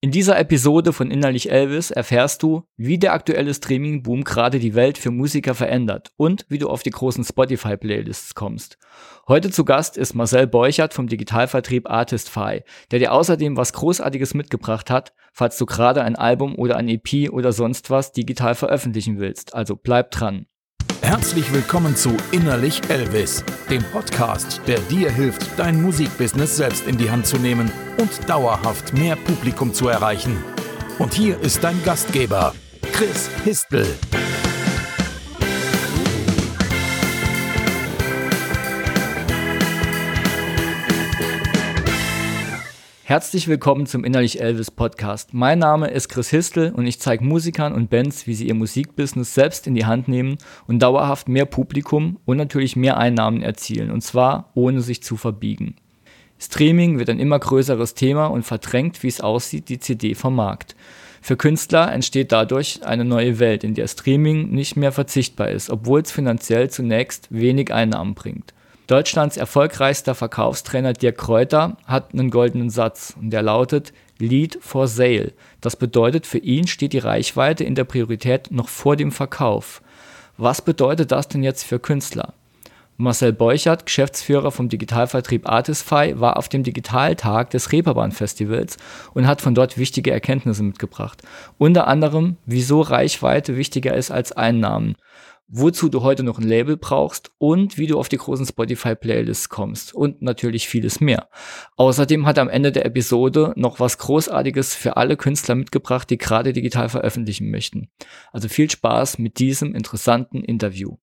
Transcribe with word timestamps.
In 0.00 0.12
dieser 0.12 0.38
Episode 0.38 0.92
von 0.92 1.10
Innerlich 1.10 1.50
Elvis 1.50 1.90
erfährst 1.90 2.44
du, 2.44 2.62
wie 2.76 2.98
der 2.98 3.14
aktuelle 3.14 3.52
Streaming-Boom 3.52 4.22
gerade 4.22 4.60
die 4.60 4.76
Welt 4.76 4.96
für 4.96 5.10
Musiker 5.10 5.56
verändert 5.56 6.12
und 6.16 6.46
wie 6.48 6.58
du 6.58 6.68
auf 6.68 6.84
die 6.84 6.90
großen 6.90 7.24
Spotify-Playlists 7.24 8.36
kommst. 8.36 8.78
Heute 9.26 9.50
zu 9.50 9.64
Gast 9.64 9.96
ist 9.96 10.14
Marcel 10.14 10.46
Beuchert 10.46 10.94
vom 10.94 11.08
Digitalvertrieb 11.08 11.90
Artistify, 11.90 12.62
der 12.92 13.00
dir 13.00 13.12
außerdem 13.12 13.56
was 13.56 13.72
Großartiges 13.72 14.34
mitgebracht 14.34 14.88
hat, 14.88 15.14
falls 15.32 15.58
du 15.58 15.66
gerade 15.66 16.04
ein 16.04 16.14
Album 16.14 16.54
oder 16.54 16.76
ein 16.76 16.88
EP 16.88 17.32
oder 17.32 17.50
sonst 17.50 17.90
was 17.90 18.12
digital 18.12 18.54
veröffentlichen 18.54 19.18
willst. 19.18 19.52
Also 19.56 19.74
bleib 19.74 20.12
dran. 20.12 20.46
Herzlich 21.00 21.52
willkommen 21.52 21.96
zu 21.96 22.16
Innerlich 22.32 22.80
Elvis, 22.88 23.44
dem 23.70 23.82
Podcast, 23.84 24.60
der 24.66 24.78
dir 24.80 25.10
hilft, 25.10 25.46
dein 25.56 25.80
Musikbusiness 25.80 26.56
selbst 26.56 26.86
in 26.86 26.98
die 26.98 27.10
Hand 27.10 27.26
zu 27.26 27.38
nehmen 27.38 27.70
und 27.98 28.28
dauerhaft 28.28 28.92
mehr 28.92 29.16
Publikum 29.16 29.72
zu 29.72 29.88
erreichen. 29.88 30.36
Und 30.98 31.14
hier 31.14 31.40
ist 31.40 31.62
dein 31.64 31.82
Gastgeber, 31.84 32.54
Chris 32.92 33.30
Histel. 33.44 33.86
Herzlich 43.08 43.48
willkommen 43.48 43.86
zum 43.86 44.04
Innerlich 44.04 44.38
Elvis 44.38 44.70
Podcast. 44.70 45.32
Mein 45.32 45.60
Name 45.60 45.88
ist 45.88 46.10
Chris 46.10 46.28
Histel 46.28 46.72
und 46.72 46.86
ich 46.86 47.00
zeige 47.00 47.24
Musikern 47.24 47.72
und 47.72 47.88
Bands, 47.88 48.26
wie 48.26 48.34
sie 48.34 48.46
ihr 48.46 48.54
Musikbusiness 48.54 49.32
selbst 49.32 49.66
in 49.66 49.74
die 49.74 49.86
Hand 49.86 50.08
nehmen 50.08 50.36
und 50.66 50.80
dauerhaft 50.80 51.26
mehr 51.26 51.46
Publikum 51.46 52.18
und 52.26 52.36
natürlich 52.36 52.76
mehr 52.76 52.98
Einnahmen 52.98 53.42
erzielen, 53.42 53.90
und 53.90 54.02
zwar 54.02 54.50
ohne 54.52 54.82
sich 54.82 55.02
zu 55.02 55.16
verbiegen. 55.16 55.76
Streaming 56.38 56.98
wird 56.98 57.08
ein 57.08 57.18
immer 57.18 57.38
größeres 57.38 57.94
Thema 57.94 58.26
und 58.26 58.42
verdrängt, 58.42 59.02
wie 59.02 59.08
es 59.08 59.22
aussieht, 59.22 59.70
die 59.70 59.78
CD 59.78 60.14
vom 60.14 60.34
Markt. 60.36 60.76
Für 61.22 61.38
Künstler 61.38 61.90
entsteht 61.90 62.30
dadurch 62.30 62.84
eine 62.84 63.06
neue 63.06 63.38
Welt, 63.38 63.64
in 63.64 63.72
der 63.72 63.88
Streaming 63.88 64.50
nicht 64.50 64.76
mehr 64.76 64.92
verzichtbar 64.92 65.48
ist, 65.48 65.70
obwohl 65.70 66.02
es 66.02 66.12
finanziell 66.12 66.68
zunächst 66.68 67.28
wenig 67.30 67.72
Einnahmen 67.72 68.14
bringt. 68.14 68.52
Deutschlands 68.88 69.36
erfolgreichster 69.36 70.14
Verkaufstrainer 70.14 70.94
Dirk 70.94 71.18
Kräuter 71.18 71.76
hat 71.84 72.14
einen 72.14 72.30
goldenen 72.30 72.70
Satz 72.70 73.14
und 73.20 73.28
der 73.28 73.42
lautet 73.42 73.92
Lead 74.18 74.58
for 74.62 74.88
Sale. 74.88 75.34
Das 75.60 75.76
bedeutet, 75.76 76.26
für 76.26 76.38
ihn 76.38 76.66
steht 76.66 76.94
die 76.94 76.98
Reichweite 76.98 77.64
in 77.64 77.74
der 77.74 77.84
Priorität 77.84 78.50
noch 78.50 78.70
vor 78.70 78.96
dem 78.96 79.12
Verkauf. 79.12 79.82
Was 80.38 80.62
bedeutet 80.62 81.12
das 81.12 81.28
denn 81.28 81.42
jetzt 81.42 81.64
für 81.64 81.78
Künstler? 81.78 82.32
Marcel 82.96 83.34
Beuchert, 83.34 83.84
Geschäftsführer 83.84 84.50
vom 84.50 84.70
Digitalvertrieb 84.70 85.46
Artistify, 85.46 86.18
war 86.18 86.38
auf 86.38 86.48
dem 86.48 86.62
Digitaltag 86.62 87.50
des 87.50 87.70
Reeperbahn 87.70 88.12
Festivals 88.12 88.78
und 89.12 89.26
hat 89.26 89.42
von 89.42 89.54
dort 89.54 89.76
wichtige 89.76 90.12
Erkenntnisse 90.12 90.62
mitgebracht. 90.62 91.20
Unter 91.58 91.88
anderem, 91.88 92.38
wieso 92.46 92.80
Reichweite 92.80 93.58
wichtiger 93.58 93.94
ist 93.94 94.10
als 94.10 94.32
Einnahmen 94.32 94.96
wozu 95.48 95.88
du 95.88 96.02
heute 96.02 96.22
noch 96.22 96.38
ein 96.38 96.46
Label 96.46 96.76
brauchst 96.76 97.32
und 97.38 97.78
wie 97.78 97.86
du 97.86 97.98
auf 97.98 98.10
die 98.10 98.18
großen 98.18 98.44
Spotify-Playlists 98.44 99.48
kommst 99.48 99.94
und 99.94 100.20
natürlich 100.20 100.68
vieles 100.68 101.00
mehr. 101.00 101.28
Außerdem 101.76 102.26
hat 102.26 102.36
er 102.36 102.42
am 102.42 102.50
Ende 102.50 102.70
der 102.70 102.84
Episode 102.84 103.54
noch 103.56 103.80
was 103.80 103.96
Großartiges 103.96 104.74
für 104.74 104.98
alle 104.98 105.16
Künstler 105.16 105.54
mitgebracht, 105.54 106.10
die 106.10 106.18
gerade 106.18 106.52
digital 106.52 106.90
veröffentlichen 106.90 107.50
möchten. 107.50 107.88
Also 108.30 108.48
viel 108.48 108.70
Spaß 108.70 109.18
mit 109.18 109.38
diesem 109.38 109.74
interessanten 109.74 110.44
Interview. 110.44 110.96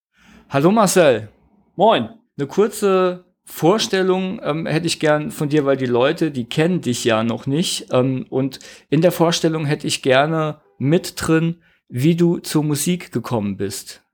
Hallo 0.49 0.71
Marcel. 0.71 1.29
Moin. 1.75 2.09
Eine 2.37 2.47
kurze 2.47 3.25
Vorstellung 3.45 4.39
ähm, 4.43 4.65
hätte 4.65 4.87
ich 4.87 4.99
gern 4.99 5.31
von 5.31 5.49
dir, 5.49 5.65
weil 5.65 5.77
die 5.77 5.85
Leute, 5.85 6.31
die 6.31 6.45
kennen 6.45 6.81
dich 6.81 7.03
ja 7.03 7.23
noch 7.23 7.47
nicht. 7.47 7.87
Ähm, 7.91 8.25
und 8.29 8.59
in 8.89 9.01
der 9.01 9.11
Vorstellung 9.11 9.65
hätte 9.65 9.87
ich 9.87 10.01
gerne 10.01 10.61
mit 10.77 11.13
drin, 11.17 11.61
wie 11.87 12.15
du 12.15 12.39
zur 12.39 12.63
Musik 12.63 13.11
gekommen 13.11 13.57
bist. 13.57 14.04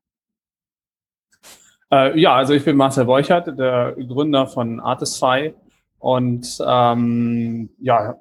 Äh, 1.92 2.20
ja, 2.20 2.36
also 2.36 2.53
ich 2.53 2.64
bin 2.64 2.77
Marcel 2.77 3.05
Beuchert, 3.05 3.48
der 3.60 3.95
Gründer 4.08 4.48
von 4.48 4.80
Artistify. 4.80 5.54
Und 5.99 6.58
ähm, 6.65 7.70
ja, 7.80 8.15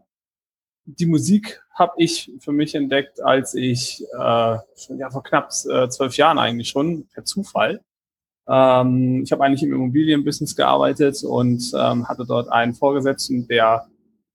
die 0.84 1.06
Musik 1.06 1.62
habe 1.74 1.92
ich 1.96 2.30
für 2.40 2.52
mich 2.52 2.74
entdeckt, 2.74 3.22
als 3.22 3.54
ich 3.54 4.04
äh, 4.18 4.56
schon 4.76 4.98
ja, 4.98 5.08
vor 5.10 5.22
knapp 5.22 5.50
äh, 5.70 5.88
zwölf 5.88 6.16
Jahren 6.16 6.38
eigentlich 6.38 6.68
schon, 6.68 7.06
per 7.08 7.24
Zufall. 7.24 7.80
Ähm, 8.48 9.22
ich 9.24 9.32
habe 9.32 9.44
eigentlich 9.44 9.62
im 9.62 9.72
Immobilienbusiness 9.72 10.56
gearbeitet 10.56 11.22
und 11.22 11.72
ähm, 11.74 12.08
hatte 12.08 12.26
dort 12.26 12.50
einen 12.50 12.74
Vorgesetzten, 12.74 13.46
der 13.46 13.86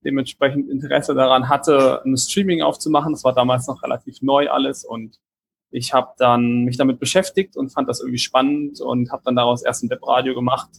dementsprechend 0.04 0.70
Interesse 0.70 1.14
daran 1.14 1.48
hatte, 1.48 2.02
ein 2.04 2.16
Streaming 2.16 2.62
aufzumachen. 2.62 3.12
Das 3.12 3.24
war 3.24 3.34
damals 3.34 3.66
noch 3.66 3.82
relativ 3.82 4.22
neu 4.22 4.48
alles 4.48 4.84
und 4.84 5.18
ich 5.70 5.92
habe 5.92 6.08
dann 6.18 6.64
mich 6.64 6.76
damit 6.76 6.98
beschäftigt 7.00 7.56
und 7.56 7.70
fand 7.70 7.88
das 7.88 8.00
irgendwie 8.00 8.18
spannend 8.18 8.80
und 8.80 9.10
habe 9.10 9.22
dann 9.24 9.36
daraus 9.36 9.62
erst 9.62 9.82
ein 9.82 9.90
Webradio 9.90 10.34
gemacht, 10.34 10.70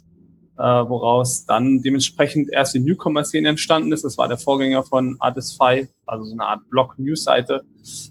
äh, 0.57 0.63
woraus 0.63 1.45
dann 1.45 1.81
dementsprechend 1.81 2.49
erst 2.51 2.73
die 2.73 2.79
Newcomer-Szene 2.79 3.49
entstanden 3.49 3.91
ist. 3.91 4.03
Das 4.03 4.17
war 4.17 4.27
der 4.27 4.37
Vorgänger 4.37 4.83
von 4.83 5.17
Artistify, 5.19 5.87
also 6.05 6.25
so 6.25 6.33
eine 6.33 6.45
Art 6.45 6.67
Blog-News-Seite, 6.69 7.63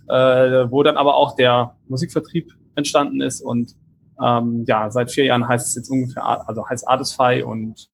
äh, 0.08 0.70
wo 0.70 0.82
dann 0.82 0.96
aber 0.96 1.16
auch 1.16 1.34
der 1.36 1.76
Musikvertrieb 1.88 2.52
entstanden 2.74 3.20
ist 3.20 3.40
und 3.40 3.74
ähm, 4.22 4.64
ja, 4.66 4.90
seit 4.90 5.10
vier 5.10 5.24
Jahren 5.24 5.46
heißt 5.46 5.66
es 5.66 5.74
jetzt 5.74 5.90
ungefähr, 5.90 6.24
also 6.48 6.68
heißt 6.68 6.88
Artistify 6.88 7.42
und 7.42 7.88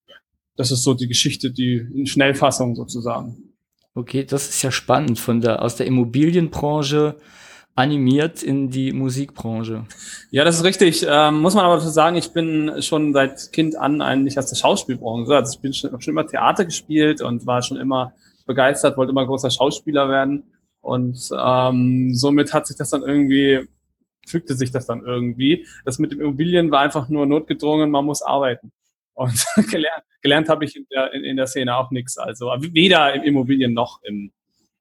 das 0.56 0.70
ist 0.70 0.82
so 0.82 0.94
die 0.94 1.08
Geschichte, 1.08 1.50
die 1.50 1.76
in 1.76 2.06
Schnellfassung 2.06 2.76
sozusagen. 2.76 3.36
Okay, 3.94 4.24
das 4.24 4.48
ist 4.48 4.62
ja 4.62 4.70
spannend 4.70 5.18
von 5.18 5.40
der 5.40 5.62
aus 5.62 5.76
der 5.76 5.86
Immobilienbranche 5.86 7.16
animiert 7.74 8.42
in 8.42 8.70
die 8.70 8.92
Musikbranche. 8.92 9.86
Ja, 10.30 10.44
das 10.44 10.56
ist 10.56 10.64
richtig. 10.64 11.06
Ähm, 11.08 11.40
muss 11.40 11.54
man 11.54 11.64
aber 11.64 11.76
dazu 11.76 11.88
sagen, 11.88 12.16
ich 12.16 12.32
bin 12.32 12.82
schon 12.82 13.12
seit 13.12 13.52
Kind 13.52 13.76
an 13.76 14.02
eigentlich 14.02 14.38
aus 14.38 14.46
der 14.46 14.56
Schauspielbranche. 14.56 15.34
Also 15.34 15.54
ich 15.54 15.60
bin 15.60 15.72
schon, 15.72 15.98
schon 16.00 16.12
immer 16.12 16.26
Theater 16.26 16.64
gespielt 16.64 17.22
und 17.22 17.46
war 17.46 17.62
schon 17.62 17.78
immer 17.78 18.12
begeistert, 18.46 18.96
wollte 18.96 19.12
immer 19.12 19.26
großer 19.26 19.50
Schauspieler 19.50 20.08
werden. 20.08 20.44
Und 20.80 21.30
ähm, 21.38 22.14
somit 22.14 22.52
hat 22.52 22.66
sich 22.66 22.76
das 22.76 22.90
dann 22.90 23.02
irgendwie, 23.02 23.68
fügte 24.26 24.54
sich 24.54 24.70
das 24.70 24.86
dann 24.86 25.02
irgendwie. 25.04 25.66
Das 25.84 25.98
mit 25.98 26.12
dem 26.12 26.20
Immobilien 26.20 26.70
war 26.70 26.80
einfach 26.80 27.08
nur 27.08 27.24
notgedrungen, 27.24 27.90
man 27.90 28.04
muss 28.04 28.20
arbeiten. 28.20 28.72
Und 29.14 29.44
gelernt, 29.70 30.04
gelernt 30.20 30.48
habe 30.48 30.64
ich 30.64 30.76
in 30.76 30.86
der, 30.90 31.12
in, 31.14 31.24
in 31.24 31.36
der 31.36 31.46
Szene 31.46 31.76
auch 31.76 31.90
nichts. 31.90 32.18
Also 32.18 32.46
weder 32.58 33.14
im 33.14 33.22
Immobilien 33.22 33.72
noch 33.72 34.02
im 34.02 34.32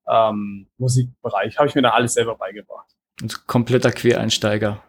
ähm, 0.07 0.67
Musikbereich. 0.77 1.57
Habe 1.57 1.67
ich 1.67 1.75
mir 1.75 1.81
da 1.81 1.89
alles 1.89 2.13
selber 2.13 2.35
beigebracht. 2.35 2.87
Und 3.21 3.47
kompletter 3.47 3.91
Quereinsteiger. 3.91 4.81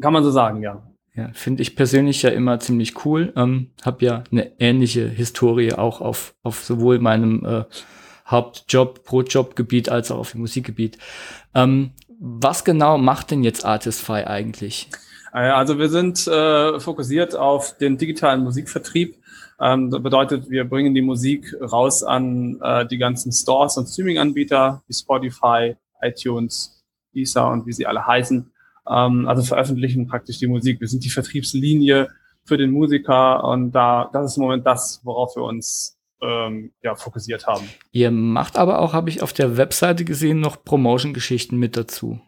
Kann 0.00 0.12
man 0.12 0.22
so 0.24 0.30
sagen, 0.30 0.62
ja. 0.62 0.82
Ja, 1.14 1.30
finde 1.32 1.62
ich 1.62 1.74
persönlich 1.74 2.22
ja 2.22 2.30
immer 2.30 2.60
ziemlich 2.60 3.04
cool. 3.04 3.32
Ähm, 3.34 3.72
hab 3.82 4.02
ja 4.02 4.22
eine 4.30 4.52
ähnliche 4.60 5.08
Historie 5.08 5.72
auch 5.72 6.00
auf, 6.00 6.34
auf 6.44 6.64
sowohl 6.64 7.00
meinem 7.00 7.44
äh, 7.44 7.64
Hauptjob, 8.26 9.04
Brotjobgebiet 9.04 9.88
als 9.88 10.12
auch 10.12 10.18
auf 10.18 10.32
dem 10.32 10.42
Musikgebiet. 10.42 10.98
Ähm, 11.54 11.90
was 12.20 12.64
genau 12.64 12.98
macht 12.98 13.30
denn 13.30 13.42
jetzt 13.42 13.64
Artistify 13.64 14.24
eigentlich? 14.24 14.90
Äh, 15.32 15.48
also 15.48 15.78
wir 15.78 15.88
sind 15.88 16.26
äh, 16.26 16.78
fokussiert 16.78 17.34
auf 17.34 17.76
den 17.78 17.98
digitalen 17.98 18.44
Musikvertrieb 18.44 19.17
ähm, 19.60 19.90
das 19.90 20.02
bedeutet, 20.02 20.50
wir 20.50 20.64
bringen 20.64 20.94
die 20.94 21.02
Musik 21.02 21.54
raus 21.60 22.02
an 22.02 22.60
äh, 22.62 22.86
die 22.86 22.98
ganzen 22.98 23.32
Stores 23.32 23.76
und 23.76 23.88
Streaming-Anbieter 23.88 24.82
wie 24.86 24.94
Spotify, 24.94 25.76
iTunes, 26.00 26.84
Deezer 27.14 27.50
und 27.50 27.66
wie 27.66 27.72
sie 27.72 27.86
alle 27.86 28.06
heißen. 28.06 28.50
Ähm, 28.88 29.28
also 29.28 29.42
veröffentlichen 29.42 30.06
praktisch 30.06 30.38
die 30.38 30.46
Musik. 30.46 30.80
Wir 30.80 30.88
sind 30.88 31.04
die 31.04 31.10
Vertriebslinie 31.10 32.08
für 32.44 32.56
den 32.56 32.70
Musiker 32.70 33.44
und 33.44 33.72
da 33.72 34.08
das 34.12 34.32
ist 34.32 34.36
im 34.36 34.44
Moment 34.44 34.64
das, 34.64 35.00
worauf 35.02 35.34
wir 35.36 35.42
uns 35.42 35.98
ähm, 36.22 36.72
ja, 36.82 36.94
fokussiert 36.94 37.46
haben. 37.46 37.68
Ihr 37.92 38.10
macht 38.10 38.56
aber 38.56 38.78
auch, 38.80 38.92
habe 38.92 39.10
ich 39.10 39.22
auf 39.22 39.32
der 39.32 39.56
Webseite 39.56 40.04
gesehen, 40.04 40.40
noch 40.40 40.64
Promotion-Geschichten 40.64 41.56
mit 41.56 41.76
dazu. 41.76 42.20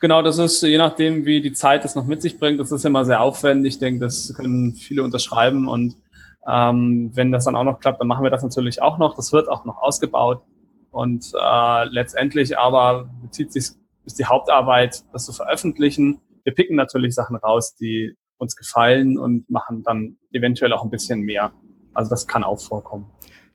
Genau, 0.00 0.22
das 0.22 0.38
ist 0.38 0.62
je 0.62 0.76
nachdem, 0.76 1.24
wie 1.24 1.40
die 1.40 1.52
Zeit 1.52 1.84
es 1.84 1.94
noch 1.94 2.06
mit 2.06 2.20
sich 2.20 2.38
bringt. 2.38 2.60
Das 2.60 2.72
ist 2.72 2.84
immer 2.84 3.04
sehr 3.04 3.20
aufwendig. 3.20 3.74
Ich 3.74 3.78
denke, 3.78 4.00
das 4.00 4.34
können 4.34 4.74
viele 4.74 5.02
unterschreiben 5.02 5.66
und 5.66 5.96
ähm, 6.46 7.10
wenn 7.14 7.32
das 7.32 7.44
dann 7.44 7.56
auch 7.56 7.64
noch 7.64 7.80
klappt, 7.80 8.00
dann 8.00 8.08
machen 8.08 8.24
wir 8.24 8.30
das 8.30 8.42
natürlich 8.42 8.82
auch 8.82 8.98
noch. 8.98 9.16
Das 9.16 9.32
wird 9.32 9.48
auch 9.48 9.64
noch 9.64 9.78
ausgebaut. 9.78 10.42
Und 10.90 11.32
äh, 11.34 11.84
letztendlich 11.84 12.58
aber 12.58 13.08
bezieht 13.22 13.52
sich 13.52 13.70
ist 14.04 14.18
die 14.18 14.26
Hauptarbeit, 14.26 15.02
das 15.12 15.24
zu 15.24 15.32
veröffentlichen. 15.32 16.20
Wir 16.44 16.54
picken 16.54 16.76
natürlich 16.76 17.14
Sachen 17.14 17.36
raus, 17.36 17.74
die 17.74 18.14
uns 18.36 18.56
gefallen 18.56 19.18
und 19.18 19.48
machen 19.48 19.82
dann 19.82 20.16
eventuell 20.32 20.72
auch 20.72 20.84
ein 20.84 20.90
bisschen 20.90 21.20
mehr. 21.20 21.52
Also 21.94 22.10
das 22.10 22.26
kann 22.26 22.44
auch 22.44 22.60
vorkommen. 22.60 23.06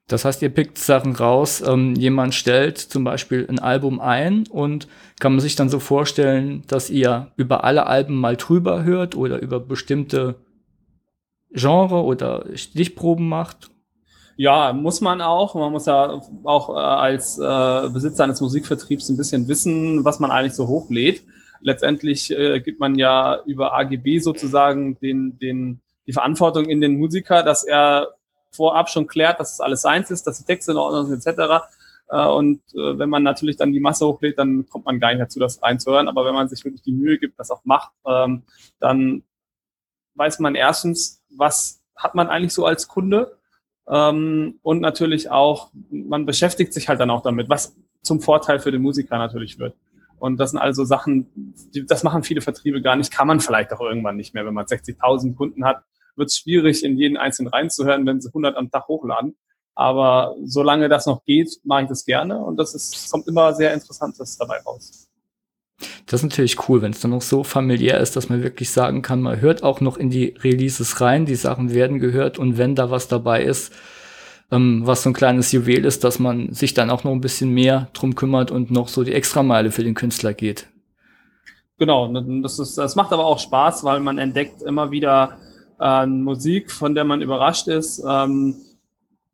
Das 0.07 0.25
heißt, 0.25 0.41
ihr 0.41 0.50
pickt 0.50 0.80
Sachen 0.80 1.15
raus, 1.15 1.62
ähm, 1.62 1.94
jemand 1.94 2.33
stellt 2.33 2.80
zum 2.80 3.03
Beispiel 3.03 3.45
ein 3.47 3.59
Album 3.59 4.01
ein 4.01 4.47
und 4.47 4.88
kann 5.19 5.33
man 5.33 5.39
sich 5.39 5.56
dann 5.56 5.69
so 5.69 5.80
vorstellen, 5.80 6.63
dass 6.68 6.89
ihr 6.89 7.31
über 7.36 7.63
alle 7.63 7.86
Alben 7.86 8.15
mal 8.15 8.36
drüber 8.36 8.83
hört 8.83 9.15
oder 9.15 9.39
über 9.39 9.59
bestimmte 9.59 10.36
Genre 11.51 12.04
oder 12.04 12.46
Stichproben 12.56 13.28
macht? 13.28 13.72
Ja, 14.36 14.72
muss 14.72 15.01
man 15.01 15.22
auch. 15.22 15.56
Man 15.56 15.72
muss 15.72 15.86
ja 15.86 16.22
auch 16.44 16.69
äh, 16.69 16.80
als 16.80 17.38
äh, 17.38 17.90
Besitzer 17.90 18.24
eines 18.24 18.40
Musikvertriebs 18.40 19.10
ein 19.10 19.18
bisschen 19.18 19.48
wissen, 19.48 20.06
was 20.06 20.19
man 20.19 20.31
eigentlich 20.31 20.54
so 20.54 20.68
hochlädt. 20.68 21.24
Letztendlich 21.62 22.31
äh, 22.31 22.62
gibt 22.62 22.80
man 22.80 22.96
ja 22.96 23.42
über 23.46 23.74
AGB 23.74 24.19
sozusagen 24.19 24.98
den, 25.00 25.38
den, 25.40 25.81
die 26.07 26.13
Verantwortung 26.13 26.66
in 26.66 26.80
den 26.80 26.98
Musiker, 26.98 27.44
dass 27.44 27.66
er 27.66 28.16
vorab 28.51 28.90
schon 28.90 29.07
klärt, 29.07 29.40
dass 29.40 29.54
es 29.54 29.60
alles 29.60 29.81
seins 29.81 30.10
ist, 30.10 30.25
dass 30.25 30.38
die 30.38 30.46
Texte 30.46 30.72
in 30.72 30.78
Ordnung 30.78 31.07
sind, 31.07 31.25
etc. 31.25 31.66
Äh, 32.10 32.25
und 32.25 32.62
äh, 32.74 32.98
wenn 32.98 33.10
man 33.10 33.24
natürlich 33.24 33.57
dann 33.57 33.74
die 33.74 33.81
Masse 33.81 34.07
hochlädt, 34.07 34.40
dann 34.40 34.68
kommt 34.69 34.86
man 34.86 35.00
gar 35.00 35.10
nicht 35.10 35.22
dazu, 35.22 35.40
das 35.40 35.62
reinzuhören. 35.62 36.07
Aber 36.07 36.25
wenn 36.25 36.34
man 36.34 36.48
sich 36.48 36.63
wirklich 36.63 36.81
die 36.81 36.94
Mühe 36.94 37.18
gibt, 37.18 37.38
das 37.40 37.51
auch 37.51 37.66
macht, 37.66 37.92
ähm, 38.06 38.44
dann 38.80 39.24
weiß 40.16 40.40
man 40.40 40.56
erstens, 40.56 41.19
was 41.35 41.81
hat 41.95 42.15
man 42.15 42.27
eigentlich 42.27 42.53
so 42.53 42.65
als 42.65 42.87
Kunde 42.87 43.37
ähm, 43.87 44.59
und 44.61 44.81
natürlich 44.81 45.31
auch, 45.31 45.71
man 45.89 46.25
beschäftigt 46.25 46.73
sich 46.73 46.89
halt 46.89 46.99
dann 46.99 47.09
auch 47.09 47.23
damit, 47.23 47.49
was 47.49 47.75
zum 48.01 48.21
Vorteil 48.21 48.59
für 48.59 48.71
den 48.71 48.81
Musiker 48.81 49.17
natürlich 49.17 49.59
wird. 49.59 49.75
Und 50.19 50.37
das 50.37 50.51
sind 50.51 50.59
also 50.59 50.83
Sachen, 50.83 51.27
die, 51.73 51.85
das 51.85 52.03
machen 52.03 52.23
viele 52.23 52.41
Vertriebe 52.41 52.81
gar 52.81 52.95
nicht, 52.95 53.11
kann 53.11 53.27
man 53.27 53.39
vielleicht 53.39 53.73
auch 53.73 53.81
irgendwann 53.81 54.17
nicht 54.17 54.33
mehr. 54.33 54.45
Wenn 54.45 54.53
man 54.53 54.65
60.000 54.65 55.35
Kunden 55.35 55.65
hat, 55.65 55.83
wird 56.15 56.29
es 56.29 56.37
schwierig, 56.37 56.83
in 56.83 56.97
jeden 56.97 57.17
einzelnen 57.17 57.49
reinzuhören, 57.49 58.05
wenn 58.05 58.21
sie 58.21 58.29
100 58.29 58.55
am 58.57 58.69
Tag 58.69 58.87
hochladen. 58.87 59.37
Aber 59.75 60.35
solange 60.43 60.89
das 60.89 61.05
noch 61.05 61.23
geht, 61.23 61.59
mache 61.63 61.83
ich 61.83 61.87
das 61.87 62.05
gerne 62.05 62.37
und 62.37 62.57
das 62.57 62.75
ist, 62.75 63.09
kommt 63.09 63.27
immer 63.27 63.53
sehr 63.53 63.73
Interessantes 63.73 64.37
dabei 64.37 64.59
raus. 64.59 65.08
Das 66.09 66.21
ist 66.23 66.29
natürlich 66.29 66.67
cool, 66.67 66.81
wenn 66.81 66.91
es 66.91 67.01
dann 67.01 67.11
noch 67.11 67.21
so 67.21 67.44
familiär 67.44 68.00
ist, 68.00 68.15
dass 68.15 68.29
man 68.29 68.41
wirklich 68.41 68.71
sagen 68.71 69.03
kann, 69.03 69.21
man 69.21 69.41
hört 69.41 69.61
auch 69.61 69.79
noch 69.79 69.95
in 69.95 70.09
die 70.09 70.33
Releases 70.44 71.01
rein, 71.01 71.27
die 71.27 71.35
Sachen 71.35 71.71
werden 71.71 72.00
gehört 72.00 72.39
und 72.39 72.57
wenn 72.57 72.73
da 72.73 72.89
was 72.89 73.07
dabei 73.07 73.44
ist, 73.44 73.71
ähm, 74.50 74.81
was 74.85 75.03
so 75.03 75.11
ein 75.11 75.13
kleines 75.13 75.51
Juwel 75.51 75.85
ist, 75.85 76.03
dass 76.03 76.17
man 76.17 76.51
sich 76.51 76.73
dann 76.73 76.89
auch 76.89 77.03
noch 77.03 77.11
ein 77.11 77.21
bisschen 77.21 77.51
mehr 77.51 77.89
drum 77.94 78.15
kümmert 78.15 78.50
und 78.50 78.71
noch 78.71 78.88
so 78.88 79.03
die 79.03 79.13
Extrameile 79.13 79.69
für 79.69 79.83
den 79.83 79.94
Künstler 79.94 80.33
geht. 80.33 80.65
Genau, 81.77 82.12
das, 82.41 82.57
ist, 82.57 82.75
das 82.79 82.95
macht 82.95 83.13
aber 83.13 83.25
auch 83.25 83.38
Spaß, 83.38 83.83
weil 83.83 84.00
man 84.00 84.17
entdeckt 84.17 84.63
immer 84.63 84.89
wieder 84.89 85.38
äh, 85.79 86.07
Musik, 86.07 86.71
von 86.71 86.95
der 86.95 87.03
man 87.03 87.21
überrascht 87.21 87.67
ist. 87.67 88.03
Ähm, 88.03 88.55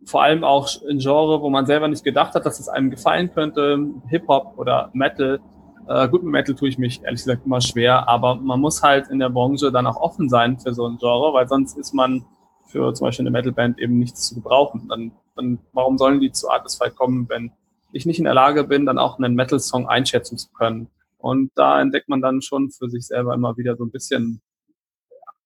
vor 0.04 0.24
allem 0.24 0.44
auch 0.44 0.70
in 0.84 1.00
Genre, 1.00 1.42
wo 1.42 1.50
man 1.50 1.66
selber 1.66 1.88
nicht 1.88 2.04
gedacht 2.04 2.36
hat, 2.36 2.46
dass 2.46 2.60
es 2.60 2.68
einem 2.68 2.92
gefallen 2.92 3.34
könnte, 3.34 3.80
Hip-Hop 4.10 4.58
oder 4.58 4.90
Metal. 4.92 5.40
Äh, 5.88 6.10
gut, 6.10 6.24
mit 6.24 6.32
Metal 6.32 6.56
tue 6.56 6.70
ich 6.70 6.78
mich 6.78 7.04
ehrlich 7.04 7.24
gesagt 7.24 7.46
immer 7.46 7.62
schwer, 7.62 8.08
aber 8.08 8.36
man 8.36 8.60
muss 8.60 8.82
halt 8.82 9.08
in 9.10 9.20
der 9.20 9.30
Branche 9.30 9.72
dann 9.72 9.86
auch 9.86 9.98
offen 9.98 10.30
sein 10.30 10.60
für 10.60 10.74
so 10.74 10.88
ein 10.88 10.98
Genre, 10.98 11.34
weil 11.34 11.48
sonst 11.48 11.78
ist 11.78 11.94
man 11.94 12.26
für 12.66 12.94
zum 12.94 13.08
Beispiel 13.08 13.24
eine 13.24 13.32
Metalband 13.32 13.80
eben 13.80 14.00
nichts 14.00 14.28
zu 14.28 14.36
gebrauchen. 14.36 14.88
Dann, 14.90 15.12
dann 15.36 15.60
warum 15.74 15.98
sollen 15.98 16.20
die 16.20 16.32
zu 16.32 16.50
Artist 16.50 16.80
Fight 16.80 16.96
kommen, 16.96 17.30
wenn 17.30 17.52
ich 17.92 18.06
nicht 18.06 18.18
in 18.18 18.26
der 18.26 18.34
Lage 18.34 18.64
bin, 18.64 18.86
dann 18.86 18.98
auch 18.98 19.18
einen 19.18 19.36
Metal-Song 19.36 19.88
einschätzen 19.88 20.38
zu 20.38 20.50
können? 20.52 20.90
Und 21.18 21.52
da 21.56 21.82
entdeckt 21.82 22.10
man 22.10 22.22
dann 22.22 22.42
schon 22.42 22.72
für 22.72 22.90
sich 22.90 23.08
selber 23.08 23.34
immer 23.34 23.58
wieder 23.58 23.76
so 23.76 23.84
ein 23.84 23.92
bisschen 23.92 24.42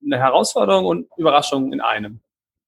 eine 0.04 0.18
Herausforderung 0.18 0.86
und 0.86 1.08
Überraschung 1.18 1.74
in 1.74 1.82
einem. 1.82 2.22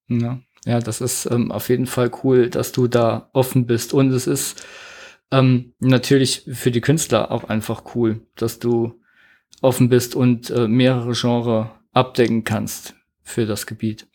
Ja, 0.08 0.40
ja 0.66 0.80
das 0.80 1.02
ist 1.02 1.26
ähm, 1.32 1.52
auf 1.52 1.70
jeden 1.70 1.88
Fall 1.88 2.12
cool, 2.24 2.50
dass 2.50 2.72
du 2.72 2.88
da 2.88 3.30
offen 3.34 3.66
bist. 3.66 3.94
Und 3.94 4.12
es 4.12 4.28
ist 4.28 4.66
ähm, 5.32 5.74
natürlich 5.80 6.44
für 6.52 6.72
die 6.72 6.82
Künstler 6.82 7.32
auch 7.32 7.46
einfach 7.46 7.96
cool, 7.96 8.22
dass 8.36 8.60
du 8.60 9.00
offen 9.62 9.90
bist 9.90 10.16
und 10.16 10.50
äh, 10.50 10.68
mehrere 10.68 11.14
Genres 11.14 11.68
abdecken 11.94 12.44
kannst 12.44 12.96
für 13.24 13.46
das 13.46 13.66
Gebiet. 13.66 14.08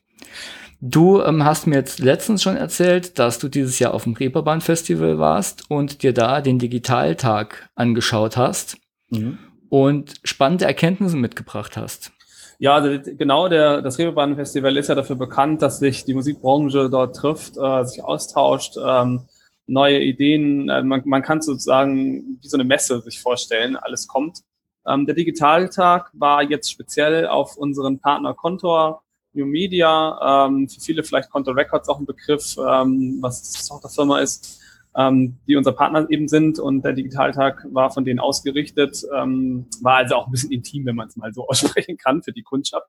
Du 0.80 1.22
ähm, 1.22 1.44
hast 1.44 1.66
mir 1.66 1.76
jetzt 1.76 2.00
letztens 2.00 2.42
schon 2.42 2.56
erzählt, 2.56 3.18
dass 3.18 3.38
du 3.38 3.48
dieses 3.48 3.78
Jahr 3.78 3.94
auf 3.94 4.04
dem 4.04 4.12
Reeperbahn 4.12 4.60
Festival 4.60 5.18
warst 5.18 5.70
und 5.70 6.02
dir 6.02 6.12
da 6.12 6.40
den 6.40 6.58
Digitaltag 6.58 7.70
angeschaut 7.74 8.36
hast 8.36 8.76
mhm. 9.08 9.38
und 9.70 10.14
spannende 10.22 10.66
Erkenntnisse 10.66 11.16
mitgebracht 11.16 11.76
hast. 11.76 12.12
Ja, 12.58 12.74
also 12.74 12.98
genau, 13.16 13.48
der, 13.48 13.82
das 13.82 13.98
Reeperbahn 13.98 14.36
Festival 14.36 14.76
ist 14.76 14.88
ja 14.88 14.94
dafür 14.94 15.16
bekannt, 15.16 15.62
dass 15.62 15.78
sich 15.78 16.04
die 16.04 16.14
Musikbranche 16.14 16.90
dort 16.90 17.16
trifft, 17.16 17.56
äh, 17.56 17.84
sich 17.84 18.02
austauscht, 18.02 18.76
ähm, 18.82 19.22
neue 19.66 20.00
Ideen, 20.00 20.68
äh, 20.68 20.82
man, 20.82 21.02
man 21.04 21.22
kann 21.22 21.42
sozusagen 21.42 22.38
wie 22.40 22.48
so 22.48 22.56
eine 22.56 22.64
Messe 22.64 23.00
sich 23.02 23.20
vorstellen, 23.20 23.76
alles 23.76 24.06
kommt. 24.06 24.42
Ähm, 24.86 25.06
der 25.06 25.14
Digitaltag 25.14 26.10
war 26.12 26.42
jetzt 26.42 26.70
speziell 26.70 27.26
auf 27.26 27.56
unseren 27.56 27.98
Partner 27.98 28.34
Contor 28.34 29.02
New 29.32 29.46
Media, 29.46 30.46
ähm, 30.46 30.68
für 30.68 30.80
viele 30.80 31.04
vielleicht 31.04 31.30
Conto 31.30 31.50
Records 31.50 31.88
auch 31.88 31.98
ein 31.98 32.06
Begriff, 32.06 32.56
ähm, 32.56 33.18
was 33.20 33.66
Tochterfirma 33.68 34.20
ist, 34.20 34.60
ähm, 34.96 35.38
die 35.46 35.56
unser 35.56 35.72
Partner 35.72 36.06
eben 36.08 36.26
sind 36.26 36.58
und 36.58 36.82
der 36.82 36.94
Digitaltag 36.94 37.66
war 37.70 37.90
von 37.90 38.04
denen 38.04 38.18
ausgerichtet, 38.18 39.04
ähm, 39.14 39.66
war 39.82 39.96
also 39.96 40.14
auch 40.14 40.26
ein 40.26 40.30
bisschen 40.30 40.52
intim, 40.52 40.86
wenn 40.86 40.96
man 40.96 41.08
es 41.08 41.16
mal 41.16 41.32
so 41.32 41.46
aussprechen 41.48 41.98
kann 41.98 42.22
für 42.22 42.32
die 42.32 42.42
Kundschaft. 42.42 42.88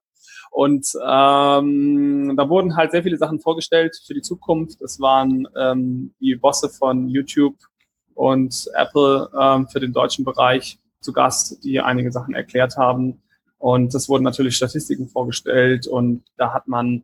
Und 0.49 0.87
ähm, 1.05 2.33
da 2.37 2.49
wurden 2.49 2.77
halt 2.77 2.91
sehr 2.91 3.03
viele 3.03 3.17
Sachen 3.17 3.39
vorgestellt 3.39 4.01
für 4.05 4.13
die 4.13 4.21
Zukunft. 4.21 4.81
Es 4.81 4.99
waren 4.99 5.47
ähm, 5.57 6.13
die 6.21 6.35
Bosse 6.35 6.69
von 6.69 7.09
YouTube 7.09 7.57
und 8.13 8.69
Apple 8.73 9.29
ähm, 9.39 9.67
für 9.67 9.81
den 9.81 9.91
deutschen 9.91 10.23
Bereich 10.23 10.79
zu 11.01 11.11
Gast, 11.11 11.63
die 11.63 11.81
einige 11.81 12.11
Sachen 12.11 12.33
erklärt 12.33 12.77
haben. 12.77 13.21
Und 13.57 13.93
es 13.93 14.07
wurden 14.07 14.23
natürlich 14.23 14.55
Statistiken 14.55 15.09
vorgestellt 15.09 15.87
und 15.87 16.23
da 16.37 16.53
hat 16.53 16.67
man 16.67 17.03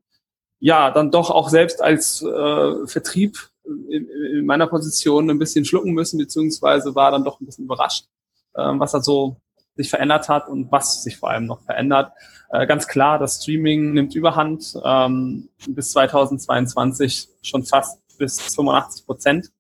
ja 0.60 0.92
dann 0.92 1.12
doch 1.12 1.30
auch 1.30 1.50
selbst 1.50 1.82
als 1.82 2.22
äh, 2.22 2.88
Vertrieb 2.88 3.53
in, 3.66 4.08
in 4.08 4.46
meiner 4.46 4.68
Position 4.68 5.30
ein 5.30 5.40
bisschen 5.40 5.66
schlucken 5.66 5.94
müssen, 5.94 6.18
beziehungsweise 6.18 6.96
war 6.96 7.12
dann 7.12 7.24
doch 7.24 7.40
ein 7.40 7.46
bisschen 7.46 7.66
überrascht, 7.66 8.06
äh, 8.54 8.62
was 8.62 8.92
da 8.92 9.02
so 9.02 9.38
sich 9.76 9.90
verändert 9.90 10.30
hat 10.30 10.48
und 10.48 10.72
was 10.72 11.04
sich 11.04 11.18
vor 11.18 11.30
allem 11.30 11.46
noch 11.46 11.62
verändert. 11.62 12.12
Äh, 12.52 12.68
ganz 12.68 12.88
klar, 12.88 13.18
das 13.18 13.42
Streaming 13.42 13.94
nimmt 13.94 14.14
Überhand 14.16 14.74
ähm, 14.84 15.50
bis 15.68 15.92
2022 15.92 17.30
schon 17.42 17.64
fast 17.64 18.00
bis 18.18 18.40
85 18.40 19.06
Prozent. 19.06 19.52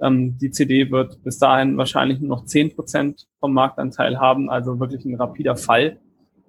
Ähm, 0.00 0.36
die 0.38 0.50
CD 0.50 0.90
wird 0.90 1.22
bis 1.22 1.38
dahin 1.38 1.76
wahrscheinlich 1.76 2.20
nur 2.20 2.36
noch 2.36 2.44
10 2.44 2.74
Prozent 2.74 3.28
vom 3.38 3.52
Marktanteil 3.52 4.18
haben, 4.18 4.50
also 4.50 4.80
wirklich 4.80 5.04
ein 5.04 5.14
rapider 5.14 5.56
Fall. 5.56 6.00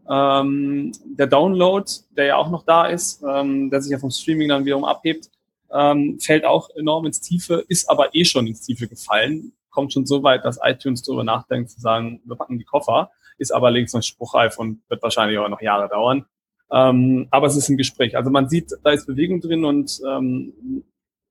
Ähm, 0.10 0.92
der 1.06 1.28
Download, 1.28 1.90
der 2.18 2.26
ja 2.26 2.36
auch 2.38 2.50
noch 2.50 2.64
da 2.64 2.88
ist, 2.88 3.24
ähm, 3.28 3.70
der 3.70 3.82
sich 3.82 3.92
ja 3.92 4.00
vom 4.00 4.10
Streaming 4.10 4.50
dann 4.50 4.66
wiederum 4.66 4.84
abhebt, 4.84 5.30
ähm, 5.74 6.20
fällt 6.20 6.46
auch 6.46 6.70
enorm 6.76 7.06
ins 7.06 7.20
Tiefe, 7.20 7.66
ist 7.68 7.90
aber 7.90 8.14
eh 8.16 8.26
schon 8.26 8.48
ins 8.48 8.62
Tiefe 8.62 8.88
gefallen. 8.88 9.54
Kommt 9.70 9.92
schon 9.92 10.06
so 10.06 10.22
weit, 10.24 10.46
dass 10.46 10.60
iTunes 10.62 11.02
darüber 11.02 11.24
nachdenkt, 11.24 11.72
zu 11.72 11.82
sagen, 11.82 12.22
wir 12.26 12.36
packen 12.36 12.60
die 12.60 12.66
Koffer, 12.66 13.12
ist 13.38 13.52
aber 13.52 13.72
links 13.72 13.94
noch 13.94 14.04
spruchreif 14.04 14.60
und 14.60 14.82
wird 14.88 15.02
wahrscheinlich 15.02 15.38
auch 15.40 15.50
noch 15.50 15.62
Jahre 15.62 15.90
dauern. 15.90 16.26
Ähm, 16.72 17.28
aber 17.32 17.48
es 17.48 17.56
ist 17.56 17.70
ein 17.70 17.78
Gespräch. 17.78 18.16
Also 18.16 18.30
man 18.30 18.50
sieht, 18.50 18.72
da 18.84 18.92
ist 18.92 19.08
Bewegung 19.08 19.42
drin 19.42 19.66
und 19.66 20.00
ähm, 20.08 20.84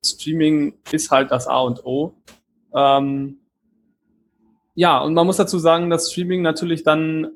Streaming 0.04 0.74
ist 0.90 1.10
halt 1.10 1.30
das 1.30 1.46
A 1.46 1.60
und 1.60 1.84
O. 1.84 2.14
Ähm, 2.74 3.38
ja, 4.74 5.00
und 5.00 5.14
man 5.14 5.26
muss 5.26 5.36
dazu 5.36 5.58
sagen, 5.58 5.90
dass 5.90 6.10
Streaming 6.10 6.42
natürlich 6.42 6.82
dann 6.82 7.30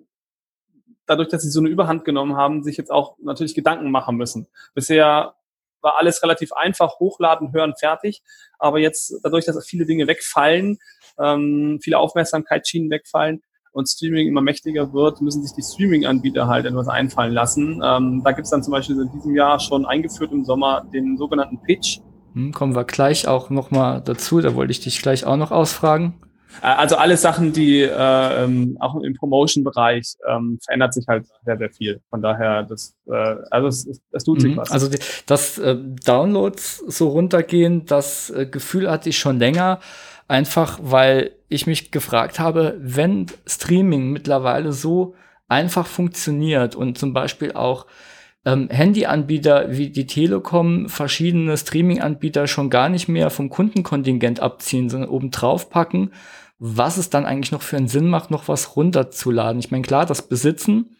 dadurch, 1.06 1.28
dass 1.28 1.42
sie 1.42 1.50
so 1.50 1.60
eine 1.60 1.68
Überhand 1.68 2.04
genommen 2.04 2.36
haben, 2.36 2.64
sich 2.64 2.76
jetzt 2.76 2.90
auch 2.90 3.16
natürlich 3.22 3.54
Gedanken 3.54 3.90
machen 3.90 4.16
müssen. 4.16 4.48
Bisher 4.74 5.34
war 5.86 5.98
alles 5.98 6.20
relativ 6.22 6.52
einfach, 6.52 6.98
hochladen, 6.98 7.52
hören, 7.52 7.74
fertig. 7.78 8.22
Aber 8.58 8.80
jetzt, 8.80 9.14
dadurch, 9.22 9.44
dass 9.44 9.64
viele 9.64 9.86
Dinge 9.86 10.08
wegfallen, 10.08 10.78
ähm, 11.18 11.78
viele 11.80 11.98
Aufmerksamkeitsschienen 11.98 12.90
wegfallen 12.90 13.40
und 13.70 13.88
Streaming 13.88 14.26
immer 14.26 14.40
mächtiger 14.40 14.92
wird, 14.92 15.20
müssen 15.20 15.42
sich 15.46 15.54
die 15.54 15.62
Streaming-Anbieter 15.62 16.48
halt 16.48 16.66
etwas 16.66 16.88
einfallen 16.88 17.32
lassen. 17.32 17.80
Ähm, 17.84 18.22
da 18.24 18.32
gibt's 18.32 18.50
dann 18.50 18.64
zum 18.64 18.72
Beispiel 18.72 19.00
in 19.00 19.12
diesem 19.12 19.36
Jahr 19.36 19.60
schon 19.60 19.86
eingeführt 19.86 20.32
im 20.32 20.44
Sommer 20.44 20.84
den 20.92 21.16
sogenannten 21.16 21.62
Pitch. 21.62 22.00
Hm, 22.34 22.52
kommen 22.52 22.74
wir 22.74 22.84
gleich 22.84 23.28
auch 23.28 23.48
nochmal 23.48 24.02
dazu, 24.02 24.40
da 24.40 24.56
wollte 24.56 24.72
ich 24.72 24.80
dich 24.80 25.00
gleich 25.00 25.24
auch 25.24 25.36
noch 25.36 25.52
ausfragen. 25.52 26.14
Äh, 26.62 26.66
also 26.66 26.96
alle 26.96 27.16
Sachen, 27.16 27.52
die 27.52 27.82
äh, 27.82 28.44
ähm, 28.44 28.76
auch 28.80 28.96
im 28.96 29.14
Promotion-Bereich 29.14 30.16
ähm, 30.28 30.58
verändert 30.64 30.94
sich 30.94 31.06
halt 31.06 31.26
sehr, 31.44 31.58
sehr 31.58 31.70
viel. 31.70 32.00
Von 32.10 32.22
daher, 32.22 32.62
das, 32.62 32.94
äh, 33.06 33.36
also 33.50 33.68
es, 33.68 34.00
es 34.12 34.24
tut 34.24 34.40
sich 34.40 34.52
mhm. 34.52 34.58
was. 34.58 34.70
Also 34.70 34.88
dass 35.26 35.58
äh, 35.58 35.76
Downloads 36.04 36.78
so 36.86 37.08
runtergehen, 37.08 37.86
das 37.86 38.30
äh, 38.30 38.46
Gefühl 38.46 38.90
hatte 38.90 39.08
ich 39.08 39.18
schon 39.18 39.38
länger. 39.38 39.80
Einfach 40.28 40.80
weil 40.82 41.32
ich 41.48 41.68
mich 41.68 41.92
gefragt 41.92 42.40
habe, 42.40 42.76
wenn 42.80 43.26
Streaming 43.46 44.10
mittlerweile 44.10 44.72
so 44.72 45.14
einfach 45.46 45.86
funktioniert 45.86 46.74
und 46.74 46.98
zum 46.98 47.12
Beispiel 47.12 47.52
auch 47.52 47.86
ähm, 48.46 48.68
Handyanbieter 48.70 49.76
wie 49.76 49.90
die 49.90 50.06
Telekom 50.06 50.88
verschiedene 50.88 51.56
Streaming-Anbieter 51.56 52.46
schon 52.46 52.70
gar 52.70 52.88
nicht 52.88 53.08
mehr 53.08 53.28
vom 53.30 53.50
Kundenkontingent 53.50 54.40
abziehen, 54.40 54.88
sondern 54.88 55.10
obendrauf 55.10 55.68
packen, 55.68 56.12
was 56.58 56.96
es 56.96 57.10
dann 57.10 57.26
eigentlich 57.26 57.52
noch 57.52 57.62
für 57.62 57.76
einen 57.76 57.88
Sinn 57.88 58.08
macht, 58.08 58.30
noch 58.30 58.48
was 58.48 58.76
runterzuladen. 58.76 59.58
Ich 59.58 59.72
meine, 59.72 59.82
klar, 59.82 60.06
das 60.06 60.28
Besitzen, 60.28 60.96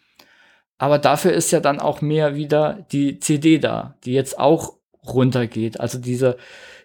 aber 0.76 0.98
dafür 0.98 1.32
ist 1.32 1.52
ja 1.52 1.60
dann 1.60 1.78
auch 1.78 2.02
mehr 2.02 2.34
wieder 2.34 2.84
die 2.92 3.20
CD 3.20 3.58
da, 3.58 3.94
die 4.04 4.12
jetzt 4.12 4.38
auch 4.38 4.74
runtergeht. 5.06 5.78
Also 5.78 5.98
dieser, 5.98 6.36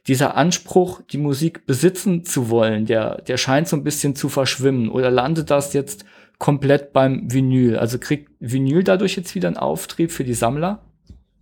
dieser 0.07 0.37
Anspruch, 0.37 1.01
die 1.11 1.17
Musik 1.17 1.65
besitzen 1.65 2.23
zu 2.23 2.49
wollen, 2.49 2.85
der, 2.85 3.21
der 3.23 3.37
scheint 3.37 3.67
so 3.67 3.75
ein 3.75 3.83
bisschen 3.83 4.15
zu 4.15 4.29
verschwimmen. 4.29 4.89
Oder 4.89 5.09
landet 5.09 5.49
das 5.49 5.73
jetzt 5.73 6.05
komplett 6.41 6.91
beim 6.91 7.31
Vinyl? 7.31 7.77
Also 7.77 7.99
kriegt 7.99 8.31
Vinyl 8.39 8.83
dadurch 8.83 9.15
jetzt 9.15 9.35
wieder 9.35 9.47
einen 9.47 9.57
Auftrieb 9.57 10.11
für 10.11 10.23
die 10.23 10.33
Sammler? 10.33 10.81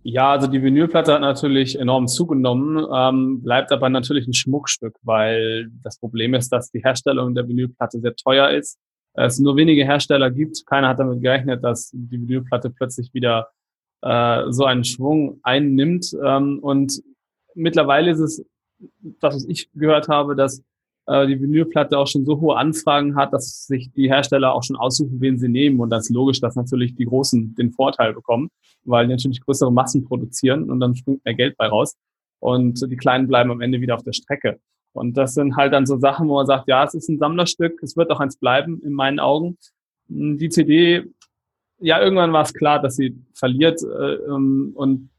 Ja, 0.02 0.32
also 0.32 0.46
die 0.46 0.62
Vinylplatte 0.62 1.14
hat 1.14 1.22
natürlich 1.22 1.78
enorm 1.78 2.06
zugenommen, 2.06 2.86
ähm, 2.94 3.42
bleibt 3.42 3.72
aber 3.72 3.88
natürlich 3.88 4.26
ein 4.26 4.34
Schmuckstück, 4.34 4.94
weil 5.02 5.70
das 5.82 5.98
Problem 5.98 6.34
ist, 6.34 6.50
dass 6.50 6.70
die 6.70 6.82
Herstellung 6.82 7.34
der 7.34 7.48
Vinylplatte 7.48 7.98
sehr 8.00 8.14
teuer 8.14 8.50
ist. 8.50 8.78
Es 9.14 9.38
nur 9.38 9.56
wenige 9.56 9.84
Hersteller 9.84 10.30
gibt. 10.30 10.66
Keiner 10.66 10.88
hat 10.88 10.98
damit 11.00 11.22
gerechnet, 11.22 11.64
dass 11.64 11.90
die 11.92 12.10
Vinylplatte 12.10 12.68
plötzlich 12.68 13.12
wieder 13.14 13.48
äh, 14.02 14.50
so 14.50 14.66
einen 14.66 14.84
Schwung 14.84 15.40
einnimmt. 15.42 16.14
Ähm, 16.22 16.58
und 16.60 17.02
mittlerweile 17.54 18.10
ist 18.10 18.20
es, 18.20 18.44
das, 19.20 19.34
was 19.34 19.48
ich 19.48 19.70
gehört 19.72 20.08
habe, 20.08 20.36
dass 20.36 20.62
äh, 21.10 21.26
die 21.26 21.40
Vinylplatte 21.40 21.98
auch 21.98 22.06
schon 22.06 22.24
so 22.24 22.40
hohe 22.40 22.56
Anfragen 22.56 23.16
hat, 23.16 23.32
dass 23.32 23.66
sich 23.66 23.90
die 23.92 24.08
Hersteller 24.08 24.54
auch 24.54 24.62
schon 24.62 24.76
aussuchen, 24.76 25.20
wen 25.20 25.38
sie 25.38 25.48
nehmen. 25.48 25.80
Und 25.80 25.90
das 25.90 26.04
ist 26.04 26.14
logisch, 26.14 26.40
dass 26.40 26.54
natürlich 26.54 26.94
die 26.94 27.04
Großen 27.04 27.54
den 27.56 27.72
Vorteil 27.72 28.14
bekommen, 28.14 28.48
weil 28.84 29.06
die 29.06 29.12
natürlich 29.12 29.40
größere 29.40 29.72
Massen 29.72 30.04
produzieren 30.04 30.70
und 30.70 30.78
dann 30.78 30.94
springt 30.94 31.24
mehr 31.24 31.34
Geld 31.34 31.56
bei 31.56 31.66
raus. 31.66 31.96
Und 32.38 32.88
die 32.88 32.96
Kleinen 32.96 33.26
bleiben 33.26 33.50
am 33.50 33.60
Ende 33.60 33.80
wieder 33.80 33.96
auf 33.96 34.04
der 34.04 34.12
Strecke. 34.12 34.60
Und 34.92 35.16
das 35.16 35.34
sind 35.34 35.56
halt 35.56 35.72
dann 35.72 35.84
so 35.84 35.98
Sachen, 35.98 36.28
wo 36.28 36.34
man 36.34 36.46
sagt, 36.46 36.68
ja, 36.68 36.84
es 36.84 36.94
ist 36.94 37.08
ein 37.08 37.18
Sammlerstück, 37.18 37.82
es 37.82 37.96
wird 37.96 38.10
auch 38.10 38.20
eins 38.20 38.36
bleiben, 38.36 38.80
in 38.82 38.92
meinen 38.92 39.18
Augen. 39.18 39.58
Die 40.08 40.48
CD, 40.48 41.04
ja, 41.80 42.00
irgendwann 42.00 42.32
war 42.32 42.42
es 42.42 42.54
klar, 42.54 42.80
dass 42.80 42.96
sie 42.96 43.16
verliert. 43.34 43.82
Äh, 43.82 44.14
ähm, 44.14 44.72
und 44.74 45.10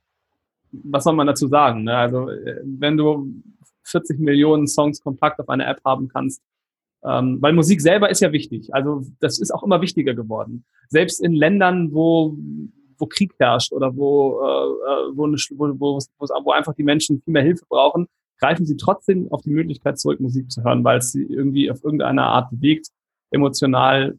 was 0.71 1.03
soll 1.03 1.13
man 1.13 1.27
dazu 1.27 1.48
sagen? 1.48 1.83
Ne? 1.83 1.95
Also, 1.95 2.29
äh, 2.29 2.62
wenn 2.63 2.98
du 2.98 3.41
40 3.84 4.20
Millionen 4.20 4.68
Songs 4.68 5.02
kompakt 5.02 5.40
auf 5.40 5.50
einer 5.50 5.68
App 5.68 5.82
haben 5.86 6.08
kannst. 6.08 6.42
Ähm, 7.04 7.42
weil 7.42 7.54
Musik 7.54 7.82
selber 7.82 8.10
ist 8.10 8.22
ja 8.22 8.32
wichtig. 8.32 8.74
Also 8.74 9.04
das 9.20 9.40
ist 9.40 9.52
auch 9.52 9.64
immer 9.64 9.82
wichtiger 9.82 10.14
geworden. 10.14 10.66
Selbst 10.90 11.22
in 11.24 11.34
Ländern, 11.34 11.94
wo, 11.94 12.38
wo 12.98 13.08
Krieg 13.08 13.34
herrscht 13.40 13.74
oder 13.74 13.96
wo, 13.96 14.40
äh, 14.42 15.16
wo, 15.16 15.26
eine, 15.26 15.38
wo, 15.38 15.98
wo 16.00 16.52
einfach 16.52 16.76
die 16.76 16.84
Menschen 16.84 17.22
viel 17.22 17.34
mehr 17.34 17.44
Hilfe 17.44 17.66
brauchen, 17.68 18.08
greifen 18.40 18.66
sie 18.66 18.78
trotzdem 18.78 19.32
auf 19.32 19.42
die 19.42 19.52
Möglichkeit 19.52 20.00
zurück, 20.00 20.20
Musik 20.20 20.52
zu 20.52 20.64
hören, 20.64 20.84
weil 20.84 21.00
es 21.00 21.12
sie 21.12 21.24
irgendwie 21.24 21.72
auf 21.72 21.84
irgendeine 21.84 22.24
Art 22.24 22.50
bewegt, 22.52 22.88
emotional 23.32 24.18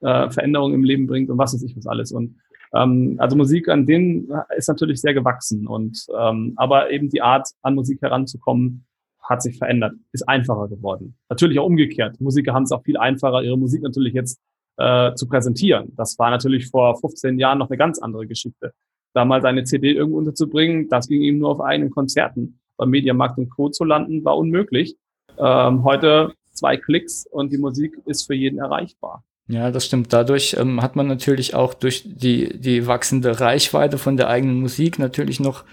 äh, 0.00 0.30
Veränderungen 0.30 0.74
im 0.74 0.84
Leben 0.84 1.06
bringt 1.06 1.30
und 1.30 1.38
was 1.38 1.54
weiß 1.54 1.62
ich 1.62 1.76
was 1.76 1.86
alles. 1.86 2.12
Und 2.12 2.36
ähm, 2.74 3.16
also 3.18 3.36
Musik 3.36 3.68
an 3.68 3.86
denen 3.86 4.30
ist 4.56 4.68
natürlich 4.68 5.00
sehr 5.00 5.14
gewachsen 5.14 5.66
und 5.66 6.06
ähm, 6.18 6.52
aber 6.56 6.90
eben 6.90 7.08
die 7.08 7.22
Art 7.22 7.48
an 7.62 7.74
Musik 7.74 8.00
heranzukommen 8.02 8.84
hat 9.22 9.42
sich 9.42 9.58
verändert, 9.58 9.94
ist 10.12 10.28
einfacher 10.28 10.68
geworden. 10.68 11.16
Natürlich 11.28 11.58
auch 11.58 11.66
umgekehrt. 11.66 12.20
Musiker 12.20 12.54
haben 12.54 12.64
es 12.64 12.72
auch 12.72 12.82
viel 12.82 12.96
einfacher, 12.96 13.42
ihre 13.42 13.56
Musik 13.56 13.82
natürlich 13.82 14.14
jetzt 14.14 14.40
äh, 14.76 15.14
zu 15.14 15.28
präsentieren. 15.28 15.92
Das 15.96 16.18
war 16.18 16.30
natürlich 16.30 16.68
vor 16.68 16.96
15 16.98 17.38
Jahren 17.38 17.58
noch 17.58 17.70
eine 17.70 17.78
ganz 17.78 17.98
andere 18.00 18.26
Geschichte. 18.26 18.72
Da 19.14 19.24
mal 19.24 19.42
seine 19.42 19.64
CD 19.64 19.92
irgendwo 19.92 20.18
unterzubringen, 20.18 20.88
das 20.88 21.08
ging 21.08 21.22
ihm 21.22 21.38
nur 21.38 21.50
auf 21.50 21.60
eigenen 21.60 21.90
Konzerten. 21.90 22.58
Beim 22.76 22.90
Mediamarkt 22.90 23.38
und 23.38 23.50
Co. 23.50 23.68
zu 23.68 23.84
landen, 23.84 24.24
war 24.24 24.36
unmöglich. 24.36 24.96
Ähm, 25.38 25.84
heute 25.84 26.32
zwei 26.52 26.76
Klicks 26.76 27.26
und 27.30 27.52
die 27.52 27.58
Musik 27.58 27.98
ist 28.06 28.26
für 28.26 28.34
jeden 28.34 28.58
erreichbar. 28.58 29.22
Ja, 29.52 29.70
das 29.70 29.84
stimmt. 29.84 30.14
Dadurch 30.14 30.56
ähm, 30.58 30.80
hat 30.80 30.96
man 30.96 31.06
natürlich 31.06 31.54
auch 31.54 31.74
durch 31.74 32.04
die, 32.06 32.58
die 32.58 32.86
wachsende 32.86 33.38
Reichweite 33.38 33.98
von 33.98 34.16
der 34.16 34.28
eigenen 34.28 34.58
Musik 34.58 34.98
natürlich 34.98 35.40
noch 35.40 35.64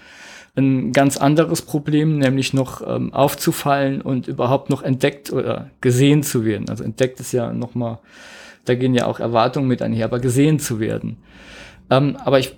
ein 0.54 0.92
ganz 0.92 1.16
anderes 1.16 1.62
Problem, 1.62 2.18
nämlich 2.18 2.52
noch 2.52 2.86
ähm, 2.86 3.14
aufzufallen 3.14 4.02
und 4.02 4.28
überhaupt 4.28 4.68
noch 4.68 4.82
entdeckt 4.82 5.32
oder 5.32 5.70
gesehen 5.80 6.22
zu 6.22 6.44
werden. 6.44 6.68
Also 6.68 6.84
entdeckt 6.84 7.20
ist 7.20 7.32
ja 7.32 7.54
nochmal, 7.54 8.00
da 8.66 8.74
gehen 8.74 8.94
ja 8.94 9.06
auch 9.06 9.18
Erwartungen 9.18 9.66
mit 9.68 9.80
einher, 9.80 10.04
aber 10.04 10.18
gesehen 10.18 10.58
zu 10.58 10.78
werden. 10.78 11.16
Ähm, 11.88 12.18
aber 12.22 12.38
ich 12.38 12.56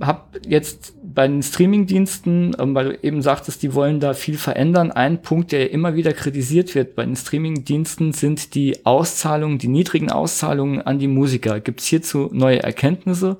habe 0.00 0.40
jetzt 0.46 0.94
bei 1.02 1.26
den 1.26 1.42
Streamingdiensten, 1.42 2.56
ähm, 2.58 2.74
weil 2.74 2.84
du 2.84 2.98
eben 3.02 3.22
sagtest, 3.22 3.62
die 3.62 3.74
wollen 3.74 4.00
da 4.00 4.14
viel 4.14 4.36
verändern. 4.36 4.90
Ein 4.90 5.22
Punkt, 5.22 5.52
der 5.52 5.70
immer 5.70 5.94
wieder 5.94 6.12
kritisiert 6.12 6.74
wird 6.74 6.96
bei 6.96 7.04
den 7.04 7.16
Streamingdiensten, 7.16 8.12
sind 8.12 8.54
die 8.54 8.84
Auszahlungen, 8.84 9.58
die 9.58 9.68
niedrigen 9.68 10.10
Auszahlungen 10.10 10.82
an 10.82 10.98
die 10.98 11.08
Musiker. 11.08 11.60
Gibt 11.60 11.80
es 11.80 11.86
hierzu 11.86 12.30
neue 12.32 12.62
Erkenntnisse? 12.62 13.38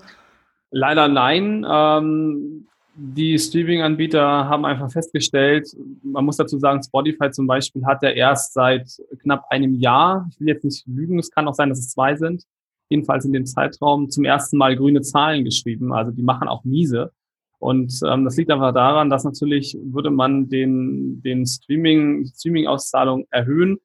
Leider 0.70 1.08
nein. 1.08 1.66
Ähm, 1.68 2.66
die 2.96 3.38
Streaming-Anbieter 3.38 4.22
haben 4.22 4.64
einfach 4.64 4.90
festgestellt, 4.90 5.68
man 6.02 6.24
muss 6.24 6.36
dazu 6.36 6.58
sagen, 6.58 6.80
Spotify 6.82 7.30
zum 7.30 7.46
Beispiel 7.46 7.84
hat 7.84 8.02
ja 8.02 8.10
erst 8.10 8.54
seit 8.54 8.88
knapp 9.20 9.46
einem 9.50 9.74
Jahr, 9.74 10.28
ich 10.30 10.38
will 10.38 10.48
jetzt 10.48 10.64
nicht 10.64 10.86
lügen, 10.86 11.18
es 11.18 11.30
kann 11.30 11.48
auch 11.48 11.54
sein, 11.54 11.70
dass 11.70 11.80
es 11.80 11.90
zwei 11.90 12.14
sind, 12.14 12.44
jedenfalls 12.88 13.24
in 13.24 13.32
dem 13.32 13.46
Zeitraum 13.46 14.10
zum 14.10 14.24
ersten 14.24 14.56
Mal 14.56 14.76
grüne 14.76 15.02
Zahlen 15.02 15.44
geschrieben. 15.44 15.92
Also 15.92 16.10
die 16.12 16.22
machen 16.22 16.48
auch 16.48 16.64
miese. 16.64 17.12
Und 17.58 17.98
ähm, 18.06 18.24
das 18.24 18.36
liegt 18.36 18.50
einfach 18.50 18.74
daran, 18.74 19.08
dass 19.08 19.24
natürlich 19.24 19.76
würde 19.82 20.10
man 20.10 20.48
den, 20.48 21.22
den 21.22 21.46
Streaming, 21.46 22.26
Streaming-Auszahlung 22.26 23.26
erhöhen, 23.30 23.78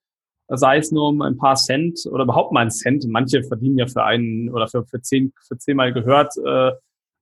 sei 0.49 0.77
es 0.77 0.91
nur 0.91 1.07
um 1.09 1.21
ein 1.21 1.37
paar 1.37 1.55
Cent 1.55 2.01
oder 2.11 2.23
überhaupt 2.23 2.51
mal 2.51 2.61
einen 2.61 2.71
Cent. 2.71 3.05
Manche 3.07 3.43
verdienen 3.43 3.77
ja 3.77 3.87
für 3.87 4.03
einen 4.03 4.49
oder 4.49 4.67
für, 4.67 4.83
für 4.85 5.01
zehn, 5.01 5.31
für 5.47 5.57
zehnmal 5.57 5.93
gehört, 5.93 6.33
äh, 6.45 6.71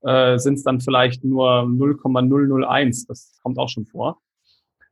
äh, 0.01 0.37
sind 0.39 0.55
es 0.55 0.63
dann 0.63 0.79
vielleicht 0.79 1.23
nur 1.23 1.67
0,001. 1.67 3.05
Das 3.05 3.37
kommt 3.43 3.59
auch 3.59 3.69
schon 3.69 3.85
vor. 3.85 4.19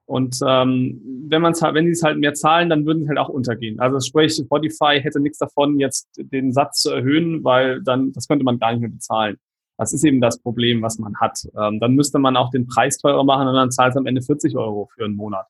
Und 0.08 0.38
ähm, 0.46 1.02
wenn 1.30 1.42
man 1.42 1.54
halt, 1.54 1.74
wenn 1.74 1.86
sie 1.86 1.92
es 1.92 2.04
halt 2.04 2.20
mehr 2.20 2.36
zahlen, 2.36 2.70
dann 2.70 2.86
würden 2.86 3.04
sie 3.04 3.10
halt 3.10 3.18
auch 3.18 3.30
untergehen. 3.30 3.80
Also 3.80 4.00
sprich, 4.00 4.34
Spotify 4.34 5.00
hätte 5.02 5.20
nichts 5.20 5.40
davon, 5.40 5.80
jetzt 5.80 6.08
den 6.16 6.54
Satz 6.54 6.82
zu 6.82 6.92
erhöhen, 6.92 7.44
weil 7.44 7.82
dann 7.82 8.12
das 8.12 8.28
könnte 8.28 8.46
man 8.46 8.60
gar 8.60 8.72
nicht 8.72 8.82
mehr 8.82 8.90
bezahlen. 8.90 9.38
Das 9.78 9.94
ist 9.94 10.06
eben 10.06 10.22
das 10.22 10.40
Problem, 10.40 10.82
was 10.82 11.00
man 11.00 11.16
hat. 11.18 11.40
Ähm, 11.58 11.80
dann 11.80 11.96
müsste 11.96 12.20
man 12.20 12.38
auch 12.38 12.52
den 12.52 12.68
Preis 12.68 12.98
teurer 12.98 13.24
machen 13.24 13.48
und 13.48 13.56
dann 13.56 13.72
zahlt 13.72 13.92
es 13.92 13.98
am 13.98 14.06
Ende 14.06 14.22
40 14.22 14.56
Euro 14.56 14.90
für 14.94 15.06
einen 15.06 15.16
Monat, 15.16 15.48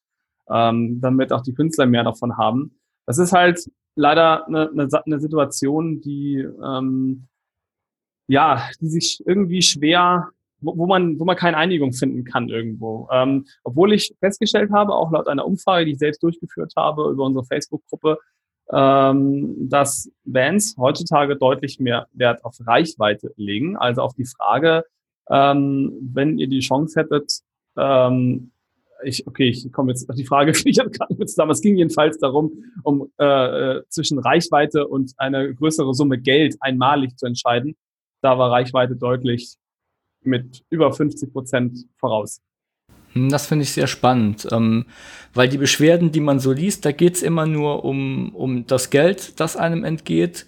ähm, 0.50 1.00
damit 1.02 1.34
auch 1.34 1.42
die 1.42 1.54
Künstler 1.54 1.86
mehr 1.86 2.04
davon 2.04 2.38
haben. 2.38 2.80
Das 3.06 3.18
ist 3.18 3.34
halt 3.34 3.70
leider 3.96 4.48
eine, 4.48 4.70
eine, 4.70 4.88
eine 5.06 5.20
Situation, 5.20 6.02
die 6.02 6.38
ähm, 6.38 7.28
ja, 8.28 8.70
die 8.82 8.88
sich 8.88 9.22
irgendwie 9.26 9.62
schwer 9.62 10.30
wo, 10.66 10.86
man, 10.86 11.20
wo 11.20 11.26
man 11.26 11.36
keine 11.36 11.58
Einigung 11.58 11.94
finden 11.94 12.24
kann 12.24 12.50
irgendwo. 12.50 13.08
Ähm, 13.12 13.46
obwohl 13.64 13.94
ich 13.94 14.14
festgestellt 14.20 14.72
habe, 14.72 14.94
auch 14.94 15.12
laut 15.12 15.28
einer 15.28 15.46
Umfrage, 15.46 15.86
die 15.86 15.92
ich 15.92 16.00
selbst 16.00 16.24
durchgeführt 16.24 16.74
habe 16.76 17.10
über 17.12 17.26
unsere 17.26 17.46
Facebook-Gruppe, 17.46 18.18
ähm, 18.72 19.70
dass 19.70 20.10
Bands 20.24 20.76
heutzutage 20.78 21.36
deutlich 21.36 21.80
mehr 21.80 22.08
Wert 22.14 22.44
auf 22.44 22.56
Reichweite 22.66 23.32
legen. 23.36 23.78
Also 23.78 24.02
auf 24.02 24.14
die 24.14 24.26
Frage, 24.26 24.86
ähm, 25.30 25.94
wenn 26.02 26.38
ihr 26.38 26.48
die 26.48 26.60
Chance 26.60 27.00
hättet, 27.00 27.40
ähm, 27.78 28.52
ich, 29.04 29.28
okay, 29.28 29.50
ich 29.50 29.72
komme 29.72 29.92
jetzt 29.92 30.10
auf 30.10 30.16
die 30.16 30.26
Frage, 30.26 30.52
ich 30.66 30.80
habe 30.80 30.90
gerade 30.90 31.16
mit 31.16 31.30
zusammen. 31.30 31.52
Es 31.52 31.62
ging 31.62 31.76
jedenfalls 31.76 32.18
darum, 32.18 32.64
um 32.84 33.12
äh, 33.18 33.82
zwischen 33.90 34.20
Reichweite 34.20 34.88
und 34.88 35.14
eine 35.18 35.54
größere 35.54 35.94
Summe 35.94 36.18
Geld 36.18 36.56
einmalig 36.60 37.18
zu 37.18 37.26
entscheiden. 37.26 37.76
Da 38.22 38.38
war 38.38 38.52
Reichweite 38.52 38.96
deutlich 38.96 39.56
mit 40.26 40.64
über 40.70 40.92
50 40.92 41.32
Prozent 41.32 41.86
voraus. 41.98 42.42
Hm, 43.14 43.30
das 43.30 43.48
finde 43.48 43.64
ich 43.64 43.72
sehr 43.72 43.88
spannend, 43.88 44.48
ähm, 44.52 44.86
weil 45.34 45.50
die 45.50 45.58
Beschwerden, 45.58 46.12
die 46.12 46.20
man 46.20 46.40
so 46.40 46.52
liest, 46.52 46.86
da 46.86 46.92
geht 46.92 47.16
es 47.16 47.24
immer 47.24 47.46
nur 47.46 47.86
um, 47.86 48.36
um 48.36 48.68
das 48.68 48.90
Geld, 48.90 49.40
das 49.40 49.56
einem 49.56 49.84
entgeht. 49.84 50.46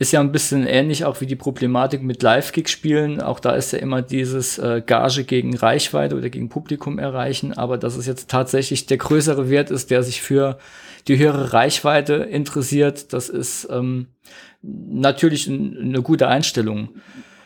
Ist 0.00 0.12
ja 0.12 0.20
ein 0.20 0.30
bisschen 0.30 0.64
ähnlich 0.64 1.04
auch 1.04 1.20
wie 1.20 1.26
die 1.26 1.34
Problematik 1.34 2.02
mit 2.04 2.22
Live-Gig-Spielen. 2.22 3.20
Auch 3.20 3.40
da 3.40 3.56
ist 3.56 3.72
ja 3.72 3.80
immer 3.80 4.00
dieses 4.00 4.56
äh, 4.56 4.80
Gage 4.84 5.24
gegen 5.24 5.56
Reichweite 5.56 6.16
oder 6.16 6.30
gegen 6.30 6.48
Publikum 6.48 7.00
erreichen. 7.00 7.52
Aber 7.52 7.78
dass 7.78 7.96
es 7.96 8.06
jetzt 8.06 8.30
tatsächlich 8.30 8.86
der 8.86 8.98
größere 8.98 9.50
Wert 9.50 9.72
ist, 9.72 9.90
der 9.90 10.04
sich 10.04 10.22
für 10.22 10.58
die 11.08 11.18
höhere 11.18 11.52
Reichweite 11.52 12.14
interessiert, 12.14 13.12
das 13.12 13.28
ist 13.28 13.66
ähm, 13.72 14.06
natürlich 14.62 15.48
eine 15.48 16.00
gute 16.02 16.28
Einstellung 16.28 16.90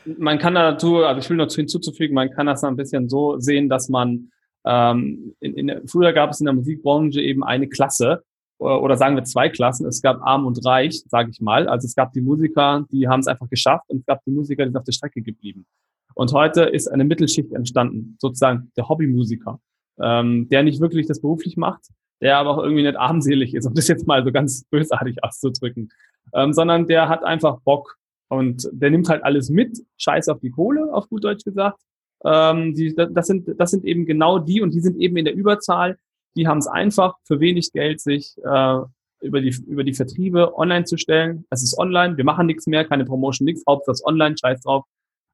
man 0.04 0.38
kann 0.38 0.54
dazu, 0.54 0.98
also 0.98 1.20
ich 1.20 1.28
will 1.30 1.36
noch 1.36 1.52
hinzuzufügen, 1.52 2.14
man 2.14 2.30
kann 2.30 2.46
das 2.46 2.64
ein 2.64 2.76
bisschen 2.76 3.08
so 3.08 3.38
sehen, 3.38 3.68
dass 3.68 3.88
man 3.88 4.30
ähm, 4.64 5.34
in, 5.40 5.54
in, 5.54 5.88
früher 5.88 6.12
gab 6.12 6.30
es 6.30 6.40
in 6.40 6.46
der 6.46 6.54
Musikbranche 6.54 7.20
eben 7.20 7.44
eine 7.44 7.68
Klasse 7.68 8.22
oder 8.62 8.96
sagen 8.96 9.16
wir 9.16 9.24
zwei 9.24 9.48
Klassen. 9.48 9.86
Es 9.86 10.02
gab 10.02 10.22
Arm 10.22 10.46
und 10.46 10.64
Reich, 10.64 11.02
sage 11.08 11.30
ich 11.30 11.40
mal. 11.40 11.68
Also 11.68 11.86
es 11.86 11.94
gab 11.94 12.12
die 12.12 12.20
Musiker, 12.20 12.86
die 12.92 13.08
haben 13.08 13.20
es 13.20 13.26
einfach 13.26 13.48
geschafft 13.48 13.84
und 13.88 13.98
es 13.98 14.06
gab 14.06 14.24
die 14.24 14.30
Musiker, 14.30 14.64
die 14.64 14.70
sind 14.70 14.76
auf 14.76 14.84
der 14.84 14.92
Strecke 14.92 15.22
geblieben. 15.22 15.66
Und 16.14 16.32
heute 16.32 16.62
ist 16.62 16.88
eine 16.88 17.04
Mittelschicht 17.04 17.52
entstanden, 17.52 18.16
sozusagen 18.20 18.70
der 18.76 18.88
Hobbymusiker, 18.88 19.58
ähm, 20.00 20.48
der 20.48 20.62
nicht 20.62 20.80
wirklich 20.80 21.06
das 21.06 21.20
beruflich 21.20 21.56
macht, 21.56 21.88
der 22.20 22.36
aber 22.36 22.50
auch 22.50 22.62
irgendwie 22.62 22.82
nicht 22.82 22.96
armselig 22.96 23.54
ist, 23.54 23.66
um 23.66 23.74
das 23.74 23.88
jetzt 23.88 24.06
mal 24.06 24.24
so 24.24 24.30
ganz 24.30 24.64
bösartig 24.70 25.24
auszudrücken, 25.24 25.90
ähm, 26.34 26.52
sondern 26.52 26.86
der 26.86 27.08
hat 27.08 27.24
einfach 27.24 27.60
Bock, 27.62 27.96
und 28.32 28.66
der 28.72 28.90
nimmt 28.90 29.08
halt 29.10 29.22
alles 29.24 29.50
mit, 29.50 29.78
scheiß 29.98 30.28
auf 30.28 30.40
die 30.40 30.50
Kohle, 30.50 30.92
auf 30.92 31.08
gut 31.08 31.22
Deutsch 31.24 31.44
gesagt, 31.44 31.80
Ähm, 32.24 32.72
die, 32.74 32.94
das, 32.94 33.26
sind, 33.26 33.48
das 33.58 33.70
sind 33.72 33.84
eben 33.84 34.06
genau 34.06 34.38
die 34.38 34.60
und 34.62 34.72
die 34.72 34.80
sind 34.80 34.96
eben 35.00 35.16
in 35.16 35.24
der 35.24 35.34
Überzahl. 35.34 35.98
Die 36.36 36.46
haben 36.46 36.58
es 36.58 36.68
einfach 36.68 37.16
für 37.26 37.40
wenig 37.40 37.72
Geld, 37.72 38.00
sich 38.00 38.36
äh, 38.44 38.78
über, 39.20 39.40
die, 39.40 39.52
über 39.66 39.82
die 39.82 39.92
Vertriebe 39.92 40.56
online 40.56 40.84
zu 40.84 40.96
stellen. 40.96 41.44
Es 41.50 41.62
ist 41.62 41.76
online, 41.76 42.16
wir 42.16 42.24
machen 42.24 42.46
nichts 42.46 42.66
mehr, 42.68 42.84
keine 42.84 43.04
Promotion, 43.04 43.44
nichts, 43.44 43.64
Hauptsache 43.66 44.04
online, 44.04 44.36
scheiß 44.38 44.60
drauf. 44.62 44.84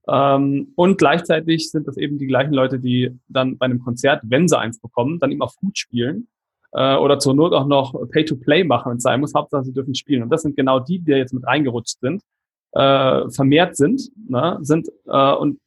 Ähm, 0.08 0.72
und 0.76 0.96
gleichzeitig 0.96 1.70
sind 1.70 1.86
das 1.86 1.98
eben 1.98 2.16
die 2.18 2.26
gleichen 2.26 2.54
Leute, 2.54 2.78
die 2.78 3.14
dann 3.28 3.58
bei 3.58 3.66
einem 3.66 3.80
Konzert, 3.80 4.22
wenn 4.24 4.48
sie 4.48 4.58
eins 4.58 4.80
bekommen, 4.80 5.18
dann 5.20 5.30
immer 5.30 5.48
gut 5.60 5.76
spielen 5.76 6.26
äh, 6.72 6.96
oder 6.96 7.18
zur 7.18 7.34
Not 7.34 7.52
auch 7.52 7.66
noch 7.66 7.92
Pay-to-Play 8.12 8.64
machen, 8.64 8.90
wenn 8.90 8.96
es 8.96 9.02
sein 9.02 9.20
muss. 9.20 9.34
Hauptsache, 9.34 9.64
sie 9.64 9.74
dürfen 9.74 9.94
spielen. 9.94 10.22
Und 10.22 10.30
das 10.30 10.40
sind 10.42 10.56
genau 10.56 10.80
die, 10.80 11.00
die 11.00 11.12
jetzt 11.12 11.34
mit 11.34 11.44
reingerutscht 11.46 12.00
sind, 12.00 12.22
äh, 12.72 13.28
vermehrt 13.30 13.76
sind, 13.76 14.10
ne, 14.28 14.58
sind 14.62 14.88
äh, 15.06 15.32
und 15.34 15.58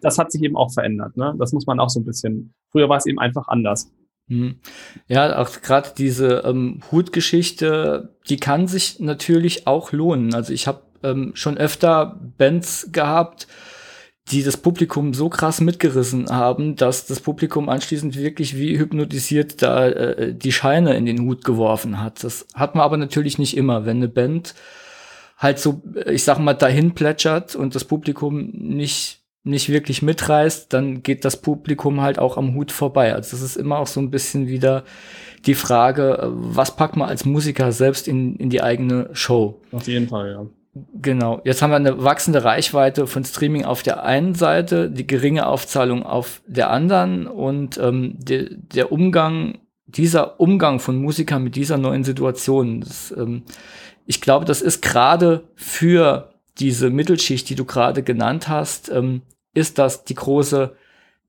das 0.00 0.18
hat 0.18 0.32
sich 0.32 0.42
eben 0.42 0.56
auch 0.56 0.72
verändert. 0.72 1.16
Ne? 1.16 1.34
Das 1.38 1.52
muss 1.52 1.66
man 1.66 1.80
auch 1.80 1.88
so 1.88 2.00
ein 2.00 2.04
bisschen. 2.04 2.52
Früher 2.70 2.88
war 2.88 2.98
es 2.98 3.06
eben 3.06 3.18
einfach 3.18 3.48
anders. 3.48 3.90
Mhm. 4.28 4.56
Ja, 5.06 5.38
auch 5.38 5.62
gerade 5.62 5.90
diese 5.96 6.42
ähm, 6.44 6.80
Hutgeschichte, 6.92 8.14
die 8.28 8.36
kann 8.36 8.66
sich 8.66 9.00
natürlich 9.00 9.66
auch 9.66 9.92
lohnen. 9.92 10.34
Also 10.34 10.52
ich 10.52 10.66
habe 10.66 10.82
ähm, 11.02 11.32
schon 11.34 11.56
öfter 11.56 12.20
Bands 12.36 12.90
gehabt, 12.92 13.46
die 14.30 14.42
das 14.42 14.58
Publikum 14.58 15.14
so 15.14 15.30
krass 15.30 15.62
mitgerissen 15.62 16.28
haben, 16.28 16.76
dass 16.76 17.06
das 17.06 17.20
Publikum 17.20 17.70
anschließend 17.70 18.16
wirklich 18.16 18.58
wie 18.58 18.78
hypnotisiert 18.78 19.62
da 19.62 19.88
äh, 19.88 20.34
die 20.34 20.52
Scheine 20.52 20.94
in 20.96 21.06
den 21.06 21.22
Hut 21.22 21.44
geworfen 21.44 22.02
hat. 22.02 22.22
Das 22.22 22.46
hat 22.54 22.74
man 22.74 22.84
aber 22.84 22.98
natürlich 22.98 23.38
nicht 23.38 23.56
immer. 23.56 23.86
Wenn 23.86 23.96
eine 23.98 24.08
Band 24.08 24.54
halt 25.38 25.58
so, 25.58 25.82
ich 26.06 26.24
sag 26.24 26.38
mal, 26.38 26.54
dahin 26.54 26.94
plätschert 26.94 27.56
und 27.56 27.74
das 27.74 27.84
Publikum 27.84 28.50
nicht 28.52 29.18
nicht 29.44 29.70
wirklich 29.70 30.02
mitreißt, 30.02 30.72
dann 30.72 31.02
geht 31.02 31.24
das 31.24 31.40
Publikum 31.40 32.00
halt 32.00 32.18
auch 32.18 32.36
am 32.36 32.54
Hut 32.54 32.70
vorbei. 32.70 33.14
Also 33.14 33.30
das 33.30 33.42
ist 33.42 33.56
immer 33.56 33.78
auch 33.78 33.86
so 33.86 34.00
ein 34.00 34.10
bisschen 34.10 34.46
wieder 34.46 34.84
die 35.46 35.54
Frage, 35.54 36.28
was 36.30 36.76
packt 36.76 36.96
man 36.96 37.08
als 37.08 37.24
Musiker 37.24 37.72
selbst 37.72 38.08
in, 38.08 38.36
in 38.36 38.50
die 38.50 38.62
eigene 38.62 39.08
Show? 39.12 39.60
Auf 39.72 39.86
jeden 39.88 40.08
Fall, 40.08 40.32
ja. 40.32 40.46
Genau. 41.00 41.40
Jetzt 41.44 41.62
haben 41.62 41.70
wir 41.70 41.76
eine 41.76 42.04
wachsende 42.04 42.44
Reichweite 42.44 43.06
von 43.06 43.24
Streaming 43.24 43.64
auf 43.64 43.82
der 43.82 44.04
einen 44.04 44.34
Seite, 44.34 44.90
die 44.90 45.06
geringe 45.06 45.46
Aufzahlung 45.46 46.04
auf 46.04 46.42
der 46.46 46.70
anderen 46.70 47.26
und 47.26 47.78
ähm, 47.78 48.16
de, 48.18 48.50
der 48.54 48.92
Umgang, 48.92 49.58
dieser 49.86 50.38
Umgang 50.40 50.78
von 50.78 50.96
Musikern 51.00 51.42
mit 51.42 51.56
dieser 51.56 51.78
neuen 51.78 52.04
Situation, 52.04 52.80
das, 52.80 53.12
ähm, 53.16 53.42
ich 54.08 54.22
glaube, 54.22 54.46
das 54.46 54.62
ist 54.62 54.80
gerade 54.80 55.44
für 55.54 56.32
diese 56.58 56.88
Mittelschicht, 56.88 57.46
die 57.50 57.54
du 57.54 57.66
gerade 57.66 58.02
genannt 58.02 58.48
hast, 58.48 58.88
ähm, 58.88 59.20
ist 59.52 59.76
das 59.76 60.04
die 60.04 60.14
große 60.14 60.74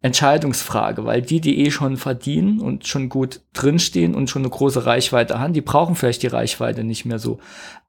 Entscheidungsfrage, 0.02 1.04
weil 1.04 1.22
die, 1.22 1.42
die 1.42 1.66
eh 1.66 1.72
schon 1.72 1.98
verdienen 1.98 2.62
und 2.62 2.88
schon 2.88 3.10
gut 3.10 3.42
drinstehen 3.52 4.16
und 4.16 4.30
schon 4.30 4.44
eine 4.44 4.50
große 4.50 4.86
Reichweite 4.86 5.40
haben, 5.40 5.52
die 5.52 5.60
brauchen 5.60 5.96
vielleicht 5.96 6.24
die 6.24 6.28
Reichweite 6.28 6.86
nicht 6.86 7.04
mehr 7.04 7.20
so. 7.20 7.40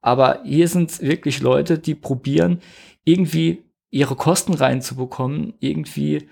Aber 0.01 0.41
hier 0.45 0.67
sind 0.67 1.01
wirklich 1.01 1.41
Leute, 1.41 1.79
die 1.79 1.95
probieren, 1.95 2.59
irgendwie 3.05 3.63
ihre 3.91 4.17
Kosten 4.17 4.55
reinzubekommen, 4.55 5.55
irgendwie 5.61 6.29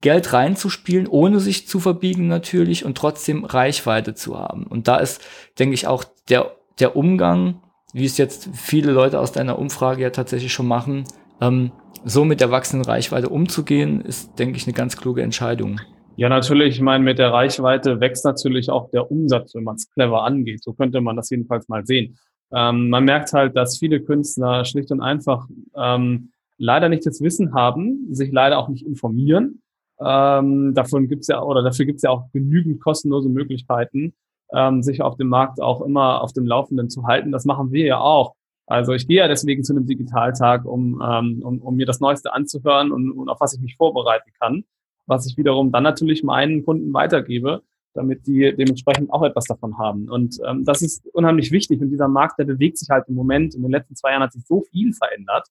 Geld 0.00 0.32
reinzuspielen, 0.32 1.06
ohne 1.06 1.38
sich 1.38 1.68
zu 1.68 1.78
verbiegen 1.78 2.26
natürlich 2.26 2.84
und 2.84 2.98
trotzdem 2.98 3.44
Reichweite 3.44 4.14
zu 4.14 4.36
haben. 4.36 4.66
Und 4.66 4.88
da 4.88 4.96
ist, 4.96 5.20
denke 5.60 5.74
ich, 5.74 5.86
auch 5.86 6.02
der, 6.28 6.56
der 6.80 6.96
Umgang, 6.96 7.62
wie 7.92 8.04
es 8.04 8.18
jetzt 8.18 8.48
viele 8.54 8.92
Leute 8.92 9.20
aus 9.20 9.32
deiner 9.32 9.58
Umfrage 9.58 10.02
ja 10.02 10.10
tatsächlich 10.10 10.52
schon 10.52 10.66
machen, 10.66 11.04
ähm, 11.40 11.72
so 12.04 12.24
mit 12.24 12.40
der 12.40 12.50
wachsenden 12.50 12.88
Reichweite 12.88 13.28
umzugehen, 13.28 14.00
ist, 14.00 14.38
denke 14.38 14.56
ich, 14.56 14.66
eine 14.66 14.74
ganz 14.74 14.96
kluge 14.96 15.22
Entscheidung. 15.22 15.80
Ja, 16.16 16.28
natürlich. 16.28 16.76
Ich 16.76 16.80
meine, 16.80 17.04
mit 17.04 17.18
der 17.18 17.32
Reichweite 17.32 18.00
wächst 18.00 18.24
natürlich 18.24 18.70
auch 18.70 18.90
der 18.90 19.10
Umsatz, 19.10 19.54
wenn 19.54 19.64
man 19.64 19.76
es 19.76 19.90
clever 19.90 20.24
angeht. 20.24 20.62
So 20.62 20.72
könnte 20.72 21.00
man 21.00 21.16
das 21.16 21.30
jedenfalls 21.30 21.68
mal 21.68 21.86
sehen. 21.86 22.18
Ähm, 22.52 22.90
man 22.90 23.04
merkt 23.04 23.32
halt, 23.32 23.56
dass 23.56 23.78
viele 23.78 24.00
Künstler 24.00 24.64
schlicht 24.64 24.90
und 24.90 25.00
einfach 25.00 25.46
ähm, 25.74 26.32
leider 26.58 26.88
nicht 26.88 27.06
das 27.06 27.20
Wissen 27.22 27.54
haben, 27.54 28.06
sich 28.10 28.30
leider 28.30 28.58
auch 28.58 28.68
nicht 28.68 28.84
informieren. 28.84 29.62
Ähm, 30.04 30.74
davon 30.74 31.08
gibt's 31.08 31.28
ja 31.28 31.42
oder 31.42 31.62
dafür 31.62 31.86
gibt's 31.86 32.02
ja 32.02 32.10
auch 32.10 32.30
genügend 32.32 32.80
kostenlose 32.80 33.28
Möglichkeiten, 33.28 34.12
ähm, 34.54 34.82
sich 34.82 35.02
auf 35.02 35.16
dem 35.16 35.28
Markt 35.28 35.60
auch 35.60 35.80
immer 35.82 36.22
auf 36.22 36.32
dem 36.32 36.46
Laufenden 36.46 36.90
zu 36.90 37.06
halten. 37.06 37.32
Das 37.32 37.44
machen 37.44 37.72
wir 37.72 37.86
ja 37.86 38.00
auch. 38.00 38.34
Also 38.66 38.92
ich 38.92 39.06
gehe 39.06 39.18
ja 39.18 39.28
deswegen 39.28 39.64
zu 39.64 39.74
einem 39.74 39.86
Digitaltag, 39.86 40.64
um, 40.64 41.02
ähm, 41.04 41.42
um, 41.44 41.60
um 41.60 41.76
mir 41.76 41.86
das 41.86 42.00
Neueste 42.00 42.32
anzuhören 42.32 42.92
und, 42.92 43.10
und 43.12 43.28
auf 43.28 43.40
was 43.40 43.54
ich 43.54 43.60
mich 43.60 43.76
vorbereiten 43.76 44.30
kann, 44.40 44.64
was 45.06 45.26
ich 45.26 45.36
wiederum 45.36 45.72
dann 45.72 45.82
natürlich 45.82 46.22
meinen 46.22 46.64
Kunden 46.64 46.92
weitergebe, 46.92 47.62
damit 47.94 48.26
die 48.26 48.54
dementsprechend 48.56 49.12
auch 49.12 49.22
etwas 49.22 49.44
davon 49.44 49.78
haben. 49.78 50.08
Und 50.08 50.38
ähm, 50.46 50.64
das 50.64 50.80
ist 50.80 51.06
unheimlich 51.12 51.50
wichtig. 51.50 51.80
Und 51.82 51.90
dieser 51.90 52.08
Markt, 52.08 52.38
der 52.38 52.44
bewegt 52.44 52.78
sich 52.78 52.88
halt 52.88 53.08
im 53.08 53.14
Moment. 53.14 53.54
In 53.54 53.62
den 53.62 53.70
letzten 53.70 53.96
zwei 53.96 54.10
Jahren 54.12 54.22
hat 54.22 54.32
sich 54.32 54.46
so 54.46 54.62
viel 54.70 54.92
verändert. 54.92 55.48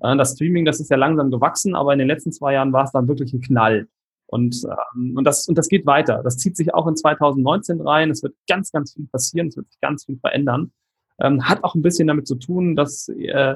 Äh, 0.00 0.16
das 0.16 0.32
Streaming, 0.32 0.64
das 0.64 0.80
ist 0.80 0.90
ja 0.90 0.96
langsam 0.96 1.30
gewachsen, 1.30 1.74
aber 1.74 1.92
in 1.92 1.98
den 1.98 2.08
letzten 2.08 2.32
zwei 2.32 2.54
Jahren 2.54 2.72
war 2.72 2.84
es 2.84 2.92
dann 2.92 3.06
wirklich 3.08 3.32
ein 3.32 3.40
Knall. 3.40 3.88
Und, 4.26 4.64
ähm, 4.64 5.16
und, 5.16 5.24
das, 5.24 5.48
und 5.48 5.56
das 5.58 5.68
geht 5.68 5.86
weiter. 5.86 6.22
Das 6.22 6.38
zieht 6.38 6.56
sich 6.56 6.74
auch 6.74 6.86
in 6.86 6.96
2019 6.96 7.80
rein. 7.80 8.10
Es 8.10 8.22
wird 8.22 8.34
ganz, 8.48 8.72
ganz 8.72 8.94
viel 8.94 9.06
passieren. 9.06 9.48
Es 9.48 9.56
wird 9.56 9.70
sich 9.70 9.80
ganz 9.80 10.04
viel 10.04 10.18
verändern. 10.18 10.72
Ähm, 11.20 11.48
hat 11.48 11.62
auch 11.62 11.74
ein 11.74 11.82
bisschen 11.82 12.08
damit 12.08 12.26
zu 12.26 12.34
tun, 12.36 12.74
dass 12.74 13.08
äh, 13.08 13.54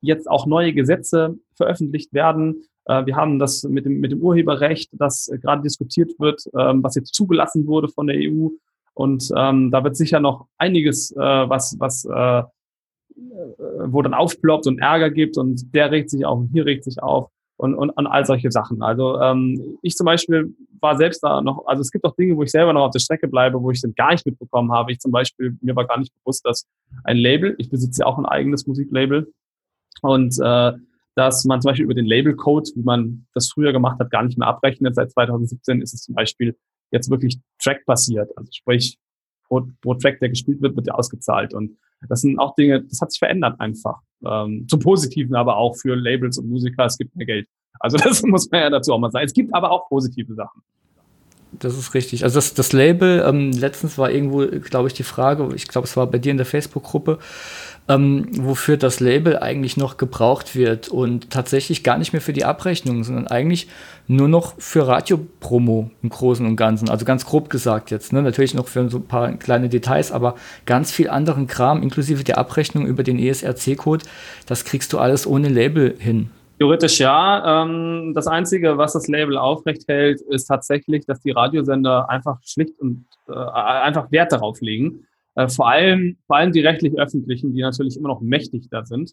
jetzt 0.00 0.30
auch 0.30 0.46
neue 0.46 0.72
Gesetze 0.72 1.38
veröffentlicht 1.54 2.12
werden. 2.12 2.64
Äh, 2.84 3.06
wir 3.06 3.16
haben 3.16 3.38
das 3.38 3.62
mit 3.62 3.86
dem, 3.86 4.00
mit 4.00 4.12
dem 4.12 4.20
Urheberrecht, 4.20 4.90
das 4.92 5.28
äh, 5.28 5.38
gerade 5.38 5.62
diskutiert 5.62 6.12
wird, 6.18 6.44
ähm, 6.58 6.82
was 6.82 6.94
jetzt 6.96 7.14
zugelassen 7.14 7.66
wurde 7.66 7.88
von 7.88 8.06
der 8.06 8.16
EU. 8.18 8.48
Und 8.94 9.30
ähm, 9.36 9.70
da 9.70 9.84
wird 9.84 9.96
sicher 9.96 10.20
noch 10.20 10.48
einiges, 10.58 11.12
äh, 11.12 11.18
was, 11.18 11.76
was 11.78 12.04
äh, 12.04 12.42
äh, 13.18 13.92
wo 13.92 14.02
dann 14.02 14.14
aufploppt 14.14 14.66
und 14.66 14.78
Ärger 14.78 15.10
gibt 15.10 15.38
und 15.38 15.74
der 15.74 15.90
regt 15.90 16.10
sich 16.10 16.24
auf 16.24 16.38
und 16.38 16.48
hier 16.52 16.66
regt 16.66 16.84
sich 16.84 17.02
auf 17.02 17.30
und, 17.58 17.74
und, 17.74 17.90
und 17.90 18.06
all 18.06 18.24
solche 18.24 18.50
Sachen. 18.50 18.82
Also 18.82 19.20
ähm, 19.20 19.78
ich 19.82 19.94
zum 19.94 20.06
Beispiel 20.06 20.54
war 20.80 20.96
selbst 20.96 21.22
da 21.22 21.42
noch, 21.42 21.66
also 21.66 21.82
es 21.82 21.90
gibt 21.90 22.04
auch 22.04 22.14
Dinge, 22.14 22.36
wo 22.36 22.44
ich 22.44 22.50
selber 22.50 22.72
noch 22.72 22.82
auf 22.82 22.92
der 22.92 23.00
Strecke 23.00 23.26
bleibe, 23.26 23.60
wo 23.60 23.70
ich 23.70 23.82
es 23.82 23.94
gar 23.96 24.12
nicht 24.12 24.24
mitbekommen 24.24 24.72
habe. 24.72 24.92
Ich 24.92 25.00
zum 25.00 25.10
Beispiel, 25.10 25.58
mir 25.60 25.74
war 25.74 25.86
gar 25.86 25.98
nicht 25.98 26.14
bewusst, 26.14 26.46
dass 26.46 26.66
ein 27.04 27.16
Label, 27.16 27.56
ich 27.58 27.68
besitze 27.68 28.02
ja 28.02 28.06
auch 28.06 28.16
ein 28.16 28.26
eigenes 28.26 28.66
Musiklabel 28.66 29.32
und 30.02 30.38
äh, 30.40 30.72
dass 31.16 31.44
man 31.44 31.60
zum 31.60 31.70
Beispiel 31.70 31.84
über 31.84 31.94
den 31.94 32.06
Labelcode, 32.06 32.70
wie 32.76 32.84
man 32.84 33.26
das 33.34 33.50
früher 33.50 33.72
gemacht 33.72 33.98
hat, 33.98 34.12
gar 34.12 34.22
nicht 34.22 34.38
mehr 34.38 34.46
abrechnet. 34.46 34.94
Seit 34.94 35.10
2017 35.10 35.82
ist 35.82 35.92
es 35.92 36.02
zum 36.02 36.14
Beispiel 36.14 36.56
jetzt 36.92 37.10
wirklich 37.10 37.40
Track-basiert. 37.60 38.30
Also 38.36 38.52
sprich, 38.52 38.98
pro, 39.48 39.66
pro 39.82 39.94
Track, 39.94 40.20
der 40.20 40.28
gespielt 40.28 40.62
wird, 40.62 40.76
wird 40.76 40.86
ja 40.86 40.94
ausgezahlt. 40.94 41.54
Und 41.54 41.76
das 42.08 42.20
sind 42.20 42.38
auch 42.38 42.54
Dinge, 42.54 42.82
das 42.82 43.00
hat 43.00 43.12
sich 43.12 43.18
verändert 43.18 43.60
einfach. 43.60 44.00
Ähm, 44.24 44.66
zum 44.68 44.80
Positiven 44.80 45.34
aber 45.34 45.56
auch 45.56 45.76
für 45.76 45.94
Labels 45.94 46.38
und 46.38 46.48
Musiker, 46.48 46.84
es 46.84 46.98
gibt 46.98 47.14
mehr 47.16 47.26
Geld. 47.26 47.48
Also 47.80 47.96
das 48.02 48.22
muss 48.22 48.50
man 48.50 48.60
ja 48.60 48.70
dazu 48.70 48.92
auch 48.92 48.98
mal 48.98 49.10
sagen. 49.10 49.24
Es 49.24 49.32
gibt 49.32 49.54
aber 49.54 49.70
auch 49.70 49.88
positive 49.88 50.34
Sachen. 50.34 50.62
Das 51.52 51.78
ist 51.78 51.94
richtig. 51.94 52.24
Also 52.24 52.36
das, 52.36 52.54
das 52.54 52.72
Label, 52.72 53.24
ähm, 53.26 53.52
letztens 53.52 53.96
war 53.96 54.10
irgendwo, 54.10 54.46
glaube 54.46 54.88
ich, 54.88 54.94
die 54.94 55.02
Frage, 55.02 55.48
ich 55.54 55.66
glaube, 55.66 55.86
es 55.86 55.96
war 55.96 56.06
bei 56.06 56.18
dir 56.18 56.30
in 56.30 56.36
der 56.36 56.46
Facebook-Gruppe, 56.46 57.18
ähm, 57.88 58.26
wofür 58.32 58.76
das 58.76 59.00
Label 59.00 59.38
eigentlich 59.38 59.78
noch 59.78 59.96
gebraucht 59.96 60.54
wird 60.54 60.88
und 60.88 61.30
tatsächlich 61.30 61.82
gar 61.82 61.96
nicht 61.96 62.12
mehr 62.12 62.20
für 62.20 62.34
die 62.34 62.44
Abrechnung, 62.44 63.02
sondern 63.02 63.28
eigentlich 63.28 63.68
nur 64.06 64.28
noch 64.28 64.54
für 64.58 64.86
Radiopromo 64.86 65.90
im 66.02 66.08
Großen 66.10 66.44
und 66.44 66.56
Ganzen. 66.56 66.90
Also 66.90 67.06
ganz 67.06 67.24
grob 67.24 67.48
gesagt 67.48 67.90
jetzt. 67.90 68.12
Ne? 68.12 68.22
Natürlich 68.22 68.52
noch 68.52 68.68
für 68.68 68.88
so 68.90 68.98
ein 68.98 69.06
paar 69.06 69.32
kleine 69.32 69.70
Details, 69.70 70.12
aber 70.12 70.34
ganz 70.66 70.92
viel 70.92 71.08
anderen 71.08 71.46
Kram, 71.46 71.82
inklusive 71.82 72.24
der 72.24 72.36
Abrechnung 72.36 72.86
über 72.86 73.02
den 73.02 73.18
ESRC-Code, 73.18 74.04
das 74.46 74.66
kriegst 74.66 74.92
du 74.92 74.98
alles 74.98 75.26
ohne 75.26 75.48
Label 75.48 75.94
hin. 75.98 76.30
Theoretisch 76.58 76.98
ja. 76.98 77.62
Ähm, 77.62 78.12
das 78.14 78.26
Einzige, 78.26 78.78
was 78.78 78.92
das 78.92 79.06
Label 79.06 79.38
aufrecht 79.38 79.86
hält, 79.86 80.20
ist 80.22 80.46
tatsächlich, 80.46 81.06
dass 81.06 81.20
die 81.20 81.30
Radiosender 81.30 82.10
einfach 82.10 82.38
schlicht 82.42 82.78
und 82.80 83.06
äh, 83.28 83.32
einfach 83.32 84.10
Wert 84.10 84.32
darauf 84.32 84.60
legen. 84.60 85.06
Äh, 85.36 85.48
vor 85.48 85.68
allem, 85.68 86.16
vor 86.26 86.36
allem 86.36 86.52
die 86.52 86.60
rechtlich-öffentlichen, 86.60 87.54
die 87.54 87.60
natürlich 87.60 87.96
immer 87.96 88.08
noch 88.08 88.20
mächtig 88.20 88.68
da 88.70 88.84
sind. 88.84 89.12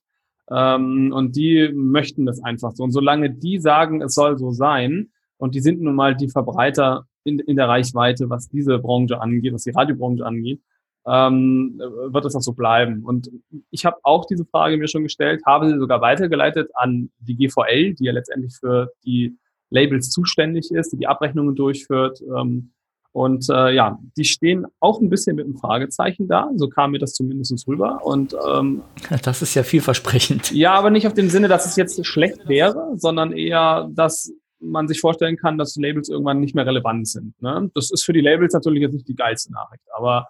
Ähm, 0.49 1.11
und 1.13 1.35
die 1.35 1.69
möchten 1.73 2.25
das 2.25 2.43
einfach 2.43 2.71
so. 2.71 2.83
Und 2.83 2.91
solange 2.91 3.29
die 3.29 3.59
sagen, 3.59 4.01
es 4.01 4.15
soll 4.15 4.37
so 4.37 4.51
sein, 4.51 5.09
und 5.37 5.53
die 5.53 5.59
sind 5.59 5.81
nun 5.81 5.95
mal 5.95 6.15
die 6.15 6.29
Verbreiter 6.29 7.05
in, 7.23 7.39
in 7.39 7.57
der 7.57 7.67
Reichweite, 7.67 8.29
was 8.29 8.49
diese 8.49 8.79
Branche 8.79 9.19
angeht, 9.19 9.53
was 9.53 9.63
die 9.63 9.71
Radiobranche 9.71 10.25
angeht, 10.25 10.61
ähm, 11.07 11.77
wird 11.77 12.25
es 12.25 12.35
auch 12.35 12.41
so 12.41 12.53
bleiben. 12.53 13.03
Und 13.03 13.29
ich 13.69 13.85
habe 13.85 13.97
auch 14.03 14.25
diese 14.25 14.45
Frage 14.45 14.77
mir 14.77 14.87
schon 14.87 15.03
gestellt, 15.03 15.41
habe 15.45 15.69
sie 15.69 15.77
sogar 15.77 16.01
weitergeleitet 16.01 16.69
an 16.73 17.11
die 17.19 17.35
GVL, 17.35 17.93
die 17.93 18.05
ja 18.05 18.11
letztendlich 18.11 18.55
für 18.59 18.91
die 19.05 19.37
Labels 19.69 20.09
zuständig 20.09 20.71
ist, 20.71 20.93
die 20.93 20.97
die 20.97 21.07
Abrechnungen 21.07 21.55
durchführt. 21.55 22.21
Ähm, 22.21 22.71
und 23.11 23.47
äh, 23.49 23.73
ja, 23.73 23.97
die 24.17 24.25
stehen 24.25 24.65
auch 24.81 24.99
ein 24.99 25.09
bisschen 25.09 25.37
mit 25.37 25.45
einem 25.45 25.55
Fragezeichen 25.55 26.27
da. 26.27 26.49
So 26.55 26.67
kam 26.67 26.91
mir 26.91 26.99
das 26.99 27.13
zumindest 27.13 27.65
rüber. 27.65 27.99
Und 28.03 28.35
ähm, 28.53 28.81
das 29.23 29.41
ist 29.41 29.55
ja 29.55 29.63
vielversprechend. 29.63 30.51
Ja, 30.51 30.73
aber 30.73 30.89
nicht 30.89 31.07
auf 31.07 31.13
dem 31.13 31.29
Sinne, 31.29 31.47
dass 31.47 31.65
es 31.65 31.77
jetzt 31.77 32.05
schlecht 32.05 32.47
wäre, 32.47 32.93
sondern 32.97 33.31
eher, 33.31 33.89
dass 33.93 34.33
man 34.59 34.87
sich 34.87 34.99
vorstellen 34.99 35.37
kann, 35.37 35.57
dass 35.57 35.75
Labels 35.75 36.09
irgendwann 36.09 36.39
nicht 36.39 36.55
mehr 36.55 36.65
relevant 36.65 37.07
sind. 37.07 37.41
Ne? 37.41 37.69
Das 37.73 37.91
ist 37.91 38.03
für 38.03 38.13
die 38.13 38.21
Labels 38.21 38.53
natürlich 38.53 38.81
jetzt 38.81 38.93
nicht 38.93 39.07
die 39.07 39.15
geilste 39.15 39.51
Nachricht, 39.53 39.83
aber 39.95 40.27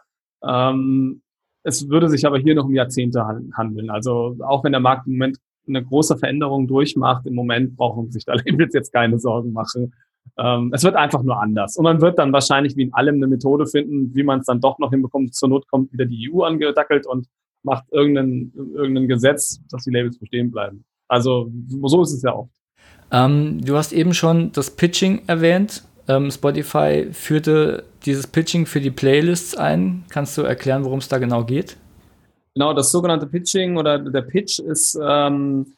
ähm, 0.48 1.22
es 1.64 1.90
würde 1.90 2.10
sich 2.10 2.26
aber 2.26 2.38
hier 2.38 2.56
noch 2.56 2.66
um 2.66 2.74
Jahrzehnte 2.76 3.26
handeln. 3.54 3.90
Also 3.90 4.38
auch 4.42 4.64
wenn 4.64 4.72
der 4.72 4.82
Markt 4.82 5.08
im 5.08 5.14
Moment 5.14 5.38
eine 5.68 5.84
große 5.84 6.18
Veränderung 6.18 6.68
durchmacht, 6.68 7.26
im 7.26 7.34
Moment 7.34 7.76
brauchen 7.76 8.12
sich 8.12 8.26
da 8.26 8.34
Labels 8.46 8.74
jetzt 8.74 8.94
keine 8.94 9.20
Sorgen 9.20 9.52
machen. 9.52 9.94
Ähm, 10.38 10.72
es 10.74 10.84
wird 10.84 10.96
einfach 10.96 11.24
nur 11.24 11.42
anders. 11.42 11.76
Und 11.78 11.84
man 11.84 12.02
wird 12.02 12.20
dann 12.20 12.34
wahrscheinlich 12.34 12.76
wie 12.76 12.84
in 12.84 12.94
allem 12.94 13.16
eine 13.16 13.28
Methode 13.28 13.66
finden, 13.66 14.14
wie 14.14 14.24
man 14.24 14.40
es 14.40 14.46
dann 14.46 14.62
doch 14.62 14.80
noch 14.80 14.92
hinbekommt. 14.92 15.34
Zur 15.34 15.50
Not 15.50 15.68
kommt 15.68 15.92
wieder 15.92 16.06
die 16.06 16.32
EU 16.32 16.44
angedackelt 16.44 17.08
und 17.08 17.28
macht 17.64 17.86
irgendein, 17.92 18.52
irgendein 18.76 19.08
Gesetz, 19.08 19.60
dass 19.70 19.84
die 19.86 19.92
Labels 19.92 20.20
bestehen 20.20 20.52
bleiben. 20.52 20.86
Also 21.08 21.52
so 21.70 22.02
ist 22.02 22.14
es 22.14 22.22
ja 22.22 22.34
auch. 22.34 22.50
Ähm, 23.12 23.62
du 23.64 23.76
hast 23.76 23.92
eben 23.92 24.14
schon 24.14 24.52
das 24.52 24.72
Pitching 24.76 25.24
erwähnt. 25.28 25.84
Ähm, 26.08 26.30
Spotify 26.30 27.08
führte 27.12 27.86
dieses 28.06 28.28
Pitching 28.28 28.66
für 28.66 28.82
die 28.82 28.92
Playlists 28.92 29.56
ein. 29.56 30.04
Kannst 30.10 30.38
du 30.38 30.44
erklären, 30.44 30.84
worum 30.84 31.00
es 31.00 31.08
da 31.08 31.18
genau 31.18 31.44
geht? 31.44 31.78
Genau, 32.54 32.74
das 32.74 32.92
sogenannte 32.92 33.28
Pitching 33.28 33.78
oder 33.78 34.00
der 34.00 34.22
Pitch 34.22 34.60
ist 34.60 34.98
ähm, 35.02 35.74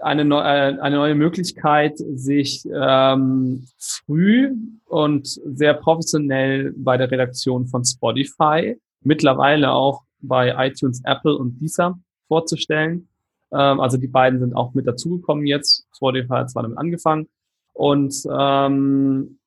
eine, 0.00 0.24
neu, 0.24 0.40
äh, 0.40 0.78
eine 0.80 0.96
neue 0.96 1.14
Möglichkeit, 1.14 1.98
sich 1.98 2.64
ähm, 2.72 3.66
früh 3.78 4.54
und 4.86 5.26
sehr 5.26 5.74
professionell 5.74 6.72
bei 6.76 6.96
der 6.96 7.10
Redaktion 7.10 7.66
von 7.66 7.84
Spotify, 7.84 8.76
mittlerweile 9.02 9.70
auch 9.70 10.02
bei 10.20 10.54
iTunes, 10.66 11.00
Apple 11.04 11.36
und 11.36 11.60
Deezer 11.60 11.98
vorzustellen. 12.26 13.08
Ähm, 13.52 13.80
also 13.80 13.96
die 13.96 14.08
beiden 14.08 14.40
sind 14.40 14.56
auch 14.56 14.74
mit 14.74 14.86
dazugekommen 14.86 15.46
jetzt. 15.46 15.86
Spotify 15.94 16.28
hat 16.28 16.50
zwar 16.50 16.64
damit 16.64 16.78
angefangen. 16.78 17.28
Und 17.74 18.14
ähm, 18.30 19.38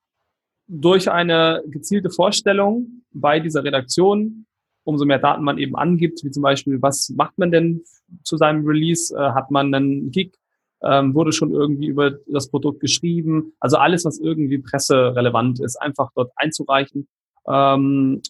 durch 0.73 1.11
eine 1.11 1.63
gezielte 1.67 2.09
Vorstellung 2.09 3.03
bei 3.11 3.41
dieser 3.41 3.63
Redaktion, 3.63 4.45
umso 4.85 5.03
mehr 5.03 5.19
Daten 5.19 5.43
man 5.43 5.57
eben 5.57 5.75
angibt, 5.75 6.23
wie 6.23 6.31
zum 6.31 6.43
Beispiel, 6.43 6.81
was 6.81 7.09
macht 7.09 7.37
man 7.37 7.51
denn 7.51 7.83
zu 8.23 8.37
seinem 8.37 8.65
Release? 8.65 9.13
Äh, 9.13 9.19
hat 9.19 9.51
man 9.51 9.73
einen 9.73 10.11
Gig? 10.11 10.33
Ähm, 10.81 11.13
wurde 11.13 11.33
schon 11.33 11.51
irgendwie 11.51 11.87
über 11.87 12.11
das 12.25 12.49
Produkt 12.49 12.79
geschrieben? 12.79 13.53
Also 13.59 13.77
alles, 13.77 14.05
was 14.05 14.17
irgendwie 14.17 14.59
presserelevant 14.59 15.59
ist, 15.59 15.75
einfach 15.75 16.09
dort 16.15 16.31
einzureichen 16.37 17.07
ähm, 17.47 18.21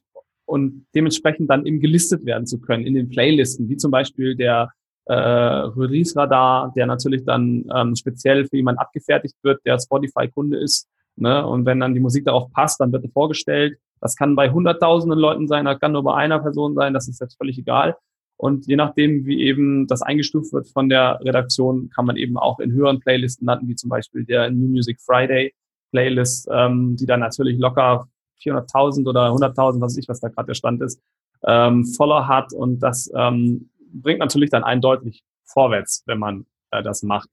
und 0.45 0.87
dementsprechend 0.95 1.49
dann 1.49 1.65
eben 1.65 1.79
gelistet 1.79 2.25
werden 2.25 2.47
zu 2.47 2.59
können 2.59 2.85
in 2.85 2.95
den 2.95 3.07
Playlisten, 3.07 3.69
wie 3.69 3.77
zum 3.77 3.91
Beispiel 3.91 4.35
der 4.35 4.71
äh, 5.05 5.13
Release-Radar, 5.13 6.73
der 6.75 6.87
natürlich 6.87 7.23
dann 7.23 7.69
ähm, 7.73 7.95
speziell 7.95 8.45
für 8.47 8.57
jemanden 8.57 8.79
abgefertigt 8.79 9.35
wird, 9.43 9.63
der 9.63 9.79
Spotify-Kunde 9.79 10.57
ist. 10.57 10.89
Ne? 11.21 11.45
Und 11.45 11.65
wenn 11.65 11.79
dann 11.79 11.93
die 11.93 11.99
Musik 11.99 12.25
darauf 12.25 12.51
passt, 12.51 12.81
dann 12.81 12.91
wird 12.91 13.05
vorgestellt. 13.13 13.77
Das 14.01 14.15
kann 14.15 14.35
bei 14.35 14.49
hunderttausenden 14.49 15.19
Leuten 15.19 15.47
sein, 15.47 15.65
das 15.65 15.79
kann 15.79 15.91
nur 15.91 16.03
bei 16.03 16.15
einer 16.15 16.39
Person 16.39 16.73
sein, 16.73 16.93
das 16.93 17.07
ist 17.07 17.21
jetzt 17.21 17.37
völlig 17.37 17.59
egal. 17.59 17.95
Und 18.35 18.65
je 18.65 18.75
nachdem, 18.75 19.25
wie 19.27 19.43
eben 19.43 19.85
das 19.85 20.01
eingestuft 20.01 20.51
wird 20.51 20.67
von 20.67 20.89
der 20.89 21.19
Redaktion, 21.21 21.91
kann 21.93 22.07
man 22.07 22.17
eben 22.17 22.37
auch 22.37 22.59
in 22.59 22.71
höheren 22.71 22.99
Playlisten 22.99 23.45
landen, 23.45 23.67
wie 23.67 23.75
zum 23.75 23.91
Beispiel 23.91 24.25
der 24.25 24.49
New 24.49 24.67
Music 24.67 24.99
Friday 24.99 25.53
Playlist, 25.91 26.49
ähm, 26.51 26.95
die 26.95 27.05
dann 27.05 27.19
natürlich 27.19 27.59
locker 27.59 28.07
400.000 28.43 29.07
oder 29.07 29.27
100.000, 29.27 29.75
was 29.75 29.81
weiß 29.81 29.97
ich, 29.97 30.09
was 30.09 30.19
da 30.19 30.29
gerade 30.29 30.47
der 30.47 30.53
Stand 30.55 30.81
ist, 30.81 30.99
ähm, 31.45 31.85
Follower 31.85 32.27
hat. 32.27 32.51
Und 32.53 32.79
das 32.79 33.11
ähm, 33.15 33.69
bringt 33.93 34.19
natürlich 34.19 34.49
dann 34.49 34.63
eindeutig 34.63 35.23
vorwärts, 35.45 36.01
wenn 36.07 36.17
man 36.17 36.47
äh, 36.71 36.81
das 36.81 37.03
macht. 37.03 37.29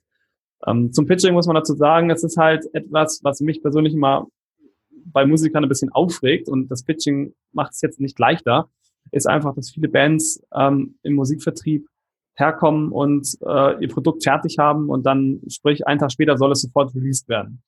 Ähm, 0.67 0.93
zum 0.93 1.07
Pitching 1.07 1.35
muss 1.35 1.47
man 1.47 1.57
dazu 1.57 1.75
sagen, 1.75 2.11
es 2.11 2.25
ist 2.25 2.37
halt 2.37 2.67
etwas, 2.75 3.21
was 3.23 3.41
mich 3.41 3.63
persönlich 3.63 3.95
immer 3.95 4.27
bei 4.91 5.25
Musikern 5.25 5.63
ein 5.63 5.69
bisschen 5.69 5.91
aufregt 5.93 6.49
und 6.49 6.69
das 6.69 6.83
Pitching 6.83 7.35
macht 7.53 7.73
es 7.73 7.81
jetzt 7.81 8.01
nicht 8.01 8.19
leichter, 8.19 8.69
ist 9.11 9.27
einfach, 9.27 9.55
dass 9.55 9.71
viele 9.71 9.89
Bands 9.89 10.43
ähm, 10.55 10.97
im 11.03 11.15
Musikvertrieb 11.15 11.87
herkommen 12.35 12.93
und 12.93 13.37
äh, 13.45 13.83
ihr 13.83 13.89
Produkt 13.89 14.23
fertig 14.23 14.59
haben 14.59 14.89
und 14.91 15.05
dann, 15.07 15.41
sprich, 15.49 15.87
einen 15.87 15.99
Tag 15.99 16.13
später 16.13 16.37
soll 16.37 16.53
es 16.53 16.61
sofort 16.61 16.95
released 16.95 17.29
werden. 17.29 17.63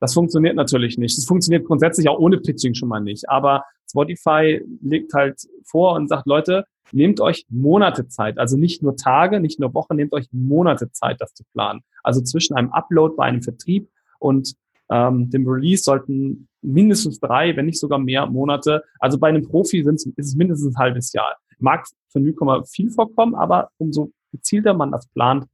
Das 0.00 0.14
funktioniert 0.14 0.56
natürlich 0.56 0.98
nicht. 0.98 1.16
Das 1.16 1.24
funktioniert 1.24 1.64
grundsätzlich 1.64 2.08
auch 2.08 2.18
ohne 2.18 2.38
Pitching 2.38 2.74
schon 2.74 2.88
mal 2.88 3.00
nicht. 3.00 3.28
Aber 3.28 3.64
Spotify 3.94 4.60
legt 4.82 5.14
halt 5.14 5.40
vor 5.64 5.94
und 5.94 6.08
sagt, 6.08 6.26
Leute, 6.26 6.64
nehmt 6.90 7.20
euch 7.20 7.46
Monate 7.48 8.08
Zeit, 8.08 8.38
also 8.38 8.56
nicht 8.56 8.82
nur 8.82 8.96
Tage, 8.96 9.38
nicht 9.38 9.60
nur 9.60 9.72
Wochen, 9.72 9.94
nehmt 9.94 10.12
euch 10.12 10.26
Monate 10.32 10.90
Zeit, 10.90 11.20
das 11.20 11.32
zu 11.32 11.44
planen. 11.52 11.82
Also 12.02 12.20
zwischen 12.20 12.56
einem 12.56 12.72
Upload 12.72 13.14
bei 13.16 13.24
einem 13.24 13.42
Vertrieb 13.42 13.88
und 14.18 14.54
ähm, 14.90 15.30
dem 15.30 15.46
Release 15.46 15.84
sollten 15.84 16.48
mindestens 16.60 17.20
drei, 17.20 17.56
wenn 17.56 17.66
nicht 17.66 17.78
sogar 17.78 18.00
mehr 18.00 18.26
Monate. 18.26 18.82
Also 18.98 19.18
bei 19.18 19.28
einem 19.28 19.46
Profi 19.46 19.78
ist 19.78 20.06
es 20.16 20.34
mindestens 20.34 20.74
ein 20.74 20.78
halbes 20.78 21.12
Jahr. 21.12 21.36
Mag 21.58 21.86
für 22.08 22.20
Newcomer 22.20 22.64
viel 22.64 22.90
vorkommen, 22.90 23.34
aber 23.36 23.70
umso 23.78 24.10
gezielter 24.32 24.74
man 24.74 24.90
das 24.90 25.06
plant, 25.06 25.46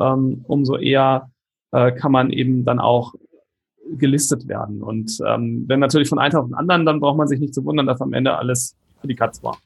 ähm, 0.00 0.44
umso 0.48 0.76
eher 0.76 1.30
äh, 1.70 1.92
kann 1.92 2.12
man 2.12 2.30
eben 2.30 2.64
dann 2.64 2.80
auch 2.80 3.14
gelistet 3.92 4.48
werden. 4.48 4.82
Und 4.82 5.18
ähm, 5.26 5.64
wenn 5.66 5.80
natürlich 5.80 6.08
von 6.08 6.18
einem 6.18 6.36
auf 6.36 6.46
den 6.46 6.54
anderen, 6.54 6.86
dann 6.86 7.00
braucht 7.00 7.18
man 7.18 7.28
sich 7.28 7.40
nicht 7.40 7.54
zu 7.54 7.64
wundern, 7.64 7.86
dass 7.86 8.00
am 8.00 8.12
Ende 8.12 8.36
alles 8.36 8.76
für 9.00 9.08
die 9.08 9.14
Katz 9.14 9.42
war. 9.42 9.58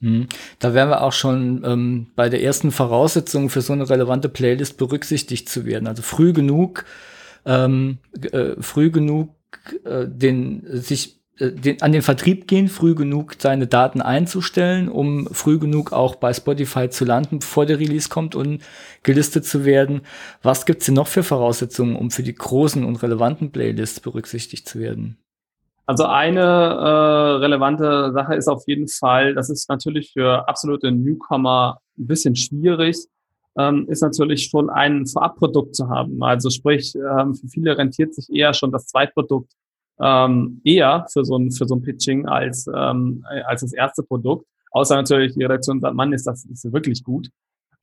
Mhm. 0.00 0.28
Da 0.58 0.74
wären 0.74 0.90
wir 0.90 1.02
auch 1.02 1.12
schon 1.12 1.62
ähm, 1.64 2.06
bei 2.16 2.28
der 2.28 2.42
ersten 2.42 2.70
Voraussetzung 2.70 3.50
für 3.50 3.60
so 3.60 3.72
eine 3.72 3.88
relevante 3.88 4.28
Playlist 4.28 4.76
berücksichtigt 4.78 5.48
zu 5.48 5.64
werden. 5.66 5.86
Also 5.86 6.02
früh 6.02 6.32
genug, 6.32 6.84
ähm, 7.44 7.98
äh, 8.32 8.60
früh 8.60 8.90
genug 8.90 9.30
äh, 9.84 10.06
den 10.08 10.62
sich 10.66 11.20
den, 11.38 11.82
an 11.82 11.92
den 11.92 12.02
Vertrieb 12.02 12.46
gehen, 12.46 12.68
früh 12.68 12.94
genug 12.94 13.34
seine 13.38 13.66
Daten 13.66 14.00
einzustellen, 14.00 14.88
um 14.88 15.26
früh 15.26 15.58
genug 15.58 15.92
auch 15.92 16.14
bei 16.14 16.32
Spotify 16.32 16.88
zu 16.88 17.04
landen, 17.04 17.40
bevor 17.40 17.66
der 17.66 17.80
Release 17.80 18.08
kommt 18.08 18.34
und 18.34 18.62
gelistet 19.02 19.44
zu 19.44 19.64
werden. 19.64 20.02
Was 20.42 20.64
gibt's 20.64 20.86
denn 20.86 20.94
noch 20.94 21.08
für 21.08 21.22
Voraussetzungen, 21.22 21.96
um 21.96 22.10
für 22.10 22.22
die 22.22 22.34
großen 22.34 22.84
und 22.84 23.02
relevanten 23.02 23.50
Playlists 23.50 24.00
berücksichtigt 24.00 24.68
zu 24.68 24.78
werden? 24.78 25.18
Also 25.86 26.04
eine 26.04 26.40
äh, 26.40 27.36
relevante 27.42 28.12
Sache 28.12 28.34
ist 28.36 28.48
auf 28.48 28.62
jeden 28.66 28.88
Fall, 28.88 29.34
das 29.34 29.50
ist 29.50 29.68
natürlich 29.68 30.12
für 30.12 30.48
absolute 30.48 30.90
Newcomer 30.90 31.78
ein 31.98 32.06
bisschen 32.06 32.36
schwierig, 32.36 32.96
ähm, 33.58 33.86
ist 33.88 34.02
natürlich 34.02 34.46
schon 34.46 34.70
ein 34.70 35.06
Vorabprodukt 35.06 35.76
zu 35.76 35.88
haben. 35.90 36.22
Also 36.22 36.48
sprich, 36.48 36.94
ähm, 36.94 37.34
für 37.34 37.48
viele 37.48 37.76
rentiert 37.76 38.14
sich 38.14 38.30
eher 38.32 38.54
schon 38.54 38.72
das 38.72 38.86
Zweitprodukt 38.86 39.52
ähm, 40.00 40.60
eher 40.64 41.06
für 41.12 41.24
so 41.24 41.36
ein, 41.36 41.50
für 41.50 41.66
so 41.66 41.76
ein 41.76 41.82
Pitching 41.82 42.26
als, 42.26 42.66
ähm, 42.74 43.24
als 43.46 43.60
das 43.62 43.72
erste 43.72 44.02
Produkt. 44.02 44.46
Außer 44.70 44.96
natürlich 44.96 45.34
die 45.34 45.42
Redaktion 45.42 45.80
sagt, 45.80 45.94
Mann, 45.94 46.12
ist 46.12 46.26
das 46.26 46.44
ist 46.44 46.72
wirklich 46.72 47.04
gut. 47.04 47.28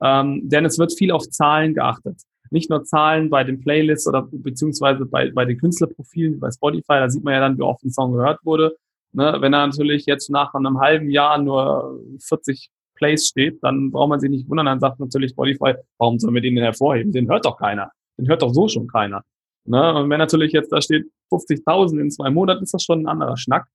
Ähm, 0.02 0.48
denn 0.48 0.64
es 0.64 0.78
wird 0.78 0.92
viel 0.92 1.10
auf 1.10 1.28
Zahlen 1.28 1.74
geachtet. 1.74 2.22
Nicht 2.50 2.68
nur 2.68 2.84
Zahlen 2.84 3.30
bei 3.30 3.44
den 3.44 3.60
Playlists 3.60 4.06
oder 4.06 4.28
beziehungsweise 4.30 5.06
bei, 5.06 5.30
bei 5.30 5.46
den 5.46 5.56
Künstlerprofilen, 5.56 6.38
bei 6.38 6.50
Spotify, 6.50 6.98
da 6.98 7.08
sieht 7.08 7.24
man 7.24 7.34
ja 7.34 7.40
dann, 7.40 7.56
wie 7.56 7.62
oft 7.62 7.82
ein 7.82 7.90
Song 7.90 8.12
gehört 8.12 8.40
wurde. 8.44 8.76
Ne, 9.14 9.36
wenn 9.40 9.52
er 9.52 9.66
natürlich 9.66 10.06
jetzt 10.06 10.30
nach 10.30 10.54
einem 10.54 10.80
halben 10.80 11.10
Jahr 11.10 11.38
nur 11.38 12.00
40 12.20 12.70
Plays 12.94 13.28
steht, 13.28 13.62
dann 13.62 13.90
braucht 13.90 14.08
man 14.08 14.20
sich 14.20 14.30
nicht 14.30 14.48
wundern, 14.48 14.66
dann 14.66 14.80
sagt 14.80 15.00
natürlich 15.00 15.32
Spotify, 15.32 15.74
warum 15.98 16.18
sollen 16.18 16.34
wir 16.34 16.40
den 16.40 16.54
denn 16.54 16.64
hervorheben? 16.64 17.12
Den 17.12 17.28
hört 17.28 17.44
doch 17.44 17.58
keiner. 17.58 17.90
Den 18.18 18.28
hört 18.28 18.42
doch 18.42 18.52
so 18.52 18.68
schon 18.68 18.86
keiner. 18.86 19.22
Ne? 19.64 19.94
Und 19.94 20.10
wenn 20.10 20.18
natürlich 20.18 20.52
jetzt 20.52 20.72
da 20.72 20.80
steht 20.80 21.06
50.000 21.30 22.00
in 22.00 22.10
zwei 22.10 22.30
Monaten, 22.30 22.62
ist 22.62 22.74
das 22.74 22.82
schon 22.82 23.02
ein 23.02 23.06
anderer 23.06 23.36
Schnack. 23.36 23.66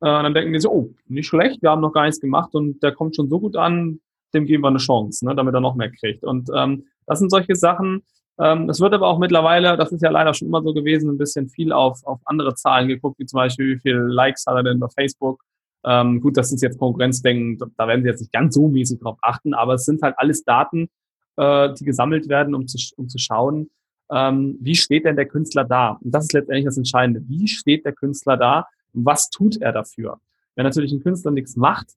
Äh, 0.00 0.06
dann 0.06 0.34
denken 0.34 0.52
die 0.52 0.60
so, 0.60 0.70
oh, 0.70 0.94
nicht 1.06 1.26
schlecht, 1.26 1.62
wir 1.62 1.70
haben 1.70 1.82
noch 1.82 1.92
gar 1.92 2.04
nichts 2.04 2.20
gemacht 2.20 2.54
und 2.54 2.82
der 2.82 2.92
kommt 2.92 3.16
schon 3.16 3.28
so 3.28 3.38
gut 3.38 3.56
an, 3.56 4.00
dem 4.32 4.46
geben 4.46 4.62
wir 4.62 4.68
eine 4.68 4.78
Chance, 4.78 5.26
ne, 5.26 5.34
damit 5.34 5.54
er 5.54 5.60
noch 5.60 5.74
mehr 5.74 5.90
kriegt. 5.90 6.24
Und 6.24 6.48
ähm, 6.54 6.86
das 7.06 7.18
sind 7.18 7.30
solche 7.30 7.54
Sachen. 7.54 8.02
Ähm, 8.38 8.70
es 8.70 8.80
wird 8.80 8.94
aber 8.94 9.08
auch 9.08 9.18
mittlerweile, 9.18 9.76
das 9.76 9.92
ist 9.92 10.02
ja 10.02 10.10
leider 10.10 10.32
schon 10.32 10.48
immer 10.48 10.62
so 10.62 10.72
gewesen, 10.72 11.10
ein 11.10 11.18
bisschen 11.18 11.48
viel 11.48 11.72
auf, 11.72 12.00
auf 12.04 12.20
andere 12.24 12.54
Zahlen 12.54 12.88
geguckt, 12.88 13.18
wie 13.18 13.26
zum 13.26 13.38
Beispiel, 13.38 13.76
wie 13.76 13.80
viele 13.80 13.98
Likes 13.98 14.44
hat 14.46 14.56
er 14.56 14.62
denn 14.62 14.80
bei 14.80 14.88
Facebook. 14.88 15.42
Ähm, 15.84 16.20
gut, 16.20 16.36
das 16.36 16.52
ist 16.52 16.62
jetzt 16.62 16.78
Konkurrenzdenken, 16.78 17.58
da 17.76 17.88
werden 17.88 18.02
sie 18.02 18.08
jetzt 18.08 18.20
nicht 18.20 18.32
ganz 18.32 18.54
so 18.54 18.68
mäßig 18.68 19.00
drauf 19.00 19.18
achten, 19.22 19.54
aber 19.54 19.74
es 19.74 19.84
sind 19.84 20.02
halt 20.02 20.14
alles 20.18 20.44
Daten, 20.44 20.88
äh, 21.36 21.74
die 21.74 21.84
gesammelt 21.84 22.28
werden, 22.28 22.54
um 22.54 22.66
zu, 22.66 22.78
um 22.96 23.08
zu 23.08 23.18
schauen, 23.18 23.70
ähm, 24.12 24.56
wie 24.60 24.74
steht 24.74 25.04
denn 25.04 25.16
der 25.16 25.26
Künstler 25.26 25.64
da? 25.64 25.98
Und 26.02 26.12
das 26.12 26.24
ist 26.24 26.32
letztendlich 26.32 26.64
das 26.64 26.76
Entscheidende. 26.76 27.22
Wie 27.28 27.48
steht 27.48 27.84
der 27.84 27.92
Künstler 27.92 28.36
da? 28.36 28.66
Was 28.92 29.30
tut 29.30 29.60
er 29.60 29.72
dafür? 29.72 30.18
Wenn 30.56 30.64
natürlich 30.64 30.92
ein 30.92 31.02
Künstler 31.02 31.30
nichts 31.30 31.56
macht, 31.56 31.94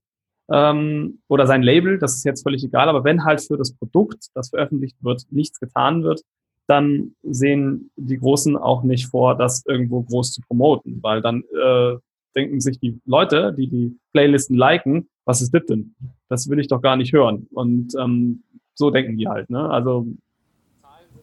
ähm, 0.52 1.19
oder 1.28 1.47
sein 1.47 1.63
Label, 1.63 1.97
das 1.97 2.15
ist 2.15 2.26
jetzt 2.26 2.43
völlig 2.43 2.63
egal, 2.63 2.89
aber 2.89 3.04
wenn 3.04 3.23
halt 3.23 3.41
für 3.41 3.58
das 3.58 3.73
Produkt, 3.73 4.28
das 4.34 4.49
veröffentlicht 4.49 4.97
wird, 5.02 5.23
nichts 5.32 5.60
getan 5.60 6.04
wird, 6.04 6.21
dann 6.67 7.15
sehen 7.23 7.91
die 7.95 8.17
Großen 8.17 8.58
auch 8.58 8.84
nicht 8.84 9.08
vor, 9.08 9.38
das 9.38 9.63
irgendwo 9.65 10.02
groß 10.02 10.32
zu 10.32 10.41
promoten, 10.41 10.99
weil 11.02 11.21
dann 11.21 11.43
äh, 11.62 11.97
denken 12.36 12.62
sich 12.62 12.80
die 12.80 12.99
Leute, 13.06 13.54
die 13.54 13.67
die 13.67 13.97
Playlisten 14.12 14.56
liken, 14.56 15.08
was 15.26 15.41
ist 15.41 15.54
das 15.54 15.65
denn? 15.65 15.95
Das 16.30 16.49
will 16.49 16.60
ich 16.60 16.67
doch 16.67 16.82
gar 16.82 16.95
nicht 16.95 17.13
hören. 17.13 17.47
Und 17.52 17.93
ähm, 17.99 18.43
so 18.76 18.89
denken 18.89 19.17
die 19.17 19.28
halt. 19.28 19.49
Ne? 19.49 19.69
Also 19.69 20.08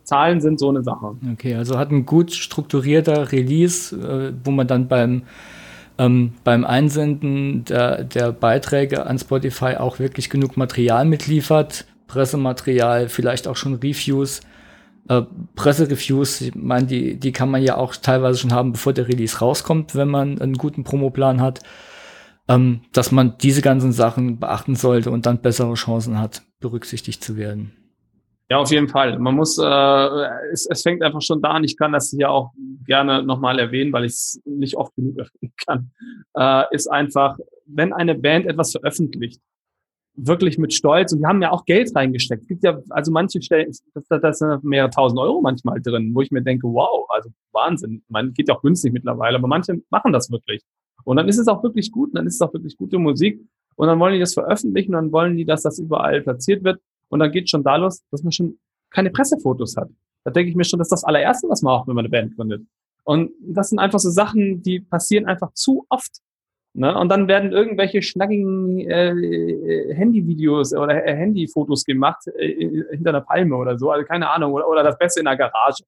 Zahlen 0.05 0.41
sind 0.41 0.59
so 0.59 0.69
eine 0.69 0.83
Sache. 0.83 1.17
Okay, 1.33 1.55
also 1.55 1.79
hat 1.79 1.91
ein 1.91 2.07
gut 2.07 2.33
strukturierter 2.33 3.33
Release, 3.33 3.95
äh, 3.97 4.33
wo 4.45 4.51
man 4.51 4.67
dann 4.67 4.89
beim 4.89 5.23
ähm, 6.01 6.33
beim 6.45 6.65
Einsenden 6.65 7.65
der, 7.67 8.05
der 8.05 8.33
Beiträge 8.33 9.07
an 9.07 9.19
Spotify 9.19 9.77
auch 9.77 9.99
wirklich 9.99 10.31
genug 10.31 10.57
Material 10.57 11.05
mitliefert, 11.05 11.85
Pressematerial, 12.07 13.11
vielleicht 13.11 13.47
auch 13.47 13.57
schon 13.57 13.75
Reviews, 13.75 14.41
äh, 15.09 15.23
Pressereviews, 15.57 16.41
ich 16.41 16.55
meine, 16.55 16.87
die, 16.87 17.21
die 17.21 17.33
kann 17.33 17.51
man 17.51 17.63
ja 17.63 17.77
auch 17.77 17.95
teilweise 17.97 18.39
schon 18.39 18.53
haben, 18.53 18.73
bevor 18.73 18.95
der 18.95 19.09
Release 19.09 19.39
rauskommt, 19.39 19.95
wenn 19.95 20.09
man 20.09 20.41
einen 20.41 20.55
guten 20.55 20.85
Promoplan 20.85 21.43
hat, 21.43 21.61
ähm, 22.49 22.81
dass 22.93 23.13
man 23.13 23.37
diese 23.39 23.61
ganzen 23.61 23.93
Sachen 23.93 24.39
beachten 24.39 24.77
sollte 24.77 25.11
und 25.11 25.27
dann 25.27 25.43
bessere 25.43 25.75
Chancen 25.75 26.19
hat, 26.19 26.43
berücksichtigt 26.61 27.23
zu 27.23 27.37
werden. 27.37 27.73
Ja, 28.51 28.59
auf 28.59 28.71
jeden 28.73 28.89
Fall. 28.89 29.17
Man 29.21 29.37
muss, 29.37 29.59
äh, 29.59 30.23
es, 30.53 30.67
es 30.67 30.83
fängt 30.83 31.03
einfach 31.05 31.23
schon 31.23 31.41
da 31.41 31.51
an. 31.51 31.63
Ich 31.63 31.77
kann 31.77 31.93
das 31.93 32.11
hier 32.11 32.31
auch 32.33 32.51
gerne 32.85 33.23
nochmal 33.23 33.61
erwähnen, 33.61 33.93
weil 33.93 34.07
ich 34.07 34.13
es 34.13 34.43
nicht 34.45 34.77
oft 34.77 34.93
genug 34.97 35.19
erwähnen 35.19 35.53
kann. 35.65 35.93
Äh, 36.37 36.75
ist 36.75 36.89
einfach, 36.89 37.39
wenn 37.67 37.93
eine 37.93 38.17
Band 38.17 38.47
etwas 38.47 38.73
veröffentlicht, 38.73 39.41
wirklich 40.17 40.59
mit 40.59 40.75
Stolz, 40.75 41.13
und 41.13 41.21
wir 41.21 41.29
haben 41.29 41.41
ja 41.41 41.53
auch 41.53 41.65
Geld 41.65 41.95
reingesteckt. 41.95 42.43
Es 42.43 42.49
gibt 42.49 42.65
ja, 42.65 42.81
also 42.91 43.13
manche 43.13 43.41
Stellen, 43.41 43.73
das, 43.95 44.21
das 44.21 44.39
sind 44.39 44.65
mehrere 44.65 44.91
tausend 44.91 45.21
Euro 45.21 45.41
manchmal 45.41 45.81
drin, 45.81 46.11
wo 46.13 46.21
ich 46.21 46.33
mir 46.33 46.43
denke, 46.43 46.67
wow, 46.67 47.07
also 47.09 47.31
Wahnsinn. 47.53 48.03
Man 48.09 48.33
geht 48.33 48.49
ja 48.49 48.57
auch 48.57 48.63
günstig 48.63 48.93
mittlerweile, 48.93 49.39
aber 49.39 49.47
manche 49.47 49.81
machen 49.91 50.13
das 50.13 50.29
wirklich. 50.29 50.63
Und 51.05 51.17
dann 51.19 51.29
ist 51.29 51.39
es 51.39 51.47
auch 51.47 51.63
wirklich 51.63 51.93
gut, 51.93 52.11
dann 52.15 52.27
ist 52.27 52.35
es 52.35 52.41
auch 52.41 52.53
wirklich 52.53 52.77
gute 52.77 52.99
Musik. 52.99 53.41
Und 53.77 53.87
dann 53.87 54.01
wollen 54.01 54.15
die 54.15 54.21
das 54.21 54.35
veröffentlichen, 54.35 54.93
dann 54.93 55.13
wollen 55.13 55.37
die, 55.37 55.45
dass 55.45 55.63
das 55.63 55.79
überall 55.79 56.21
platziert 56.21 56.65
wird. 56.65 56.81
Und 57.11 57.21
dann 57.21 57.31
geht 57.31 57.51
schon 57.51 57.63
da 57.63 57.77
los, 57.77 58.03
dass 58.11 58.23
man 58.23 58.33
schon 58.33 58.59
keine 58.91 59.11
Pressefotos 59.11 59.77
hat. 59.77 59.91
Da 60.25 60.31
denke 60.31 60.51
ich 60.51 60.57
mir 60.57 60.65
schon, 60.65 60.79
das 60.79 60.87
ist 60.87 60.93
das 60.93 61.05
allererste, 61.05 61.49
was 61.49 61.63
man 61.63 61.75
macht, 61.75 61.89
wenn 61.89 61.95
man 61.95 62.05
eine 62.05 62.11
Band 62.11 62.37
gründet. 62.37 62.63
Und 63.05 63.33
das 63.41 63.71
sind 63.71 63.79
einfach 63.79 63.99
so 63.99 64.11
Sachen, 64.11 64.63
die 64.63 64.81
passieren 64.81 65.27
einfach 65.27 65.53
zu 65.55 65.87
oft. 65.89 66.21
Ne? 66.75 66.97
Und 66.97 67.09
dann 67.09 67.27
werden 67.27 67.51
irgendwelche 67.51 68.03
schnackigen 68.03 68.79
äh, 68.81 69.11
äh 69.11 69.95
Handyvideos 69.95 70.73
oder 70.73 71.05
äh, 71.05 71.17
Handyfotos 71.17 71.85
gemacht 71.85 72.29
äh, 72.37 72.85
hinter 72.91 73.11
einer 73.11 73.23
Palme 73.23 73.57
oder 73.57 73.77
so, 73.77 73.91
also 73.91 74.07
keine 74.07 74.31
Ahnung, 74.31 74.53
oder, 74.53 74.69
oder 74.69 74.85
das 74.85 74.97
Beste 74.97 75.21
in 75.21 75.27
der 75.27 75.37
Garage. 75.37 75.83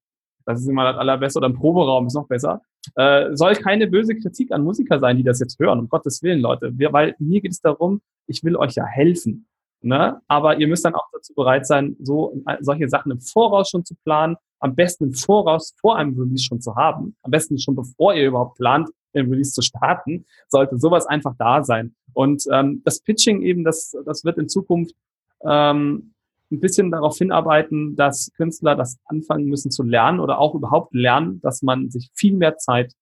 Das 0.45 0.59
ist 0.59 0.67
immer 0.67 0.83
das 0.83 0.97
Allerbeste 0.97 1.39
oder 1.39 1.47
im 1.47 1.53
Proberaum 1.53 2.07
ist 2.07 2.15
noch 2.15 2.27
besser. 2.27 2.61
Äh, 2.95 3.33
soll 3.33 3.55
keine 3.55 3.87
böse 3.87 4.15
Kritik 4.15 4.51
an 4.51 4.63
Musiker 4.63 4.99
sein, 4.99 5.15
die 5.15 5.23
das 5.23 5.39
jetzt 5.39 5.57
hören, 5.57 5.79
um 5.79 5.87
Gottes 5.87 6.21
Willen, 6.21 6.41
Leute. 6.41 6.77
Wir, 6.77 6.91
weil 6.91 7.15
mir 7.17 7.39
geht 7.39 7.51
es 7.51 7.61
darum, 7.61 8.01
ich 8.27 8.43
will 8.43 8.57
euch 8.57 8.75
ja 8.75 8.85
helfen. 8.85 9.47
Ne? 9.83 10.21
Aber 10.27 10.59
ihr 10.59 10.67
müsst 10.67 10.85
dann 10.85 10.95
auch 10.95 11.07
dazu 11.11 11.33
bereit 11.33 11.67
sein, 11.67 11.97
so 12.01 12.41
solche 12.61 12.87
Sachen 12.87 13.11
im 13.11 13.19
Voraus 13.19 13.69
schon 13.69 13.83
zu 13.83 13.95
planen, 14.03 14.37
am 14.59 14.75
besten 14.75 15.05
im 15.05 15.13
Voraus 15.13 15.75
vor 15.81 15.97
einem 15.97 16.17
Release 16.17 16.45
schon 16.45 16.61
zu 16.61 16.75
haben, 16.75 17.15
am 17.21 17.31
besten 17.31 17.59
schon 17.59 17.75
bevor 17.75 18.13
ihr 18.13 18.27
überhaupt 18.27 18.57
plant, 18.57 18.89
den 19.13 19.29
Release 19.29 19.51
zu 19.51 19.61
starten, 19.61 20.25
sollte 20.47 20.77
sowas 20.77 21.05
einfach 21.05 21.35
da 21.37 21.63
sein. 21.63 21.93
Und 22.13 22.45
ähm, 22.51 22.81
das 22.85 23.01
Pitching 23.01 23.41
eben, 23.41 23.63
das, 23.63 23.95
das 24.05 24.23
wird 24.23 24.37
in 24.37 24.47
Zukunft 24.47 24.95
ähm, 25.43 26.13
ein 26.49 26.59
bisschen 26.59 26.89
darauf 26.89 27.17
hinarbeiten, 27.17 27.95
dass 27.97 28.31
Künstler 28.37 28.75
das 28.75 28.97
anfangen 29.05 29.45
müssen 29.45 29.69
zu 29.69 29.83
lernen 29.83 30.19
oder 30.19 30.39
auch 30.39 30.55
überhaupt 30.55 30.93
lernen, 30.93 31.41
dass 31.41 31.61
man 31.61 31.89
sich 31.89 32.09
viel 32.13 32.35
mehr 32.35 32.57
Zeit 32.57 32.93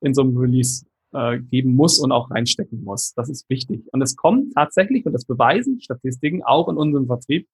in 0.00 0.14
so 0.14 0.22
einem 0.22 0.36
Release 0.36 0.86
äh, 1.12 1.38
geben 1.38 1.74
muss 1.74 1.98
und 1.98 2.12
auch 2.12 2.30
reinstecken 2.30 2.84
muss. 2.84 3.14
Das 3.14 3.28
ist 3.28 3.48
wichtig. 3.48 3.82
Und 3.92 4.02
es 4.02 4.16
kommt 4.16 4.54
tatsächlich, 4.54 5.06
und 5.06 5.12
das 5.12 5.24
beweisen 5.24 5.80
Statistiken 5.80 6.42
auch 6.42 6.68
in 6.68 6.76
unserem 6.76 7.06
Vertrieb, 7.06 7.48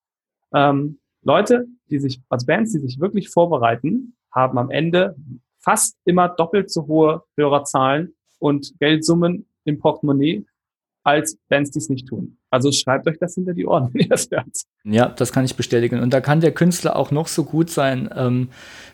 ähm, 0.54 0.98
Leute, 1.22 1.66
die 1.90 1.98
sich, 1.98 2.20
als 2.28 2.46
Bands, 2.46 2.72
die 2.72 2.78
sich 2.78 3.00
wirklich 3.00 3.30
vorbereiten, 3.30 4.16
haben 4.30 4.58
am 4.58 4.70
Ende 4.70 5.16
fast 5.58 5.96
immer 6.04 6.28
doppelt 6.28 6.70
so 6.70 6.86
hohe 6.86 7.24
Hörerzahlen 7.36 8.14
und 8.38 8.78
Geldsummen 8.78 9.46
im 9.64 9.78
Portemonnaie 9.78 10.44
als 11.02 11.38
Bands, 11.48 11.70
die 11.70 11.78
es 11.78 11.88
nicht 11.88 12.06
tun. 12.06 12.38
Also 12.56 12.72
schreibt 12.72 13.06
euch 13.06 13.18
das 13.20 13.34
hinter 13.34 13.52
die 13.52 13.66
Ohren, 13.66 13.90
wenn 13.92 14.02
ihr 14.02 14.08
das 14.08 14.28
hört. 14.30 14.46
Ja, 14.84 15.08
das 15.08 15.32
kann 15.32 15.44
ich 15.44 15.56
bestätigen. 15.56 16.00
Und 16.00 16.12
da 16.12 16.20
kann 16.20 16.40
der 16.40 16.52
Künstler 16.52 16.96
auch 16.96 17.10
noch 17.10 17.28
so 17.28 17.44
gut 17.44 17.70
sein, 17.70 18.08
ähm, 18.16 18.48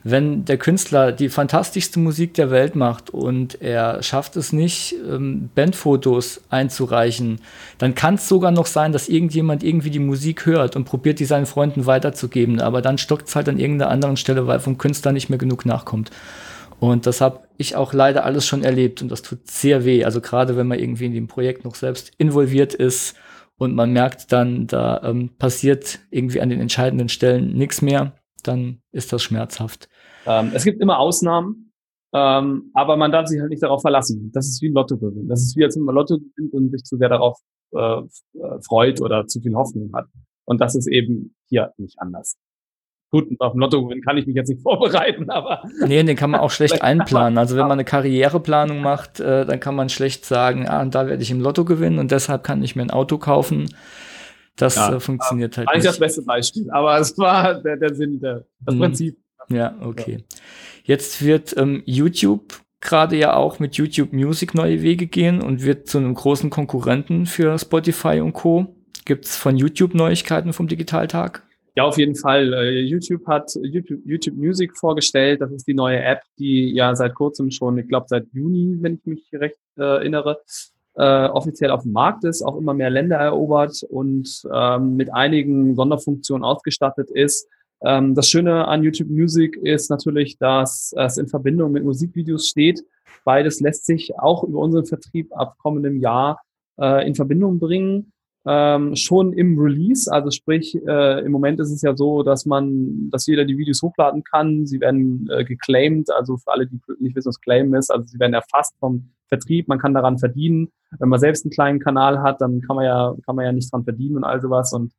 wenn 0.04 0.44
der 0.44 0.58
Künstler 0.58 1.12
die 1.12 1.28
fantastischste 1.28 2.00
Musik 2.00 2.34
der 2.34 2.50
Welt 2.50 2.74
macht 2.74 3.10
und 3.10 3.62
er 3.62 4.02
schafft 4.02 4.36
es 4.36 4.52
nicht, 4.52 4.96
ähm, 5.08 5.50
Bandfotos 5.54 6.42
einzureichen, 6.50 7.40
dann 7.78 7.94
kann 7.94 8.14
es 8.14 8.28
sogar 8.28 8.50
noch 8.50 8.66
sein, 8.66 8.92
dass 8.92 9.08
irgendjemand 9.08 9.62
irgendwie 9.62 9.90
die 9.90 10.00
Musik 10.00 10.44
hört 10.44 10.74
und 10.74 10.84
probiert, 10.84 11.20
die 11.20 11.24
seinen 11.24 11.46
Freunden 11.46 11.86
weiterzugeben. 11.86 12.60
Aber 12.60 12.82
dann 12.82 12.98
stockt 12.98 13.28
es 13.28 13.36
halt 13.36 13.48
an 13.48 13.58
irgendeiner 13.58 13.90
anderen 13.90 14.16
Stelle, 14.16 14.48
weil 14.48 14.58
vom 14.58 14.76
Künstler 14.76 15.12
nicht 15.12 15.30
mehr 15.30 15.38
genug 15.38 15.64
nachkommt. 15.66 16.10
Und 16.80 17.06
das 17.06 17.20
habe 17.20 17.42
ich 17.58 17.76
auch 17.76 17.92
leider 17.92 18.24
alles 18.24 18.44
schon 18.44 18.64
erlebt 18.64 19.02
und 19.02 19.08
das 19.12 19.22
tut 19.22 19.48
sehr 19.48 19.84
weh. 19.84 20.04
Also 20.04 20.20
gerade 20.20 20.56
wenn 20.56 20.66
man 20.66 20.80
irgendwie 20.80 21.06
in 21.06 21.14
dem 21.14 21.28
Projekt 21.28 21.64
noch 21.64 21.76
selbst 21.76 22.10
involviert 22.18 22.74
ist 22.74 23.14
und 23.62 23.76
man 23.76 23.92
merkt 23.92 24.32
dann, 24.32 24.66
da 24.66 25.00
ähm, 25.04 25.30
passiert 25.38 26.00
irgendwie 26.10 26.40
an 26.40 26.48
den 26.48 26.60
entscheidenden 26.60 27.08
Stellen 27.08 27.56
nichts 27.56 27.80
mehr, 27.80 28.16
dann 28.42 28.82
ist 28.90 29.12
das 29.12 29.22
schmerzhaft. 29.22 29.88
Ähm, 30.26 30.50
es 30.52 30.64
gibt 30.64 30.80
immer 30.80 30.98
Ausnahmen, 30.98 31.72
ähm, 32.12 32.72
aber 32.74 32.96
man 32.96 33.12
darf 33.12 33.28
sich 33.28 33.40
halt 33.40 33.50
nicht 33.50 33.62
darauf 33.62 33.80
verlassen. 33.80 34.32
Das 34.34 34.48
ist 34.48 34.60
wie 34.62 34.68
ein 34.68 34.74
Lotto 34.74 34.98
gewinnen. 34.98 35.28
Das 35.28 35.42
ist 35.42 35.56
wie 35.56 35.62
als 35.62 35.76
wenn 35.76 35.84
man 35.84 35.94
Lotto 35.94 36.18
gewinnt 36.18 36.52
und 36.52 36.72
sich 36.72 36.82
zu 36.82 36.96
sehr 36.96 37.08
darauf 37.08 37.38
äh, 37.70 38.02
freut 38.66 39.00
oder 39.00 39.28
zu 39.28 39.40
viel 39.40 39.54
Hoffnung 39.54 39.92
hat. 39.94 40.06
Und 40.44 40.60
das 40.60 40.74
ist 40.74 40.88
eben 40.88 41.36
hier 41.48 41.72
nicht 41.76 42.00
anders. 42.00 42.36
Gut, 43.12 43.28
auf 43.40 43.52
dem 43.52 43.60
Lotto 43.60 43.92
kann 44.06 44.16
ich 44.16 44.26
mich 44.26 44.34
jetzt 44.34 44.48
nicht 44.48 44.62
vorbereiten, 44.62 45.28
aber. 45.28 45.62
Nee, 45.86 46.02
den 46.02 46.16
kann 46.16 46.30
man 46.30 46.40
auch 46.40 46.50
schlecht 46.50 46.80
einplanen. 46.80 47.36
Also 47.36 47.56
wenn 47.56 47.64
man 47.64 47.72
eine 47.72 47.84
Karriereplanung 47.84 48.80
macht, 48.80 49.20
äh, 49.20 49.44
dann 49.44 49.60
kann 49.60 49.74
man 49.74 49.90
schlecht 49.90 50.24
sagen, 50.24 50.66
ah, 50.66 50.82
da 50.86 51.06
werde 51.06 51.22
ich 51.22 51.30
im 51.30 51.40
Lotto 51.40 51.66
gewinnen 51.66 51.98
und 51.98 52.10
deshalb 52.10 52.42
kann 52.42 52.62
ich 52.62 52.74
mir 52.74 52.82
ein 52.82 52.90
Auto 52.90 53.18
kaufen. 53.18 53.68
Das 54.56 54.76
ja, 54.76 54.94
äh, 54.94 55.00
funktioniert 55.00 55.58
halt 55.58 55.66
nicht. 55.66 55.74
Eigentlich 55.74 55.84
das 55.84 55.98
beste 55.98 56.22
Beispiel, 56.22 56.70
aber 56.70 56.98
es 56.98 57.16
war 57.18 57.60
der, 57.60 57.76
der 57.76 57.94
Sinn, 57.94 58.18
der, 58.18 58.46
das 58.60 58.74
mhm. 58.74 58.80
Prinzip. 58.80 59.18
Ja, 59.50 59.74
okay. 59.82 60.24
Jetzt 60.84 61.22
wird 61.22 61.54
ähm, 61.58 61.82
YouTube 61.84 62.60
gerade 62.80 63.16
ja 63.16 63.34
auch 63.34 63.58
mit 63.58 63.76
YouTube 63.76 64.14
Music 64.14 64.54
neue 64.54 64.80
Wege 64.80 65.06
gehen 65.06 65.42
und 65.42 65.62
wird 65.62 65.86
zu 65.86 65.98
einem 65.98 66.14
großen 66.14 66.48
Konkurrenten 66.48 67.26
für 67.26 67.58
Spotify 67.58 68.20
und 68.20 68.32
Co. 68.32 68.74
Gibt 69.04 69.26
es 69.26 69.36
von 69.36 69.56
YouTube 69.56 69.94
Neuigkeiten 69.94 70.52
vom 70.54 70.66
Digitaltag? 70.66 71.42
Ja, 71.74 71.84
auf 71.84 71.96
jeden 71.96 72.14
Fall. 72.14 72.52
Äh, 72.52 72.80
YouTube 72.80 73.26
hat 73.26 73.50
YouTube, 73.62 74.00
YouTube 74.04 74.36
Music 74.36 74.76
vorgestellt. 74.76 75.40
Das 75.40 75.50
ist 75.52 75.66
die 75.66 75.74
neue 75.74 76.02
App, 76.02 76.20
die 76.38 76.74
ja 76.74 76.94
seit 76.94 77.14
kurzem 77.14 77.50
schon, 77.50 77.78
ich 77.78 77.88
glaube 77.88 78.06
seit 78.08 78.26
Juni, 78.32 78.76
wenn 78.80 78.96
ich 78.96 79.06
mich 79.06 79.28
recht 79.32 79.56
äh, 79.78 79.82
erinnere, 79.82 80.42
äh, 80.96 81.26
offiziell 81.28 81.70
auf 81.70 81.84
dem 81.84 81.92
Markt 81.92 82.24
ist, 82.24 82.42
auch 82.42 82.58
immer 82.58 82.74
mehr 82.74 82.90
Länder 82.90 83.16
erobert 83.16 83.82
und 83.88 84.42
ähm, 84.52 84.96
mit 84.96 85.14
einigen 85.14 85.74
Sonderfunktionen 85.74 86.44
ausgestattet 86.44 87.10
ist. 87.10 87.48
Ähm, 87.82 88.14
das 88.14 88.28
Schöne 88.28 88.68
an 88.68 88.82
YouTube 88.82 89.08
Music 89.08 89.56
ist 89.56 89.88
natürlich, 89.88 90.36
dass 90.36 90.92
es 90.94 91.16
in 91.16 91.28
Verbindung 91.28 91.72
mit 91.72 91.84
Musikvideos 91.84 92.48
steht. 92.48 92.84
Beides 93.24 93.60
lässt 93.60 93.86
sich 93.86 94.18
auch 94.18 94.44
über 94.44 94.58
unseren 94.58 94.84
Vertrieb 94.84 95.32
ab 95.32 95.56
kommendem 95.56 96.00
Jahr 96.00 96.42
äh, 96.78 97.06
in 97.06 97.14
Verbindung 97.14 97.58
bringen 97.58 98.12
ähm, 98.46 98.96
schon 98.96 99.32
im 99.32 99.58
Release. 99.58 100.10
Also 100.10 100.30
sprich, 100.30 100.74
äh, 100.74 101.24
im 101.24 101.32
Moment 101.32 101.60
ist 101.60 101.70
es 101.70 101.82
ja 101.82 101.96
so, 101.96 102.22
dass 102.22 102.44
man, 102.44 103.10
dass 103.10 103.26
jeder 103.26 103.44
die 103.44 103.56
Videos 103.56 103.82
hochladen 103.82 104.24
kann. 104.24 104.66
Sie 104.66 104.80
werden 104.80 105.28
äh, 105.30 105.44
geclaimed, 105.44 106.10
also 106.10 106.36
für 106.36 106.52
alle, 106.52 106.66
die 106.66 106.80
nicht 106.98 107.14
wissen, 107.14 107.28
was 107.28 107.40
Claim 107.40 107.74
ist, 107.74 107.90
also 107.90 108.06
sie 108.06 108.18
werden 108.18 108.34
erfasst 108.34 108.74
vom 108.78 109.10
Vertrieb, 109.28 109.68
man 109.68 109.78
kann 109.78 109.94
daran 109.94 110.18
verdienen. 110.18 110.68
Wenn 110.98 111.08
man 111.08 111.20
selbst 111.20 111.44
einen 111.44 111.52
kleinen 111.52 111.78
Kanal 111.78 112.20
hat, 112.20 112.40
dann 112.40 112.60
kann 112.60 112.76
man 112.76 112.84
ja, 112.84 113.14
kann 113.24 113.36
man 113.36 113.46
ja 113.46 113.52
nicht 113.52 113.72
dran 113.72 113.84
verdienen 113.84 114.16
und 114.16 114.24
all 114.24 114.42
sowas. 114.42 114.72
Und 114.72 114.92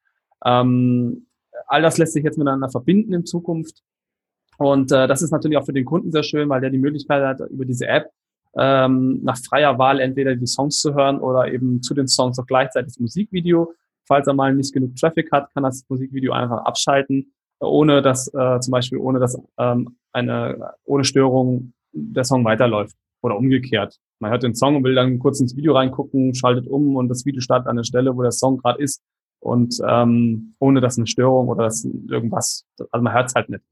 ähm, 0.43 1.27
all 1.67 1.81
das 1.81 1.97
lässt 1.97 2.13
sich 2.13 2.23
jetzt 2.23 2.37
miteinander 2.37 2.69
verbinden 2.69 3.13
in 3.13 3.25
Zukunft. 3.25 3.83
Und 4.57 4.91
äh, 4.91 5.07
das 5.07 5.21
ist 5.21 5.31
natürlich 5.31 5.57
auch 5.57 5.65
für 5.65 5.73
den 5.73 5.85
Kunden 5.85 6.11
sehr 6.11 6.23
schön, 6.23 6.49
weil 6.49 6.61
der 6.61 6.69
die 6.69 6.79
Möglichkeit 6.79 7.23
hat, 7.23 7.47
über 7.49 7.65
diese 7.65 7.87
App 7.87 8.09
ähm, 8.57 9.19
nach 9.23 9.37
freier 9.37 9.77
Wahl 9.77 9.99
entweder 9.99 10.35
die 10.35 10.47
Songs 10.47 10.79
zu 10.79 10.93
hören 10.93 11.19
oder 11.19 11.51
eben 11.51 11.81
zu 11.81 11.93
den 11.93 12.07
Songs 12.07 12.37
auch 12.39 12.45
gleichzeitig 12.45 12.93
das 12.93 12.99
Musikvideo. 12.99 13.73
Falls 14.05 14.27
er 14.27 14.33
mal 14.33 14.53
nicht 14.53 14.73
genug 14.73 14.95
Traffic 14.95 15.31
hat, 15.31 15.53
kann 15.53 15.63
das 15.63 15.85
Musikvideo 15.87 16.33
einfach 16.33 16.65
abschalten, 16.65 17.33
ohne 17.59 18.01
dass 18.01 18.27
äh, 18.33 18.59
zum 18.59 18.71
Beispiel 18.71 18.97
ohne 18.97 19.19
dass 19.19 19.39
ähm, 19.57 19.97
eine 20.11 20.73
ohne 20.85 21.03
Störung 21.03 21.73
der 21.93 22.23
Song 22.23 22.43
weiterläuft 22.43 22.95
oder 23.21 23.37
umgekehrt. 23.37 23.97
Man 24.19 24.31
hört 24.31 24.43
den 24.43 24.55
Song 24.55 24.75
und 24.75 24.83
will 24.83 24.95
dann 24.95 25.19
kurz 25.19 25.39
ins 25.39 25.55
Video 25.55 25.73
reingucken, 25.73 26.35
schaltet 26.35 26.67
um 26.67 26.95
und 26.95 27.09
das 27.09 27.25
Video 27.25 27.41
startet 27.41 27.67
an 27.67 27.77
der 27.77 27.83
Stelle, 27.83 28.15
wo 28.15 28.21
der 28.21 28.31
Song 28.31 28.57
gerade 28.57 28.81
ist 28.81 29.01
und 29.39 29.77
ähm, 29.87 30.55
ohne 30.59 30.81
dass 30.81 30.97
eine 30.97 31.07
Störung 31.07 31.47
oder 31.47 31.63
dass 31.65 31.83
irgendwas, 31.83 32.65
also 32.91 33.03
man 33.03 33.13
hört 33.13 33.29
es 33.29 33.35
halt 33.35 33.49
nicht. 33.49 33.63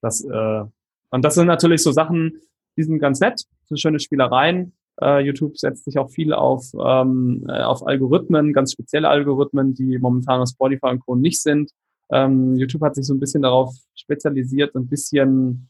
Das, 0.00 0.24
äh, 0.24 0.64
und 1.10 1.24
das 1.24 1.34
sind 1.34 1.46
natürlich 1.46 1.82
so 1.82 1.92
Sachen, 1.92 2.40
die 2.78 2.84
sind 2.84 3.00
ganz 3.00 3.20
nett, 3.20 3.42
sind 3.66 3.80
schöne 3.80 4.00
Spielereien. 4.00 4.72
Uh, 5.00 5.18
YouTube 5.18 5.56
setzt 5.56 5.84
sich 5.84 5.96
auch 5.96 6.10
viel 6.10 6.32
auf, 6.32 6.72
ähm, 6.74 7.46
äh, 7.48 7.62
auf 7.62 7.86
Algorithmen, 7.86 8.52
ganz 8.52 8.72
spezielle 8.72 9.08
Algorithmen, 9.08 9.72
die 9.72 9.96
momentan 9.96 10.40
auf 10.40 10.48
Spotify 10.48 10.86
und 10.86 11.00
Co. 11.00 11.14
nicht 11.14 11.40
sind. 11.40 11.70
Ähm, 12.10 12.56
YouTube 12.56 12.82
hat 12.82 12.96
sich 12.96 13.06
so 13.06 13.14
ein 13.14 13.20
bisschen 13.20 13.42
darauf 13.42 13.72
spezialisiert, 13.94 14.74
ein 14.74 14.88
bisschen 14.88 15.68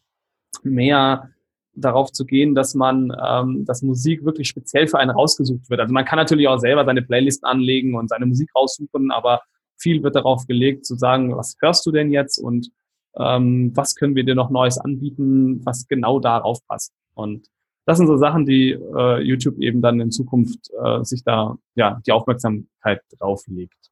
mehr 0.62 1.28
darauf 1.74 2.10
zu 2.12 2.24
gehen, 2.24 2.54
dass 2.54 2.74
man, 2.74 3.12
ähm, 3.22 3.66
dass 3.66 3.82
Musik 3.82 4.24
wirklich 4.24 4.48
speziell 4.48 4.88
für 4.88 4.98
einen 4.98 5.10
rausgesucht 5.10 5.68
wird. 5.68 5.80
Also 5.80 5.92
man 5.92 6.06
kann 6.06 6.16
natürlich 6.16 6.48
auch 6.48 6.58
selber 6.58 6.86
seine 6.86 7.02
Playlist 7.02 7.44
anlegen 7.44 7.96
und 7.96 8.08
seine 8.08 8.24
Musik 8.24 8.50
raussuchen, 8.54 9.10
aber 9.10 9.42
viel 9.76 10.02
wird 10.02 10.16
darauf 10.16 10.46
gelegt 10.46 10.86
zu 10.86 10.96
sagen, 10.96 11.36
was 11.36 11.56
hörst 11.60 11.84
du 11.84 11.92
denn 11.92 12.10
jetzt 12.10 12.38
und 12.38 12.70
ähm, 13.16 13.72
was 13.74 13.94
können 13.94 14.14
wir 14.14 14.24
dir 14.24 14.34
noch 14.34 14.50
Neues 14.50 14.78
anbieten, 14.78 15.60
was 15.64 15.86
genau 15.88 16.20
darauf 16.20 16.64
passt. 16.66 16.92
Und 17.14 17.48
das 17.86 17.98
sind 17.98 18.06
so 18.06 18.16
Sachen, 18.16 18.44
die 18.44 18.72
äh, 18.72 19.22
YouTube 19.22 19.58
eben 19.58 19.80
dann 19.80 20.00
in 20.00 20.10
Zukunft 20.10 20.70
äh, 20.82 21.02
sich 21.04 21.24
da 21.24 21.56
ja 21.74 22.00
die 22.06 22.12
Aufmerksamkeit 22.12 23.00
drauf 23.18 23.44
legt. 23.46 23.90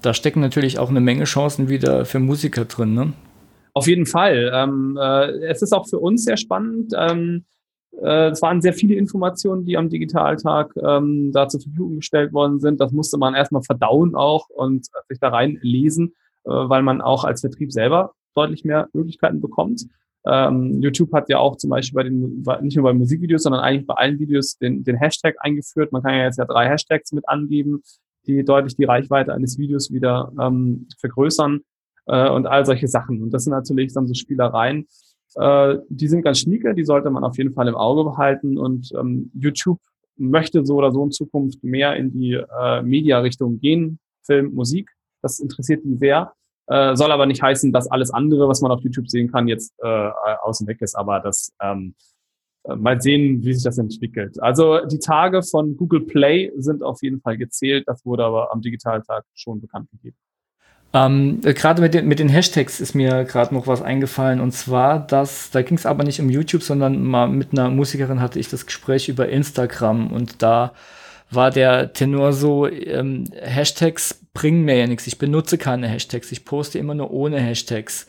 Da 0.00 0.14
stecken 0.14 0.40
natürlich 0.40 0.78
auch 0.78 0.90
eine 0.90 1.00
Menge 1.00 1.24
Chancen 1.24 1.68
wieder 1.68 2.04
für 2.04 2.20
Musiker 2.20 2.64
drin, 2.64 2.94
ne? 2.94 3.12
Auf 3.74 3.86
jeden 3.86 4.06
Fall. 4.06 4.50
Ähm, 4.54 4.98
äh, 5.00 5.46
es 5.46 5.60
ist 5.60 5.72
auch 5.72 5.88
für 5.88 5.98
uns 5.98 6.24
sehr 6.24 6.36
spannend. 6.36 6.92
Ähm, 6.96 7.44
äh, 8.00 8.28
es 8.30 8.40
waren 8.40 8.60
sehr 8.60 8.72
viele 8.72 8.94
Informationen, 8.94 9.64
die 9.64 9.76
am 9.76 9.88
Digitaltag 9.88 10.74
ähm, 10.76 11.32
da 11.32 11.48
zur 11.48 11.60
Verfügung 11.60 11.96
gestellt 11.96 12.32
worden 12.32 12.60
sind. 12.60 12.80
Das 12.80 12.92
musste 12.92 13.18
man 13.18 13.34
erstmal 13.34 13.62
verdauen 13.62 14.14
auch 14.14 14.48
und 14.48 14.86
sich 15.08 15.18
da 15.20 15.28
reinlesen, 15.28 16.14
äh, 16.44 16.50
weil 16.50 16.82
man 16.82 17.00
auch 17.00 17.24
als 17.24 17.40
Vertrieb 17.40 17.72
selber 17.72 18.12
deutlich 18.34 18.64
mehr 18.64 18.88
Möglichkeiten 18.92 19.40
bekommt. 19.40 19.86
Ähm, 20.26 20.80
YouTube 20.80 21.12
hat 21.12 21.28
ja 21.28 21.38
auch 21.38 21.56
zum 21.56 21.70
Beispiel 21.70 21.94
bei 21.94 22.02
den, 22.04 22.44
nicht 22.62 22.76
nur 22.76 22.84
bei 22.84 22.94
Musikvideos, 22.94 23.42
sondern 23.42 23.62
eigentlich 23.62 23.86
bei 23.86 23.94
allen 23.94 24.18
Videos 24.18 24.56
den, 24.56 24.82
den 24.84 24.96
Hashtag 24.96 25.36
eingeführt. 25.38 25.92
Man 25.92 26.02
kann 26.02 26.14
ja 26.14 26.24
jetzt 26.24 26.38
ja 26.38 26.46
drei 26.46 26.68
Hashtags 26.68 27.12
mit 27.12 27.28
angeben, 27.28 27.82
die 28.26 28.44
deutlich 28.44 28.76
die 28.76 28.84
Reichweite 28.84 29.34
eines 29.34 29.58
Videos 29.58 29.92
wieder 29.92 30.32
ähm, 30.40 30.88
vergrößern 30.98 31.60
äh, 32.06 32.30
und 32.30 32.46
all 32.46 32.64
solche 32.64 32.88
Sachen. 32.88 33.22
Und 33.22 33.30
das 33.32 33.44
sind 33.44 33.52
natürlich 33.52 33.92
dann 33.92 34.06
so 34.06 34.14
Spielereien, 34.14 34.86
äh, 35.36 35.78
die 35.88 36.08
sind 36.08 36.22
ganz 36.22 36.40
schnieke, 36.40 36.74
die 36.74 36.84
sollte 36.84 37.10
man 37.10 37.24
auf 37.24 37.36
jeden 37.36 37.52
Fall 37.52 37.68
im 37.68 37.74
Auge 37.74 38.04
behalten. 38.04 38.58
Und 38.58 38.92
ähm, 38.98 39.30
YouTube 39.34 39.80
möchte 40.16 40.64
so 40.64 40.76
oder 40.76 40.92
so 40.92 41.04
in 41.04 41.10
Zukunft 41.10 41.62
mehr 41.62 41.96
in 41.96 42.12
die 42.12 42.34
äh, 42.34 42.82
Media-Richtung 42.82 43.58
gehen, 43.60 43.98
Film, 44.22 44.54
Musik. 44.54 44.90
Das 45.22 45.40
interessiert 45.40 45.84
die 45.84 45.96
sehr. 45.96 46.32
Äh, 46.66 46.96
soll 46.96 47.12
aber 47.12 47.26
nicht 47.26 47.42
heißen, 47.42 47.72
dass 47.72 47.90
alles 47.90 48.10
andere, 48.10 48.48
was 48.48 48.60
man 48.60 48.70
auf 48.70 48.80
YouTube 48.80 49.08
sehen 49.08 49.30
kann, 49.30 49.48
jetzt 49.48 49.74
äh, 49.82 50.10
außen 50.42 50.66
weg 50.66 50.80
ist. 50.80 50.94
Aber 50.94 51.20
das 51.20 51.52
ähm, 51.60 51.94
äh, 52.64 52.76
mal 52.76 53.00
sehen, 53.00 53.44
wie 53.44 53.52
sich 53.52 53.64
das 53.64 53.78
entwickelt. 53.78 54.42
Also 54.42 54.84
die 54.86 54.98
Tage 54.98 55.42
von 55.42 55.76
Google 55.76 56.00
Play 56.00 56.50
sind 56.56 56.82
auf 56.82 57.02
jeden 57.02 57.20
Fall 57.20 57.36
gezählt. 57.36 57.84
Das 57.86 58.04
wurde 58.06 58.24
aber 58.24 58.52
am 58.52 58.62
Digitaltag 58.62 59.24
schon 59.34 59.60
bekannt 59.60 59.90
gegeben. 59.90 60.16
Ähm, 60.94 61.40
äh, 61.44 61.52
gerade 61.52 61.82
mit 61.82 61.92
den, 61.92 62.06
mit 62.06 62.20
den 62.20 62.28
Hashtags 62.28 62.80
ist 62.80 62.94
mir 62.94 63.24
gerade 63.24 63.52
noch 63.52 63.66
was 63.66 63.82
eingefallen 63.82 64.40
und 64.40 64.52
zwar, 64.52 65.04
dass 65.04 65.50
da 65.50 65.62
ging 65.62 65.76
es 65.76 65.86
aber 65.86 66.04
nicht 66.04 66.20
um 66.20 66.30
YouTube, 66.30 66.62
sondern 66.62 67.02
mal 67.02 67.28
mit 67.28 67.52
einer 67.52 67.68
Musikerin 67.68 68.20
hatte 68.20 68.38
ich 68.38 68.48
das 68.48 68.64
Gespräch 68.64 69.08
über 69.08 69.28
Instagram 69.28 70.12
und 70.12 70.40
da 70.40 70.72
war 71.34 71.50
der 71.50 71.92
Tenor 71.92 72.32
so, 72.32 72.66
ähm, 72.66 73.24
Hashtags 73.40 74.20
bringen 74.34 74.64
mir 74.64 74.76
ja 74.76 74.86
nichts. 74.86 75.06
Ich 75.06 75.18
benutze 75.18 75.58
keine 75.58 75.88
Hashtags. 75.88 76.32
Ich 76.32 76.44
poste 76.44 76.78
immer 76.78 76.94
nur 76.94 77.10
ohne 77.10 77.38
Hashtags. 77.38 78.06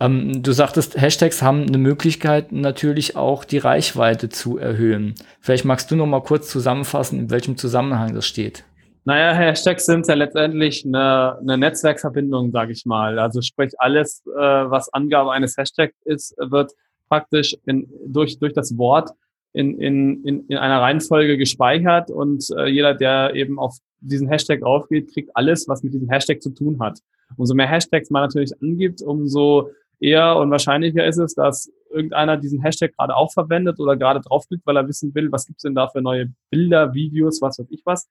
Ähm, 0.00 0.42
du 0.42 0.52
sagtest, 0.52 1.00
Hashtags 1.00 1.42
haben 1.42 1.66
eine 1.66 1.78
Möglichkeit, 1.78 2.52
natürlich 2.52 3.16
auch 3.16 3.44
die 3.44 3.58
Reichweite 3.58 4.28
zu 4.28 4.58
erhöhen. 4.58 5.14
Vielleicht 5.40 5.64
magst 5.64 5.90
du 5.90 5.96
noch 5.96 6.06
mal 6.06 6.22
kurz 6.22 6.50
zusammenfassen, 6.50 7.18
in 7.18 7.30
welchem 7.30 7.56
Zusammenhang 7.56 8.14
das 8.14 8.26
steht. 8.26 8.64
Naja, 9.04 9.34
Hashtags 9.34 9.86
sind 9.86 10.08
ja 10.08 10.14
letztendlich 10.14 10.84
eine, 10.84 11.38
eine 11.38 11.58
Netzwerkverbindung, 11.58 12.50
sage 12.50 12.72
ich 12.72 12.86
mal. 12.86 13.18
Also 13.18 13.42
sprich, 13.42 13.72
alles, 13.78 14.22
äh, 14.26 14.40
was 14.40 14.92
Angabe 14.92 15.30
eines 15.30 15.56
Hashtags 15.56 15.94
ist, 16.04 16.34
wird 16.38 16.72
praktisch 17.08 17.54
in, 17.66 17.86
durch, 18.06 18.38
durch 18.38 18.54
das 18.54 18.76
Wort 18.78 19.10
in, 19.54 19.80
in, 19.80 20.24
in, 20.24 20.46
in 20.48 20.56
einer 20.58 20.80
Reihenfolge 20.80 21.38
gespeichert 21.38 22.10
und 22.10 22.44
äh, 22.58 22.66
jeder, 22.66 22.92
der 22.92 23.34
eben 23.34 23.58
auf 23.58 23.78
diesen 24.00 24.28
Hashtag 24.28 24.62
aufgeht, 24.62 25.12
kriegt 25.12 25.30
alles, 25.34 25.68
was 25.68 25.82
mit 25.82 25.94
diesem 25.94 26.10
Hashtag 26.10 26.42
zu 26.42 26.50
tun 26.50 26.78
hat. 26.80 26.98
Umso 27.36 27.54
mehr 27.54 27.68
Hashtags 27.68 28.10
man 28.10 28.22
natürlich 28.22 28.52
angibt, 28.60 29.00
umso 29.00 29.70
eher 30.00 30.36
und 30.36 30.50
wahrscheinlicher 30.50 31.06
ist 31.06 31.18
es, 31.18 31.34
dass 31.34 31.72
irgendeiner 31.90 32.36
diesen 32.36 32.60
Hashtag 32.60 32.92
gerade 32.96 33.16
auch 33.16 33.32
verwendet 33.32 33.78
oder 33.78 33.96
gerade 33.96 34.20
draufklickt, 34.20 34.66
weil 34.66 34.76
er 34.76 34.88
wissen 34.88 35.14
will, 35.14 35.30
was 35.30 35.46
gibt's 35.46 35.62
denn 35.62 35.76
da 35.76 35.88
für 35.88 36.02
neue 36.02 36.32
Bilder, 36.50 36.92
Videos, 36.92 37.40
was 37.40 37.58
weiß 37.58 37.70
ich 37.70 37.82
was, 37.84 38.08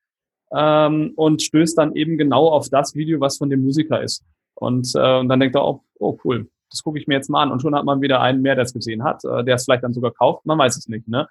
ähm, 0.55 1.11
und 1.17 1.41
stößt 1.41 1.77
dann 1.77 1.93
eben 1.95 2.17
genau 2.17 2.47
auf 2.47 2.69
das 2.69 2.95
Video, 2.95 3.19
was 3.19 3.37
von 3.37 3.49
dem 3.49 3.61
Musiker 3.61 4.01
ist. 4.01 4.23
Und, 4.55 4.93
äh, 4.95 5.19
und 5.19 5.27
dann 5.27 5.41
denkt 5.41 5.55
er 5.55 5.63
auch, 5.63 5.81
oh 5.99 6.17
cool, 6.23 6.47
das 6.73 6.83
gucke 6.83 6.99
ich 6.99 7.07
mir 7.07 7.13
jetzt 7.13 7.29
mal 7.29 7.43
an. 7.43 7.51
Und 7.51 7.61
schon 7.61 7.75
hat 7.75 7.85
man 7.85 8.01
wieder 8.01 8.19
einen 8.19 8.41
mehr, 8.41 8.55
der 8.55 8.63
es 8.63 8.73
gesehen 8.73 9.03
hat, 9.03 9.23
äh, 9.23 9.43
der 9.43 9.55
es 9.55 9.65
vielleicht 9.65 9.83
dann 9.83 9.93
sogar 9.93 10.11
kauft, 10.11 10.45
man 10.45 10.57
weiß 10.57 10.75
es 10.75 10.87
nicht. 10.87 11.07
Ne? 11.07 11.27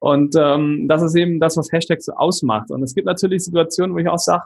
Und 0.00 0.34
ähm, 0.36 0.86
das 0.88 1.02
ist 1.02 1.14
eben 1.14 1.40
das, 1.40 1.56
was 1.56 1.70
Hashtags 1.70 2.06
so 2.06 2.12
ausmacht. 2.12 2.70
Und 2.70 2.82
es 2.82 2.94
gibt 2.94 3.06
natürlich 3.06 3.44
Situationen, 3.44 3.94
wo 3.94 3.98
ich 3.98 4.08
auch 4.08 4.18
sage, 4.18 4.44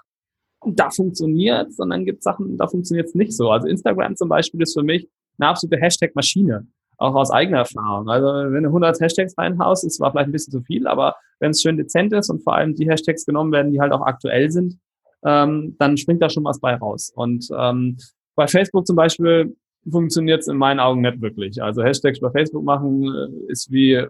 da 0.64 0.90
funktioniert 0.90 1.68
und 1.78 1.90
dann 1.90 2.04
gibt 2.04 2.18
es 2.18 2.24
Sachen, 2.24 2.56
da 2.56 2.66
funktioniert 2.66 3.08
es 3.08 3.14
nicht 3.14 3.36
so. 3.36 3.50
Also 3.50 3.66
Instagram 3.68 4.16
zum 4.16 4.28
Beispiel 4.28 4.62
ist 4.62 4.74
für 4.74 4.84
mich 4.84 5.08
eine 5.38 5.48
absolute 5.48 5.80
Hashtag-Maschine, 5.80 6.66
auch 6.98 7.14
aus 7.14 7.30
eigener 7.30 7.58
Erfahrung. 7.58 8.08
Also 8.08 8.52
wenn 8.52 8.62
du 8.62 8.68
100 8.68 9.00
Hashtags 9.00 9.36
reinhaust, 9.36 9.84
ist 9.84 9.96
zwar 9.96 10.12
vielleicht 10.12 10.28
ein 10.28 10.32
bisschen 10.32 10.52
zu 10.52 10.62
viel, 10.62 10.86
aber 10.86 11.16
wenn 11.40 11.50
es 11.50 11.60
schön 11.60 11.76
dezent 11.76 12.12
ist 12.12 12.30
und 12.30 12.42
vor 12.42 12.54
allem 12.54 12.74
die 12.74 12.88
Hashtags 12.88 13.26
genommen 13.26 13.50
werden, 13.52 13.72
die 13.72 13.80
halt 13.80 13.92
auch 13.92 14.02
aktuell 14.02 14.50
sind, 14.50 14.78
ähm, 15.24 15.76
dann 15.78 15.96
springt 15.96 16.22
da 16.22 16.30
schon 16.30 16.44
was 16.44 16.60
bei 16.60 16.74
raus. 16.74 17.12
Und 17.14 17.48
ähm, 17.56 17.96
bei 18.36 18.46
Facebook 18.46 18.86
zum 18.86 18.96
Beispiel 18.96 19.56
funktioniert 19.90 20.40
es 20.40 20.48
in 20.48 20.56
meinen 20.56 20.80
Augen 20.80 21.00
nicht 21.00 21.20
wirklich. 21.20 21.62
Also 21.62 21.82
Hashtags 21.82 22.20
bei 22.20 22.30
Facebook 22.30 22.64
machen 22.64 23.04
äh, 23.04 23.52
ist 23.52 23.70
wie, 23.70 24.04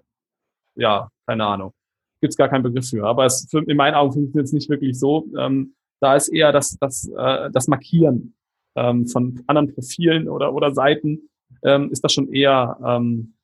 ja, 0.74 1.08
keine 1.26 1.44
Ahnung, 1.44 1.72
gibt 2.20 2.32
es 2.32 2.36
gar 2.36 2.48
keinen 2.48 2.62
Begriff 2.62 2.88
für. 2.88 3.04
Aber 3.06 3.24
es, 3.24 3.48
in 3.52 3.76
meinen 3.76 3.94
Augen 3.94 4.12
funktioniert 4.12 4.46
es 4.46 4.52
nicht 4.52 4.68
wirklich 4.68 4.98
so. 4.98 5.26
Ähm, 5.38 5.74
da 6.00 6.16
ist 6.16 6.28
eher 6.28 6.52
das, 6.52 6.76
das, 6.78 7.10
äh, 7.16 7.50
das 7.50 7.68
Markieren 7.68 8.34
ähm, 8.74 9.06
von 9.06 9.42
anderen 9.46 9.72
Profilen 9.72 10.28
oder, 10.28 10.52
oder 10.54 10.74
Seiten, 10.74 11.28
ähm, 11.64 11.90
ist 11.90 12.02
das 12.04 12.12
schon 12.12 12.32
eher 12.32 12.76
ähm, 12.84 13.34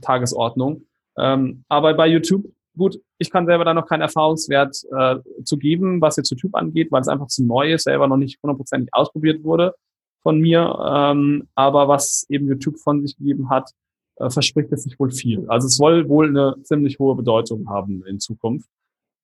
Tagesordnung. 0.00 0.84
Ähm, 1.16 1.64
aber 1.68 1.94
bei 1.94 2.08
YouTube, 2.08 2.44
gut, 2.76 3.00
ich 3.18 3.30
kann 3.30 3.46
selber 3.46 3.64
da 3.64 3.74
noch 3.74 3.86
keinen 3.86 4.02
Erfahrungswert 4.02 4.76
äh, 4.96 5.16
zu 5.44 5.56
geben, 5.58 6.00
was 6.00 6.16
jetzt 6.16 6.30
YouTube 6.30 6.54
angeht, 6.54 6.90
weil 6.90 7.00
es 7.00 7.08
einfach 7.08 7.28
zu 7.28 7.44
neu 7.44 7.72
ist, 7.72 7.84
selber 7.84 8.08
noch 8.08 8.16
nicht 8.16 8.40
hundertprozentig 8.42 8.88
ausprobiert 8.92 9.42
wurde 9.44 9.74
von 10.22 10.40
mir. 10.40 10.78
Ähm, 10.92 11.48
aber 11.54 11.88
was 11.88 12.26
eben 12.28 12.48
YouTube 12.48 12.78
von 12.78 13.02
sich 13.02 13.16
gegeben 13.16 13.50
hat, 13.50 13.70
äh, 14.16 14.30
verspricht 14.30 14.72
es 14.72 14.84
sich 14.84 14.98
wohl 14.98 15.10
viel. 15.10 15.46
Also 15.48 15.66
es 15.66 15.76
soll 15.76 16.08
wohl 16.08 16.28
eine 16.28 16.56
ziemlich 16.62 16.98
hohe 16.98 17.14
Bedeutung 17.14 17.68
haben 17.68 18.04
in 18.06 18.18
Zukunft. 18.18 18.68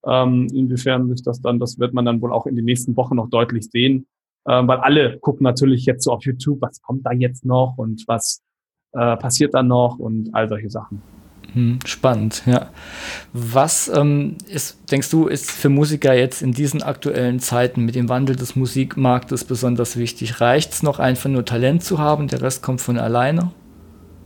Ähm, 0.05 0.47
inwiefern 0.53 1.09
sich 1.09 1.23
das 1.23 1.41
dann, 1.41 1.59
das 1.59 1.79
wird 1.79 1.93
man 1.93 2.05
dann 2.05 2.21
wohl 2.21 2.31
auch 2.31 2.45
in 2.45 2.55
den 2.55 2.65
nächsten 2.65 2.95
Wochen 2.95 3.15
noch 3.15 3.29
deutlich 3.29 3.69
sehen, 3.71 4.05
ähm, 4.47 4.67
weil 4.67 4.77
alle 4.77 5.17
gucken 5.19 5.43
natürlich 5.43 5.85
jetzt 5.85 6.03
so 6.03 6.11
auf 6.11 6.23
YouTube, 6.23 6.61
was 6.61 6.81
kommt 6.81 7.05
da 7.05 7.11
jetzt 7.11 7.43
noch 7.43 7.77
und 7.77 8.03
was 8.07 8.43
äh, 8.91 9.17
passiert 9.17 9.55
dann 9.55 9.67
noch 9.67 9.97
und 9.97 10.33
all 10.33 10.47
solche 10.47 10.69
Sachen. 10.69 11.01
Hm, 11.55 11.79
spannend, 11.85 12.43
ja. 12.45 12.67
Was 13.31 13.87
ähm, 13.87 14.35
ist, 14.49 14.91
denkst 14.91 15.09
du, 15.09 15.27
ist 15.27 15.49
für 15.49 15.69
Musiker 15.69 16.13
jetzt 16.13 16.41
in 16.41 16.51
diesen 16.51 16.83
aktuellen 16.83 17.39
Zeiten 17.39 17.85
mit 17.85 17.95
dem 17.95 18.09
Wandel 18.09 18.35
des 18.35 18.57
Musikmarktes 18.57 19.45
besonders 19.45 19.95
wichtig? 19.95 20.41
Reicht 20.41 20.73
es 20.73 20.83
noch 20.83 20.99
einfach 20.99 21.29
nur 21.29 21.45
Talent 21.45 21.81
zu 21.81 21.97
haben, 21.97 22.27
der 22.27 22.41
Rest 22.41 22.61
kommt 22.61 22.81
von 22.81 22.99
alleine? 22.99 23.51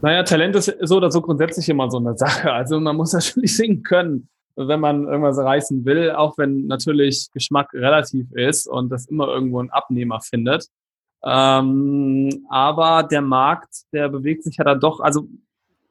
Naja, 0.02 0.24
Talent 0.24 0.56
ist 0.56 0.76
so 0.82 0.98
oder 0.98 1.12
so 1.12 1.22
grundsätzlich 1.22 1.70
immer 1.70 1.92
so 1.92 1.98
eine 1.98 2.18
Sache. 2.18 2.52
Also 2.52 2.80
man 2.80 2.96
muss 2.96 3.14
natürlich 3.14 3.56
singen 3.56 3.84
können, 3.84 4.28
wenn 4.56 4.80
man 4.80 5.06
irgendwas 5.06 5.38
reißen 5.38 5.86
will, 5.86 6.10
auch 6.10 6.36
wenn 6.40 6.66
natürlich 6.66 7.30
Geschmack 7.32 7.72
relativ 7.76 8.26
ist 8.32 8.68
und 8.68 8.90
das 8.90 9.06
immer 9.06 9.28
irgendwo 9.28 9.60
einen 9.60 9.70
Abnehmer 9.70 10.20
findet. 10.20 10.66
Ähm, 11.24 12.46
aber 12.50 13.04
der 13.04 13.22
Markt, 13.22 13.84
der 13.94 14.10
bewegt 14.10 14.46
sich 14.46 14.58
ja 14.58 14.64
dann 14.64 14.80
doch, 14.80 15.00
also 15.00 15.28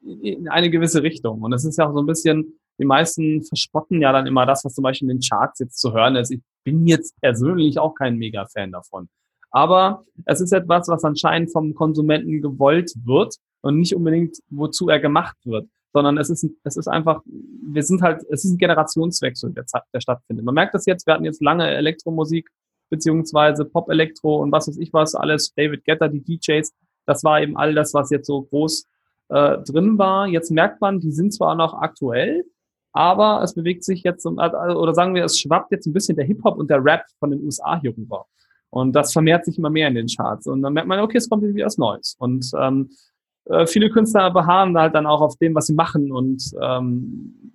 in 0.01 0.47
eine 0.49 0.69
gewisse 0.69 1.03
Richtung. 1.03 1.41
Und 1.41 1.53
es 1.53 1.65
ist 1.65 1.77
ja 1.77 1.87
auch 1.87 1.93
so 1.93 1.99
ein 1.99 2.05
bisschen, 2.05 2.59
die 2.79 2.85
meisten 2.85 3.43
verspotten 3.43 4.01
ja 4.01 4.11
dann 4.11 4.27
immer 4.27 4.45
das, 4.45 4.63
was 4.63 4.73
zum 4.73 4.83
Beispiel 4.83 5.09
in 5.09 5.17
den 5.17 5.21
Charts 5.21 5.59
jetzt 5.59 5.79
zu 5.79 5.93
hören 5.93 6.15
ist. 6.15 6.31
Ich 6.31 6.41
bin 6.63 6.87
jetzt 6.87 7.19
persönlich 7.21 7.79
auch 7.79 7.93
kein 7.93 8.15
Mega-Fan 8.15 8.71
davon. 8.71 9.09
Aber 9.51 10.05
es 10.25 10.41
ist 10.41 10.51
etwas, 10.51 10.87
was 10.87 11.03
anscheinend 11.03 11.51
vom 11.51 11.73
Konsumenten 11.73 12.41
gewollt 12.41 12.93
wird 13.03 13.35
und 13.61 13.79
nicht 13.79 13.95
unbedingt, 13.95 14.37
wozu 14.49 14.89
er 14.89 14.99
gemacht 14.99 15.37
wird, 15.43 15.67
sondern 15.91 16.17
es 16.17 16.29
ist, 16.29 16.45
es 16.63 16.77
ist 16.77 16.87
einfach, 16.87 17.21
wir 17.25 17.83
sind 17.83 18.01
halt, 18.01 18.23
es 18.29 18.45
ist 18.45 18.51
ein 18.51 18.57
Generationswechsel, 18.57 19.51
der, 19.53 19.65
der 19.93 20.01
stattfindet. 20.01 20.45
Man 20.45 20.55
merkt 20.55 20.75
das 20.75 20.85
jetzt, 20.85 21.07
wir 21.07 21.15
hatten 21.15 21.25
jetzt 21.25 21.41
lange 21.41 21.67
Elektromusik, 21.67 22.49
beziehungsweise 22.89 23.65
Pop-Elektro 23.65 24.41
und 24.41 24.51
was 24.51 24.67
weiß 24.67 24.77
ich 24.77 24.93
was, 24.93 25.15
alles, 25.15 25.53
David 25.55 25.83
Getter, 25.83 26.09
die 26.09 26.21
DJs, 26.21 26.71
das 27.05 27.23
war 27.23 27.41
eben 27.41 27.57
all 27.57 27.73
das, 27.73 27.93
was 27.93 28.11
jetzt 28.11 28.27
so 28.27 28.43
groß 28.43 28.85
äh, 29.29 29.57
drin 29.59 29.97
war. 29.97 30.27
Jetzt 30.27 30.51
merkt 30.51 30.81
man, 30.81 30.99
die 30.99 31.11
sind 31.11 31.33
zwar 31.33 31.55
noch 31.55 31.73
aktuell, 31.73 32.43
aber 32.91 33.41
es 33.43 33.53
bewegt 33.53 33.83
sich 33.83 34.03
jetzt, 34.03 34.25
oder 34.25 34.93
sagen 34.93 35.15
wir, 35.15 35.23
es 35.23 35.39
schwappt 35.39 35.71
jetzt 35.71 35.85
ein 35.85 35.93
bisschen 35.93 36.15
der 36.15 36.25
Hip-Hop 36.25 36.57
und 36.57 36.69
der 36.69 36.83
Rap 36.83 37.03
von 37.19 37.31
den 37.31 37.43
USA 37.43 37.79
hier 37.79 37.95
rüber. 37.95 38.25
Und 38.71 38.93
das 38.93 39.13
vermehrt 39.13 39.45
sich 39.45 39.57
immer 39.57 39.69
mehr 39.69 39.87
in 39.87 39.95
den 39.95 40.07
Charts. 40.07 40.47
Und 40.47 40.61
dann 40.61 40.73
merkt 40.73 40.87
man, 40.87 40.99
okay, 40.99 41.17
es 41.17 41.29
kommt 41.29 41.43
wieder 41.43 41.65
was 41.65 41.77
Neues. 41.77 42.15
Und 42.19 42.51
ähm, 42.59 42.89
äh, 43.45 43.65
viele 43.65 43.89
Künstler 43.89 44.31
beharren 44.31 44.77
halt 44.77 44.93
dann 44.93 45.07
auch 45.07 45.21
auf 45.21 45.37
dem, 45.37 45.55
was 45.55 45.67
sie 45.67 45.73
machen 45.73 46.11
und 46.11 46.43
ähm, 46.61 47.53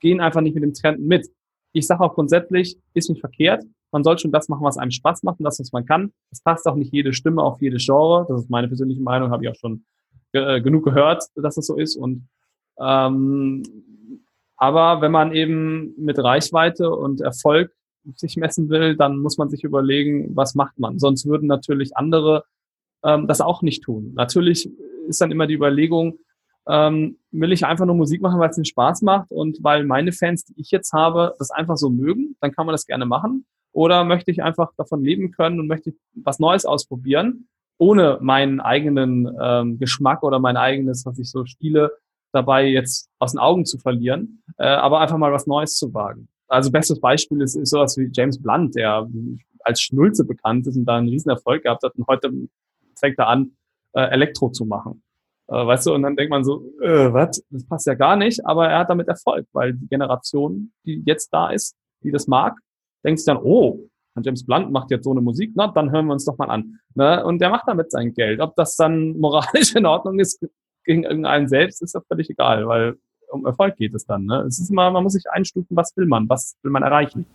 gehen 0.00 0.20
einfach 0.20 0.40
nicht 0.40 0.54
mit 0.54 0.62
dem 0.62 0.72
Trend 0.72 1.00
mit. 1.00 1.28
Ich 1.72 1.86
sage 1.86 2.02
auch 2.02 2.14
grundsätzlich, 2.14 2.78
ist 2.94 3.10
nicht 3.10 3.20
verkehrt. 3.20 3.64
Man 3.92 4.02
soll 4.02 4.18
schon 4.18 4.32
das 4.32 4.48
machen, 4.48 4.64
was 4.64 4.78
einem 4.78 4.90
Spaß 4.90 5.22
macht 5.24 5.40
und 5.40 5.44
das, 5.44 5.60
was 5.60 5.72
man 5.72 5.84
kann. 5.84 6.12
Es 6.30 6.40
passt 6.40 6.66
auch 6.66 6.74
nicht 6.74 6.92
jede 6.92 7.12
Stimme 7.12 7.42
auf 7.42 7.60
jede 7.60 7.76
Genre. 7.76 8.24
Das 8.28 8.42
ist 8.42 8.50
meine 8.50 8.68
persönliche 8.68 9.02
Meinung, 9.02 9.30
habe 9.30 9.44
ich 9.44 9.50
auch 9.50 9.56
schon 9.56 9.84
äh, 10.32 10.60
genug 10.60 10.84
gehört, 10.84 11.24
dass 11.34 11.54
das 11.54 11.66
so 11.66 11.76
ist. 11.76 11.96
Und 11.96 12.28
ähm, 12.80 13.62
aber 14.56 15.00
wenn 15.00 15.12
man 15.12 15.32
eben 15.32 15.94
mit 15.96 16.18
Reichweite 16.18 16.90
und 16.90 17.20
Erfolg 17.20 17.72
sich 18.16 18.36
messen 18.36 18.68
will, 18.68 18.96
dann 18.96 19.18
muss 19.18 19.38
man 19.38 19.48
sich 19.48 19.64
überlegen, 19.64 20.34
was 20.36 20.54
macht 20.54 20.78
man. 20.78 20.98
Sonst 20.98 21.26
würden 21.26 21.46
natürlich 21.46 21.96
andere 21.96 22.44
ähm, 23.04 23.26
das 23.26 23.40
auch 23.40 23.62
nicht 23.62 23.82
tun. 23.84 24.12
Natürlich 24.14 24.70
ist 25.08 25.20
dann 25.20 25.30
immer 25.30 25.46
die 25.46 25.54
Überlegung, 25.54 26.18
ähm, 26.68 27.18
will 27.30 27.52
ich 27.52 27.64
einfach 27.64 27.86
nur 27.86 27.96
Musik 27.96 28.20
machen, 28.20 28.38
weil 28.38 28.50
es 28.50 28.56
den 28.56 28.64
Spaß 28.64 29.02
macht 29.02 29.30
und 29.30 29.58
weil 29.62 29.84
meine 29.84 30.12
Fans, 30.12 30.44
die 30.44 30.60
ich 30.60 30.70
jetzt 30.70 30.92
habe, 30.92 31.34
das 31.38 31.50
einfach 31.50 31.76
so 31.76 31.90
mögen, 31.90 32.36
dann 32.40 32.52
kann 32.52 32.66
man 32.66 32.74
das 32.74 32.86
gerne 32.86 33.06
machen. 33.06 33.46
Oder 33.72 34.04
möchte 34.04 34.30
ich 34.30 34.42
einfach 34.42 34.72
davon 34.76 35.02
leben 35.02 35.30
können 35.30 35.60
und 35.60 35.68
möchte 35.68 35.94
was 36.14 36.38
Neues 36.38 36.64
ausprobieren, 36.64 37.48
ohne 37.80 38.18
meinen 38.20 38.60
eigenen 38.60 39.28
ähm, 39.40 39.78
Geschmack 39.78 40.22
oder 40.22 40.38
mein 40.38 40.58
eigenes, 40.58 41.06
was 41.06 41.18
ich 41.18 41.30
so 41.30 41.46
spiele, 41.46 41.90
dabei 42.32 42.66
jetzt 42.66 43.08
aus 43.18 43.32
den 43.32 43.40
Augen 43.40 43.64
zu 43.64 43.78
verlieren, 43.78 44.42
äh, 44.58 44.66
aber 44.66 45.00
einfach 45.00 45.16
mal 45.16 45.32
was 45.32 45.46
Neues 45.46 45.76
zu 45.76 45.92
wagen. 45.94 46.28
Also 46.46 46.70
bestes 46.70 47.00
Beispiel 47.00 47.40
ist, 47.40 47.56
ist 47.56 47.70
sowas 47.70 47.96
wie 47.96 48.10
James 48.12 48.40
Blunt, 48.40 48.74
der 48.74 49.08
als 49.60 49.80
Schnulze 49.80 50.24
bekannt 50.24 50.66
ist 50.66 50.76
und 50.76 50.84
da 50.84 50.96
einen 50.96 51.08
riesen 51.08 51.30
Erfolg 51.30 51.62
gehabt 51.62 51.82
hat 51.82 51.94
und 51.96 52.06
heute 52.06 52.30
fängt 52.96 53.18
er 53.18 53.28
an, 53.28 53.52
äh, 53.94 54.02
Elektro 54.10 54.50
zu 54.50 54.66
machen. 54.66 55.02
Äh, 55.48 55.66
weißt 55.66 55.86
du, 55.86 55.94
und 55.94 56.02
dann 56.02 56.16
denkt 56.16 56.30
man 56.30 56.44
so, 56.44 56.62
äh, 56.82 57.12
was, 57.12 57.42
das 57.48 57.64
passt 57.66 57.86
ja 57.86 57.94
gar 57.94 58.16
nicht, 58.16 58.44
aber 58.44 58.68
er 58.68 58.80
hat 58.80 58.90
damit 58.90 59.08
Erfolg, 59.08 59.46
weil 59.52 59.72
die 59.72 59.88
Generation, 59.88 60.72
die 60.84 61.02
jetzt 61.06 61.32
da 61.32 61.50
ist, 61.50 61.74
die 62.02 62.10
das 62.10 62.26
mag, 62.26 62.58
denkt 63.04 63.20
sich 63.20 63.26
dann, 63.26 63.38
oh, 63.38 63.88
James 64.22 64.44
Blunt 64.44 64.70
macht 64.70 64.90
jetzt 64.90 65.04
so 65.04 65.12
eine 65.12 65.20
Musik, 65.20 65.52
na, 65.54 65.68
dann 65.68 65.90
hören 65.90 66.06
wir 66.06 66.12
uns 66.12 66.24
doch 66.24 66.36
mal 66.38 66.50
an. 66.50 66.78
Ne? 66.94 67.24
Und 67.24 67.40
der 67.40 67.50
macht 67.50 67.68
damit 67.68 67.90
sein 67.90 68.12
Geld. 68.12 68.40
Ob 68.40 68.56
das 68.56 68.76
dann 68.76 69.18
moralisch 69.18 69.74
in 69.76 69.86
Ordnung 69.86 70.18
ist 70.18 70.44
gegen 70.84 71.04
irgendeinen 71.04 71.48
selbst, 71.48 71.82
ist 71.82 71.94
ja 71.94 72.00
völlig 72.08 72.30
egal, 72.30 72.66
weil 72.66 72.96
um 73.30 73.46
Erfolg 73.46 73.76
geht 73.76 73.94
es 73.94 74.04
dann. 74.06 74.24
Ne? 74.24 74.40
Es 74.42 74.58
ist 74.58 74.70
immer, 74.70 74.90
man 74.90 75.04
muss 75.04 75.12
sich 75.12 75.30
einstufen, 75.30 75.76
was 75.76 75.96
will 75.96 76.06
man, 76.06 76.28
was 76.28 76.56
will 76.62 76.72
man 76.72 76.82
erreichen. 76.82 77.26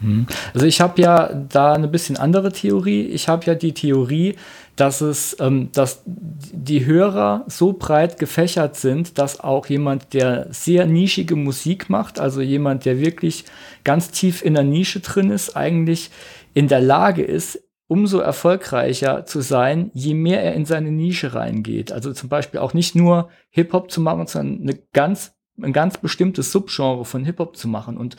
Hm. 0.00 0.26
Also 0.52 0.66
ich 0.66 0.80
habe 0.80 1.00
ja 1.00 1.32
da 1.32 1.72
eine 1.72 1.88
bisschen 1.88 2.16
andere 2.16 2.52
Theorie. 2.52 3.02
Ich 3.06 3.28
habe 3.28 3.46
ja 3.46 3.54
die 3.54 3.72
Theorie, 3.72 4.36
dass 4.76 5.00
es, 5.00 5.36
ähm, 5.40 5.70
dass 5.72 6.02
die 6.04 6.84
Hörer 6.84 7.44
so 7.46 7.72
breit 7.72 8.18
gefächert 8.18 8.76
sind, 8.76 9.18
dass 9.18 9.40
auch 9.40 9.66
jemand, 9.66 10.14
der 10.14 10.48
sehr 10.50 10.86
nischige 10.86 11.36
Musik 11.36 11.88
macht, 11.90 12.18
also 12.18 12.40
jemand, 12.40 12.84
der 12.84 12.98
wirklich 12.98 13.44
ganz 13.84 14.10
tief 14.10 14.44
in 14.44 14.54
der 14.54 14.64
Nische 14.64 15.00
drin 15.00 15.30
ist, 15.30 15.56
eigentlich 15.56 16.10
in 16.54 16.68
der 16.68 16.80
Lage 16.80 17.22
ist, 17.22 17.60
umso 17.86 18.18
erfolgreicher 18.18 19.26
zu 19.26 19.40
sein, 19.40 19.90
je 19.94 20.14
mehr 20.14 20.42
er 20.42 20.54
in 20.54 20.64
seine 20.64 20.90
Nische 20.90 21.34
reingeht. 21.34 21.92
Also 21.92 22.12
zum 22.12 22.28
Beispiel 22.28 22.60
auch 22.60 22.74
nicht 22.74 22.94
nur 22.94 23.28
Hip-Hop 23.50 23.90
zu 23.90 24.00
machen, 24.00 24.26
sondern 24.26 24.62
eine 24.62 24.78
ganz, 24.92 25.34
ein 25.62 25.72
ganz 25.72 25.98
bestimmtes 25.98 26.50
Subgenre 26.50 27.04
von 27.04 27.24
Hip-Hop 27.24 27.56
zu 27.56 27.68
machen. 27.68 27.96
Und 27.96 28.16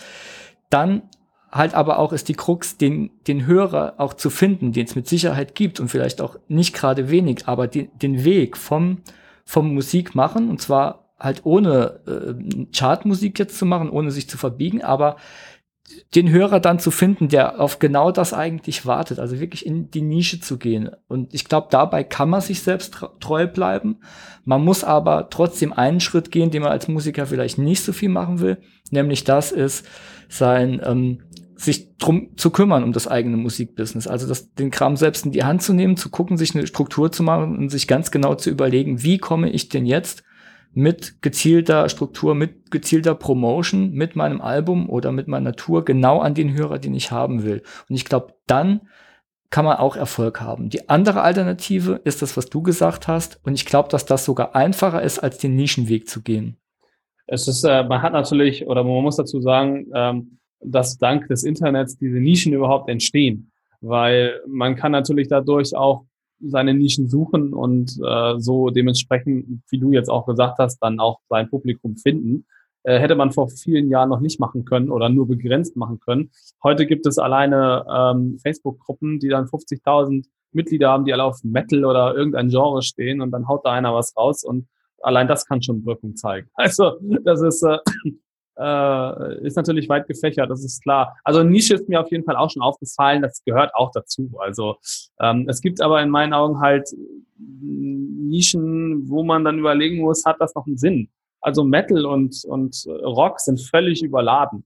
dann 0.69 1.03
halt 1.55 1.73
aber 1.73 1.99
auch 1.99 2.11
ist 2.11 2.27
die 2.27 2.33
Krux, 2.33 2.77
den, 2.77 3.11
den 3.27 3.45
Hörer 3.45 3.95
auch 3.97 4.13
zu 4.13 4.29
finden, 4.29 4.73
den 4.73 4.85
es 4.85 4.95
mit 4.95 5.07
Sicherheit 5.07 5.55
gibt 5.55 5.79
und 5.79 5.87
vielleicht 5.87 6.19
auch 6.19 6.37
nicht 6.49 6.75
gerade 6.75 7.09
wenig, 7.09 7.47
aber 7.47 7.67
den, 7.67 7.89
den 7.97 8.25
Weg 8.25 8.57
vom, 8.57 8.99
vom 9.45 9.73
Musik 9.73 10.15
machen 10.15 10.49
und 10.49 10.61
zwar 10.61 11.13
halt 11.17 11.45
ohne 11.45 12.01
äh, 12.07 12.65
Chartmusik 12.75 13.39
jetzt 13.39 13.57
zu 13.57 13.65
machen, 13.65 13.89
ohne 13.89 14.11
sich 14.11 14.29
zu 14.29 14.37
verbiegen, 14.37 14.83
aber 14.83 15.15
den 16.15 16.29
Hörer 16.29 16.59
dann 16.59 16.79
zu 16.79 16.89
finden, 16.91 17.29
der 17.29 17.61
auf 17.61 17.79
genau 17.79 18.11
das 18.11 18.33
eigentlich 18.33 18.85
wartet, 18.85 19.19
also 19.19 19.39
wirklich 19.39 19.65
in 19.65 19.91
die 19.91 20.01
Nische 20.01 20.39
zu 20.39 20.57
gehen. 20.57 20.89
Und 21.07 21.33
ich 21.33 21.45
glaube, 21.45 21.67
dabei 21.69 22.03
kann 22.03 22.29
man 22.29 22.41
sich 22.41 22.63
selbst 22.63 22.97
treu 23.19 23.45
bleiben. 23.45 23.99
Man 24.43 24.63
muss 24.63 24.83
aber 24.83 25.29
trotzdem 25.29 25.71
einen 25.73 25.99
Schritt 25.99 26.31
gehen, 26.31 26.49
den 26.49 26.63
man 26.63 26.71
als 26.71 26.87
Musiker 26.87 27.27
vielleicht 27.27 27.59
nicht 27.59 27.83
so 27.83 27.93
viel 27.93 28.09
machen 28.09 28.39
will, 28.39 28.57
nämlich 28.89 29.23
das 29.23 29.51
ist 29.51 29.85
sein 30.27 30.81
ähm, 30.83 31.21
sich 31.55 31.95
drum 31.97 32.31
zu 32.35 32.49
kümmern 32.49 32.83
um 32.83 32.91
das 32.91 33.07
eigene 33.07 33.37
Musikbusiness. 33.37 34.07
Also 34.07 34.27
das, 34.27 34.53
den 34.53 34.71
Kram 34.71 34.97
selbst 34.97 35.25
in 35.25 35.31
die 35.31 35.43
Hand 35.43 35.61
zu 35.61 35.73
nehmen, 35.73 35.97
zu 35.97 36.09
gucken, 36.09 36.37
sich 36.37 36.55
eine 36.55 36.67
Struktur 36.67 37.11
zu 37.11 37.23
machen 37.23 37.57
und 37.57 37.69
sich 37.69 37.87
ganz 37.87 38.11
genau 38.11 38.35
zu 38.35 38.49
überlegen, 38.49 39.03
wie 39.03 39.17
komme 39.17 39.49
ich 39.49 39.69
denn 39.69 39.85
jetzt 39.85 40.23
mit 40.73 41.21
gezielter 41.21 41.87
Struktur, 41.87 42.35
mit 42.35 42.69
gezielter 42.69 43.15
Promotion, 43.15 43.91
mit 43.91 44.17
meinem 44.17 44.41
Album 44.41 44.89
oder 44.89 45.13
mit 45.13 45.27
meiner 45.27 45.53
Tour 45.53 45.85
genau 45.85 46.19
an 46.19 46.33
den 46.33 46.53
Hörer, 46.53 46.79
den 46.79 46.93
ich 46.93 47.11
haben 47.11 47.43
will. 47.43 47.63
Und 47.89 47.95
ich 47.95 48.03
glaube, 48.03 48.33
dann 48.45 48.81
kann 49.49 49.63
man 49.63 49.77
auch 49.77 49.95
Erfolg 49.95 50.41
haben. 50.41 50.69
Die 50.69 50.89
andere 50.89 51.21
Alternative 51.21 52.01
ist 52.03 52.21
das, 52.21 52.35
was 52.35 52.49
du 52.49 52.61
gesagt 52.61 53.07
hast. 53.07 53.39
Und 53.45 53.53
ich 53.53 53.65
glaube, 53.65 53.87
dass 53.87 54.05
das 54.05 54.25
sogar 54.25 54.53
einfacher 54.53 55.01
ist, 55.01 55.19
als 55.19 55.37
den 55.37 55.55
Nischenweg 55.55 56.09
zu 56.09 56.21
gehen. 56.21 56.57
Es 57.25 57.47
ist, 57.47 57.63
äh, 57.63 57.83
man 57.83 58.01
hat 58.01 58.11
natürlich, 58.11 58.67
oder 58.67 58.83
man 58.83 59.01
muss 59.01 59.15
dazu 59.15 59.39
sagen, 59.39 59.87
ähm, 59.95 60.39
dass 60.59 60.97
dank 60.97 61.27
des 61.27 61.43
Internets 61.43 61.97
diese 61.97 62.19
Nischen 62.19 62.53
überhaupt 62.53 62.89
entstehen. 62.89 63.51
Weil 63.81 64.41
man 64.47 64.75
kann 64.75 64.91
natürlich 64.91 65.27
dadurch 65.27 65.75
auch 65.75 66.05
seine 66.39 66.73
Nischen 66.73 67.07
suchen 67.07 67.53
und 67.53 67.97
äh, 68.05 68.39
so 68.39 68.69
dementsprechend, 68.69 69.61
wie 69.69 69.79
du 69.79 69.91
jetzt 69.91 70.09
auch 70.09 70.25
gesagt 70.25 70.57
hast, 70.59 70.79
dann 70.79 70.99
auch 70.99 71.19
sein 71.29 71.49
Publikum 71.49 71.95
finden. 71.97 72.45
Äh, 72.83 72.99
hätte 72.99 73.15
man 73.15 73.31
vor 73.31 73.49
vielen 73.49 73.89
Jahren 73.89 74.09
noch 74.09 74.19
nicht 74.19 74.39
machen 74.39 74.65
können 74.65 74.91
oder 74.91 75.09
nur 75.09 75.27
begrenzt 75.27 75.75
machen 75.75 75.99
können. 75.99 76.31
Heute 76.63 76.85
gibt 76.85 77.07
es 77.07 77.17
alleine 77.17 77.85
ähm, 77.91 78.37
Facebook-Gruppen, 78.39 79.19
die 79.19 79.29
dann 79.29 79.45
50.000 79.45 80.25
Mitglieder 80.51 80.89
haben, 80.89 81.05
die 81.05 81.13
alle 81.13 81.23
auf 81.23 81.39
Metal 81.43 81.83
oder 81.83 82.15
irgendein 82.15 82.49
Genre 82.49 82.81
stehen 82.81 83.21
und 83.21 83.31
dann 83.31 83.47
haut 83.47 83.65
da 83.65 83.71
einer 83.71 83.93
was 83.93 84.15
raus 84.15 84.43
und 84.43 84.67
allein 85.01 85.27
das 85.27 85.45
kann 85.45 85.61
schon 85.61 85.85
Wirkung 85.85 86.15
zeigen. 86.15 86.49
Also 86.55 86.93
das 87.23 87.41
ist 87.41 87.63
äh, 87.63 87.77
äh, 88.57 89.45
ist 89.45 89.55
natürlich 89.57 89.89
weit 89.89 90.07
gefächert, 90.07 90.49
das 90.49 90.63
ist 90.63 90.81
klar. 90.83 91.17
Also 91.23 91.43
Nische 91.43 91.75
ist 91.75 91.89
mir 91.89 92.01
auf 92.01 92.11
jeden 92.11 92.23
Fall 92.23 92.35
auch 92.35 92.49
schon 92.49 92.61
aufgefallen, 92.61 93.21
das 93.21 93.43
gehört 93.43 93.75
auch 93.75 93.91
dazu. 93.91 94.31
Also 94.39 94.77
ähm, 95.19 95.47
es 95.49 95.61
gibt 95.61 95.81
aber 95.81 96.01
in 96.01 96.09
meinen 96.09 96.33
Augen 96.33 96.59
halt 96.59 96.89
Nischen, 97.37 99.09
wo 99.09 99.23
man 99.23 99.43
dann 99.43 99.59
überlegen 99.59 100.01
muss, 100.01 100.25
hat 100.25 100.37
das 100.39 100.55
noch 100.55 100.65
einen 100.65 100.77
Sinn? 100.77 101.09
Also 101.41 101.63
Metal 101.63 102.05
und, 102.05 102.43
und 102.45 102.85
Rock 103.03 103.39
sind 103.39 103.61
völlig 103.61 104.01
überladen. 104.01 104.65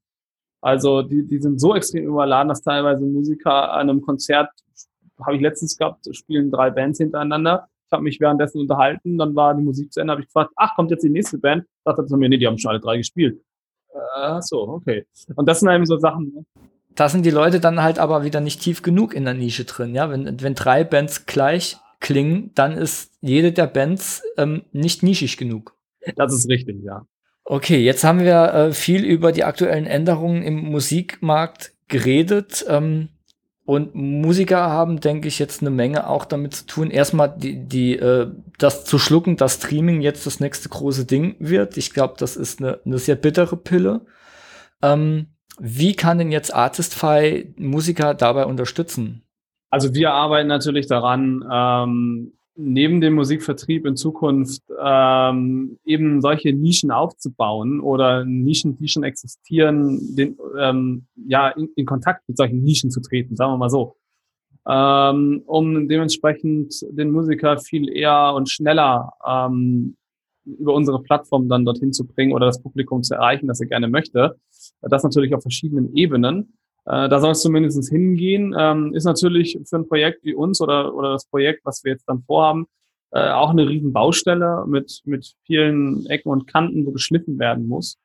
Also 0.62 1.02
die, 1.02 1.26
die 1.26 1.40
sind 1.40 1.60
so 1.60 1.76
extrem 1.76 2.06
überladen, 2.06 2.50
dass 2.50 2.62
teilweise 2.62 3.06
Musiker 3.06 3.74
an 3.74 3.90
einem 3.90 4.02
Konzert, 4.02 4.50
habe 5.20 5.36
ich 5.36 5.42
letztens 5.42 5.78
gehabt, 5.78 6.08
spielen 6.16 6.52
drei 6.52 6.70
Bands 6.70 7.00
hintereinander. 7.00 7.68
Ich 7.88 7.92
habe 7.92 8.04
mich 8.04 8.20
währenddessen 8.20 8.62
unterhalten, 8.62 9.18
dann 9.18 9.36
war 9.36 9.56
die 9.56 9.64
Musik 9.64 9.92
zu 9.92 10.00
Ende, 10.00 10.12
habe 10.12 10.22
ich 10.22 10.28
gefragt, 10.28 10.52
ach, 10.56 10.76
kommt 10.76 10.92
jetzt 10.92 11.04
die 11.04 11.10
nächste 11.10 11.38
Band? 11.38 11.66
Sagt 11.84 12.00
er 12.00 12.06
zu 12.06 12.18
mir, 12.18 12.30
nee, 12.30 12.38
die 12.38 12.46
haben 12.46 12.58
schon 12.58 12.70
alle 12.70 12.80
drei 12.80 12.98
gespielt. 12.98 13.42
Ach 14.16 14.42
so, 14.42 14.68
okay. 14.68 15.06
Und 15.36 15.48
das 15.48 15.60
sind 15.60 15.70
eben 15.70 15.86
so 15.86 15.98
Sachen. 15.98 16.32
Ne? 16.34 16.46
Da 16.96 17.10
sind 17.10 17.26
die 17.26 17.32
Leute 17.32 17.60
dann 17.60 17.82
halt 17.82 18.00
aber 18.00 18.24
wieder 18.24 18.42
nicht 18.42 18.62
tief 18.62 18.82
genug 18.82 19.14
in 19.14 19.26
der 19.26 19.34
Nische 19.34 19.66
drin, 19.66 19.96
ja. 19.96 20.10
Wenn, 20.10 20.42
wenn 20.42 20.56
drei 20.56 20.84
Bands 20.84 21.26
gleich 21.26 21.78
klingen, 22.00 22.52
dann 22.56 22.74
ist 22.74 23.14
jede 23.22 23.52
der 23.52 23.68
Bands 23.68 24.24
ähm, 24.38 24.64
nicht 24.72 25.04
nischig 25.04 25.38
genug. 25.38 25.76
Das 26.16 26.34
ist 26.34 26.50
richtig, 26.50 26.84
ja. 26.84 27.06
Okay, 27.44 27.80
jetzt 27.80 28.04
haben 28.04 28.20
wir 28.20 28.54
äh, 28.54 28.74
viel 28.74 29.04
über 29.04 29.32
die 29.32 29.44
aktuellen 29.44 29.86
Änderungen 29.86 30.44
im 30.44 30.58
Musikmarkt 30.70 31.74
geredet. 31.88 32.66
Ähm, 32.68 33.10
und 33.70 33.93
Musiker 33.93 34.61
haben, 34.61 34.99
denke 34.99 35.28
ich, 35.28 35.38
jetzt 35.38 35.61
eine 35.61 35.70
Menge 35.70 36.09
auch 36.09 36.26
damit 36.26 36.55
zu 36.55 36.65
tun, 36.65 36.89
erstmal 36.89 37.32
die, 37.38 37.67
die, 37.67 37.99
äh, 37.99 38.32
das 38.57 38.84
zu 38.84 38.97
schlucken, 38.97 39.38
dass 39.38 39.57
Streaming 39.57 40.01
jetzt 40.01 40.26
das 40.26 40.39
nächste 40.39 40.70
große 40.70 41.05
Ding 41.05 41.36
wird. 41.38 41.78
Ich 41.78 41.93
glaube, 41.93 42.15
das 42.17 42.36
ist 42.36 42.63
eine, 42.63 42.80
eine 42.84 42.97
sehr 42.97 43.13
bittere 43.15 43.57
Pille. 43.57 44.01
Ähm, 44.82 45.36
wie 45.59 45.95
kann 45.95 46.17
denn 46.17 46.32
jetzt 46.32 46.51
Artistify 46.51 47.53
Musiker 47.57 48.15
dabei 48.15 48.47
unterstützen? 48.47 49.22
Also 49.70 49.93
wir 49.93 50.13
arbeiten 50.13 50.47
natürlich 50.47 50.88
daran, 50.88 51.47
ähm, 51.53 52.39
neben 52.62 52.99
dem 52.99 53.14
Musikvertrieb 53.14 53.86
in 53.86 53.95
Zukunft 53.95 54.62
ähm, 54.84 55.80
eben 55.86 56.22
solche 56.22 56.51
Nischen 56.51 56.91
aufzubauen 56.91 57.80
oder 57.80 58.26
Nischen, 58.26 58.78
die 58.78 58.89
schon 58.89 59.03
existieren, 59.03 60.16
den, 60.16 60.38
ähm, 60.60 61.05
ja, 61.16 61.49
in, 61.49 61.70
in 61.76 61.86
Kontakt 61.86 62.28
mit 62.28 62.38
solchen 62.38 62.62
Nischen 62.62 62.91
zu 62.91 62.99
treten, 62.99 63.38
sagen 63.38 63.53
wir 63.53 63.57
mal 63.57 63.70
so. 63.70 63.95
Ähm, 64.68 65.41
um 65.45 65.88
dementsprechend 65.88 66.86
den 66.91 67.12
Musiker 67.12 67.57
viel 67.60 67.89
eher 67.89 68.34
und 68.36 68.49
schneller 68.49 69.14
ähm, 69.26 69.95
über 70.45 70.74
unsere 70.74 71.01
Plattform 71.01 71.47
dann 71.47 71.64
dorthin 71.64 71.93
zu 71.93 72.05
bringen 72.05 72.34
oder 72.34 72.47
das 72.47 72.62
Publikum 72.62 73.03
zu 73.03 73.14
erreichen, 73.16 73.47
das 73.47 73.62
er 73.62 73.68
gerne 73.68 73.88
möchte. 73.88 74.36
Das 74.82 75.03
natürlich 75.03 75.34
auf 75.34 75.41
verschiedenen 75.41 75.95
Ebenen. 75.95 76.57
Äh, 76.86 77.10
da 77.10 77.20
soll 77.20 77.32
es 77.32 77.42
zumindest 77.42 77.90
hingehen. 77.90 78.56
Ähm, 78.58 78.94
ist 78.94 79.06
natürlich 79.06 79.60
für 79.66 79.78
ein 79.78 79.88
Projekt 79.88 80.24
wie 80.24 80.34
uns 80.34 80.62
oder, 80.62 80.94
oder 80.94 81.14
das 81.14 81.26
Projekt, 81.26 81.66
was 81.66 81.84
wir 81.84 81.94
jetzt 81.94 82.08
dann 82.08 82.24
vorhaben, 82.24 82.68
äh, 83.12 83.30
auch 83.32 83.50
eine 83.50 83.68
riesen 83.68 83.94
Baustelle 83.94 84.66
mit, 84.68 85.02
mit 85.06 85.34
vielen 85.46 86.06
Ecken 86.08 86.30
und 86.30 86.48
Kanten, 86.48 86.86
wo 86.86 86.92
geschliffen 86.92 87.40
werden 87.40 87.68
muss. 87.68 87.98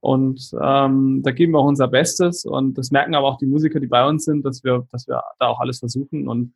Und 0.00 0.50
ähm, 0.60 1.22
da 1.22 1.30
geben 1.32 1.52
wir 1.52 1.58
auch 1.58 1.66
unser 1.66 1.88
Bestes 1.88 2.44
und 2.44 2.78
das 2.78 2.90
merken 2.90 3.14
aber 3.14 3.26
auch 3.26 3.38
die 3.38 3.46
Musiker, 3.46 3.80
die 3.80 3.86
bei 3.86 4.06
uns 4.06 4.24
sind, 4.24 4.44
dass 4.44 4.62
wir, 4.62 4.86
dass 4.92 5.08
wir 5.08 5.22
da 5.38 5.48
auch 5.48 5.58
alles 5.58 5.80
versuchen 5.80 6.28
und 6.28 6.54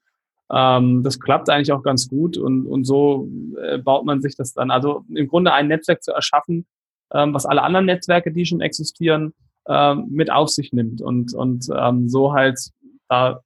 ähm, 0.53 1.03
das 1.03 1.21
klappt 1.21 1.49
eigentlich 1.49 1.73
auch 1.73 1.83
ganz 1.83 2.09
gut 2.09 2.37
und, 2.37 2.67
und 2.67 2.85
so 2.85 3.29
äh, 3.61 3.79
baut 3.79 4.05
man 4.05 4.21
sich 4.21 4.37
das 4.37 4.53
dann. 4.53 4.71
Also 4.71 5.05
im 5.15 5.29
Grunde 5.29 5.53
ein 5.53 5.69
Netzwerk 5.69 6.03
zu 6.03 6.13
erschaffen, 6.13 6.67
ähm, 7.13 7.35
was 7.35 7.47
alle 7.47 7.63
anderen 7.63 7.87
Netzwerke, 7.87 8.33
die 8.33 8.47
schon 8.47 8.61
existieren, 8.61 9.33
ähm, 9.69 10.07
mit 10.11 10.31
auf 10.31 10.49
sich 10.49 10.73
nimmt 10.73 11.01
und, 11.03 11.35
und 11.35 11.67
ähm, 11.77 12.09
so 12.09 12.33
halt 12.33 12.59
da 13.09 13.41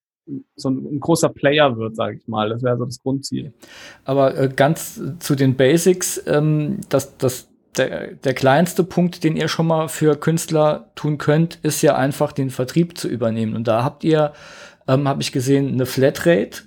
so 0.56 0.70
ein, 0.70 0.96
ein 0.96 1.00
großer 1.00 1.28
Player 1.28 1.76
wird, 1.76 1.96
sage 1.96 2.16
ich 2.16 2.28
mal. 2.28 2.48
Das 2.48 2.62
wäre 2.62 2.78
so 2.78 2.84
das 2.84 3.00
Grundziel. 3.00 3.52
Aber 4.04 4.36
äh, 4.36 4.48
ganz 4.48 5.00
zu 5.18 5.34
den 5.34 5.56
Basics, 5.56 6.22
ähm, 6.26 6.80
das, 6.88 7.16
das, 7.18 7.48
der, 7.76 8.14
der 8.14 8.34
kleinste 8.34 8.84
Punkt, 8.84 9.24
den 9.24 9.36
ihr 9.36 9.48
schon 9.48 9.66
mal 9.66 9.88
für 9.88 10.16
Künstler 10.16 10.90
tun 10.94 11.18
könnt, 11.18 11.56
ist 11.62 11.82
ja 11.82 11.96
einfach 11.96 12.32
den 12.32 12.50
Vertrieb 12.50 12.96
zu 12.96 13.08
übernehmen. 13.08 13.54
Und 13.54 13.68
da 13.68 13.84
habt 13.84 14.04
ihr, 14.04 14.32
ähm, 14.88 15.08
habe 15.08 15.22
ich 15.22 15.32
gesehen, 15.32 15.72
eine 15.72 15.86
Flatrate, 15.86 16.62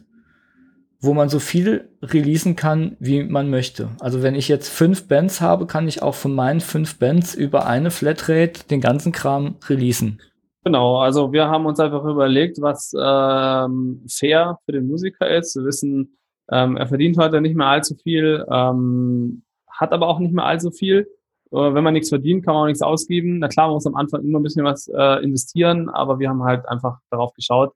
wo 1.00 1.14
man 1.14 1.30
so 1.30 1.40
viel 1.40 1.90
releasen 2.02 2.56
kann, 2.56 2.98
wie 3.00 3.24
man 3.24 3.50
möchte. 3.50 3.90
Also 4.00 4.24
wenn 4.24 4.36
ich 4.36 4.48
jetzt 4.48 4.70
fünf 4.70 5.08
Bands 5.08 5.42
habe, 5.42 5.68
kann 5.68 5.88
ich 5.88 6.02
auch 6.02 6.16
von 6.16 6.34
meinen 6.34 6.60
fünf 6.60 6.98
Bands 6.98 7.36
über 7.36 7.68
eine 7.68 7.92
Flatrate 7.92 8.68
den 8.70 8.82
ganzen 8.82 9.12
Kram 9.12 9.56
releasen. 9.68 10.20
Genau, 10.64 10.98
also 10.98 11.32
wir 11.32 11.48
haben 11.48 11.66
uns 11.66 11.80
einfach 11.80 12.04
überlegt, 12.04 12.62
was 12.62 12.94
ähm, 13.00 14.04
fair 14.10 14.60
für 14.66 14.74
den 14.74 14.88
Musiker 14.88 15.30
ist. 15.30 15.56
Wir 15.56 15.64
wissen, 15.64 16.18
ähm, 16.52 16.76
er 16.76 16.88
verdient 16.88 17.18
heute 17.18 17.40
nicht 17.42 17.56
mehr 17.56 17.68
allzu 17.68 17.96
viel, 17.96 18.44
ähm, 18.52 19.44
hat 19.72 19.94
aber 19.94 20.08
auch 20.08 20.20
nicht 20.20 20.34
mehr 20.34 20.46
allzu 20.46 20.72
viel. 20.72 21.08
Äh, 21.52 21.74
wenn 21.74 21.84
man 21.84 21.94
nichts 21.94 22.10
verdient, 22.10 22.44
kann 22.44 22.54
man 22.54 22.64
auch 22.64 22.68
nichts 22.68 22.82
ausgeben. 22.82 23.40
Na 23.40 23.48
klar, 23.48 23.68
man 23.68 23.76
muss 23.76 23.88
am 23.88 23.96
Anfang 23.96 24.24
immer 24.24 24.40
ein 24.40 24.44
bisschen 24.44 24.66
was 24.66 24.88
äh, 24.88 25.24
investieren, 25.24 25.90
aber 25.90 26.20
wir 26.20 26.30
haben 26.30 26.44
halt 26.44 26.68
einfach 26.68 27.00
darauf 27.12 27.34
geschaut, 27.34 27.74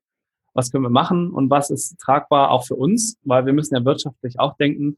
was 0.54 0.72
können 0.72 0.84
wir 0.84 0.90
machen 0.90 1.32
und 1.32 1.50
was 1.50 1.70
ist 1.70 1.98
tragbar 2.00 2.52
auch 2.52 2.66
für 2.66 2.76
uns, 2.76 3.18
weil 3.24 3.46
wir 3.46 3.54
müssen 3.54 3.76
ja 3.76 3.86
wirtschaftlich 3.86 4.40
auch 4.40 4.56
denken 4.58 4.98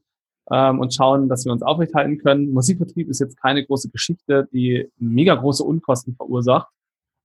ähm, 0.50 0.80
und 0.80 0.94
schauen, 0.94 1.28
dass 1.28 1.44
wir 1.44 1.52
uns 1.52 1.62
aufrechthalten 1.62 2.18
können. 2.18 2.52
Musikvertrieb 2.52 3.08
ist 3.08 3.20
jetzt 3.20 3.40
keine 3.40 3.64
große 3.64 3.90
Geschichte, 3.90 4.48
die 4.52 4.90
mega 4.98 5.34
große 5.34 5.64
Unkosten 5.64 6.14
verursacht. 6.16 6.68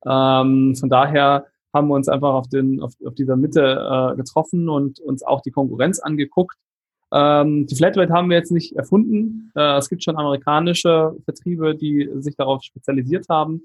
Ähm, 0.06 0.76
von 0.76 0.90
daher 0.90 1.46
haben 1.74 1.88
wir 1.88 1.96
uns 1.96 2.08
einfach 2.08 2.34
auf, 2.34 2.48
den, 2.48 2.82
auf, 2.82 2.94
auf 3.06 3.16
dieser 3.16 3.36
Mitte 3.36 3.62
äh, 3.62 4.16
getroffen 4.16 4.70
und 4.70 5.00
uns 5.00 5.24
auch 5.24 5.42
die 5.42 5.52
Konkurrenz 5.52 6.00
angeguckt. 6.00 6.58
Ähm, 7.12 7.66
die 7.66 7.76
Flatrate 7.76 8.14
haben 8.14 8.30
wir 8.30 8.38
jetzt 8.38 8.52
nicht 8.52 8.76
erfunden. 8.76 9.52
Äh, 9.56 9.78
es 9.78 9.90
gibt 9.90 10.04
schon 10.04 10.18
amerikanische 10.18 11.16
Vertriebe, 11.26 11.76
die 11.76 12.10
sich 12.20 12.36
darauf 12.36 12.64
spezialisiert 12.64 13.26
haben 13.30 13.64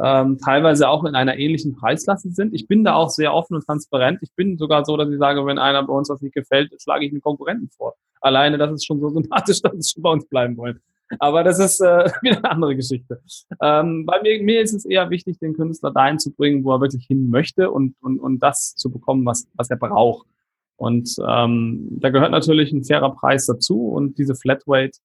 ähm, 0.00 0.38
teilweise 0.38 0.88
auch 0.88 1.04
in 1.04 1.14
einer 1.14 1.38
ähnlichen 1.38 1.74
Preisklasse 1.74 2.30
sind. 2.30 2.54
Ich 2.54 2.68
bin 2.68 2.84
da 2.84 2.94
auch 2.94 3.10
sehr 3.10 3.34
offen 3.34 3.54
und 3.56 3.64
transparent. 3.64 4.20
Ich 4.22 4.32
bin 4.34 4.56
sogar 4.56 4.84
so, 4.84 4.96
dass 4.96 5.10
ich 5.10 5.18
sage, 5.18 5.44
wenn 5.44 5.58
einer 5.58 5.82
bei 5.82 5.92
uns 5.92 6.08
was 6.08 6.20
nicht 6.20 6.34
gefällt, 6.34 6.72
schlage 6.80 7.06
ich 7.06 7.12
einen 7.12 7.20
Konkurrenten 7.20 7.68
vor. 7.70 7.94
Alleine, 8.20 8.58
das 8.58 8.72
ist 8.72 8.86
schon 8.86 9.00
so 9.00 9.08
sympathisch, 9.10 9.60
dass 9.60 9.72
sie 9.74 9.92
schon 9.92 10.02
bei 10.02 10.10
uns 10.10 10.26
bleiben 10.28 10.56
wollen. 10.56 10.80
Aber 11.18 11.42
das 11.42 11.58
ist 11.58 11.80
äh, 11.80 12.10
wieder 12.22 12.38
eine 12.38 12.50
andere 12.50 12.76
Geschichte. 12.76 13.20
Ähm, 13.60 14.04
bei 14.06 14.20
mir, 14.22 14.42
mir 14.42 14.60
ist 14.60 14.74
es 14.74 14.84
eher 14.84 15.10
wichtig, 15.10 15.38
den 15.38 15.54
Künstler 15.54 15.90
dahin 15.90 16.18
zu 16.18 16.32
bringen, 16.32 16.64
wo 16.64 16.72
er 16.72 16.80
wirklich 16.80 17.06
hin 17.06 17.30
möchte 17.30 17.70
und, 17.70 17.94
und, 18.00 18.20
und 18.20 18.40
das 18.40 18.74
zu 18.76 18.90
bekommen, 18.90 19.24
was, 19.24 19.48
was 19.54 19.70
er 19.70 19.78
braucht. 19.78 20.26
Und 20.76 21.16
ähm, 21.26 21.88
da 22.00 22.10
gehört 22.10 22.30
natürlich 22.30 22.72
ein 22.72 22.84
fairer 22.84 23.10
Preis 23.10 23.46
dazu 23.46 23.88
und 23.88 24.16
diese 24.16 24.36
Flatrate 24.36 24.98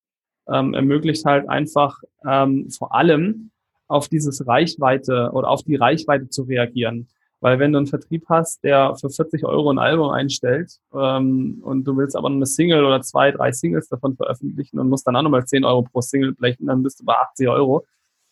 ähm, 0.48 0.76
ermöglicht 0.76 1.26
halt 1.26 1.50
einfach 1.50 1.98
ähm, 2.28 2.70
vor 2.70 2.94
allem 2.94 3.50
auf 3.94 4.08
dieses 4.08 4.46
Reichweite 4.48 5.30
oder 5.34 5.50
auf 5.50 5.64
die 5.64 5.76
Reichweite 5.76 6.30
zu 6.30 6.44
reagieren. 6.44 7.08
Weil 7.40 7.60
wenn 7.60 7.74
du 7.74 7.78
einen 7.78 7.88
Vertrieb 7.88 8.26
hast, 8.30 8.64
der 8.64 8.96
für 8.96 9.10
40 9.10 9.44
Euro 9.44 9.70
ein 9.70 9.78
Album 9.78 10.12
einstellt 10.12 10.80
ähm, 10.94 11.60
und 11.62 11.84
du 11.84 11.98
willst 11.98 12.16
aber 12.16 12.30
eine 12.30 12.46
Single 12.46 12.86
oder 12.86 13.02
zwei, 13.02 13.32
drei 13.32 13.52
Singles 13.52 13.90
davon 13.90 14.16
veröffentlichen 14.16 14.80
und 14.80 14.88
musst 14.88 15.06
dann 15.06 15.16
auch 15.18 15.22
nochmal 15.22 15.46
10 15.46 15.66
Euro 15.66 15.82
pro 15.84 16.00
Single 16.00 16.34
blechen, 16.34 16.68
dann 16.68 16.84
bist 16.84 17.02
du 17.02 17.06
bei 17.06 17.14
80 17.14 17.50
Euro 17.50 17.86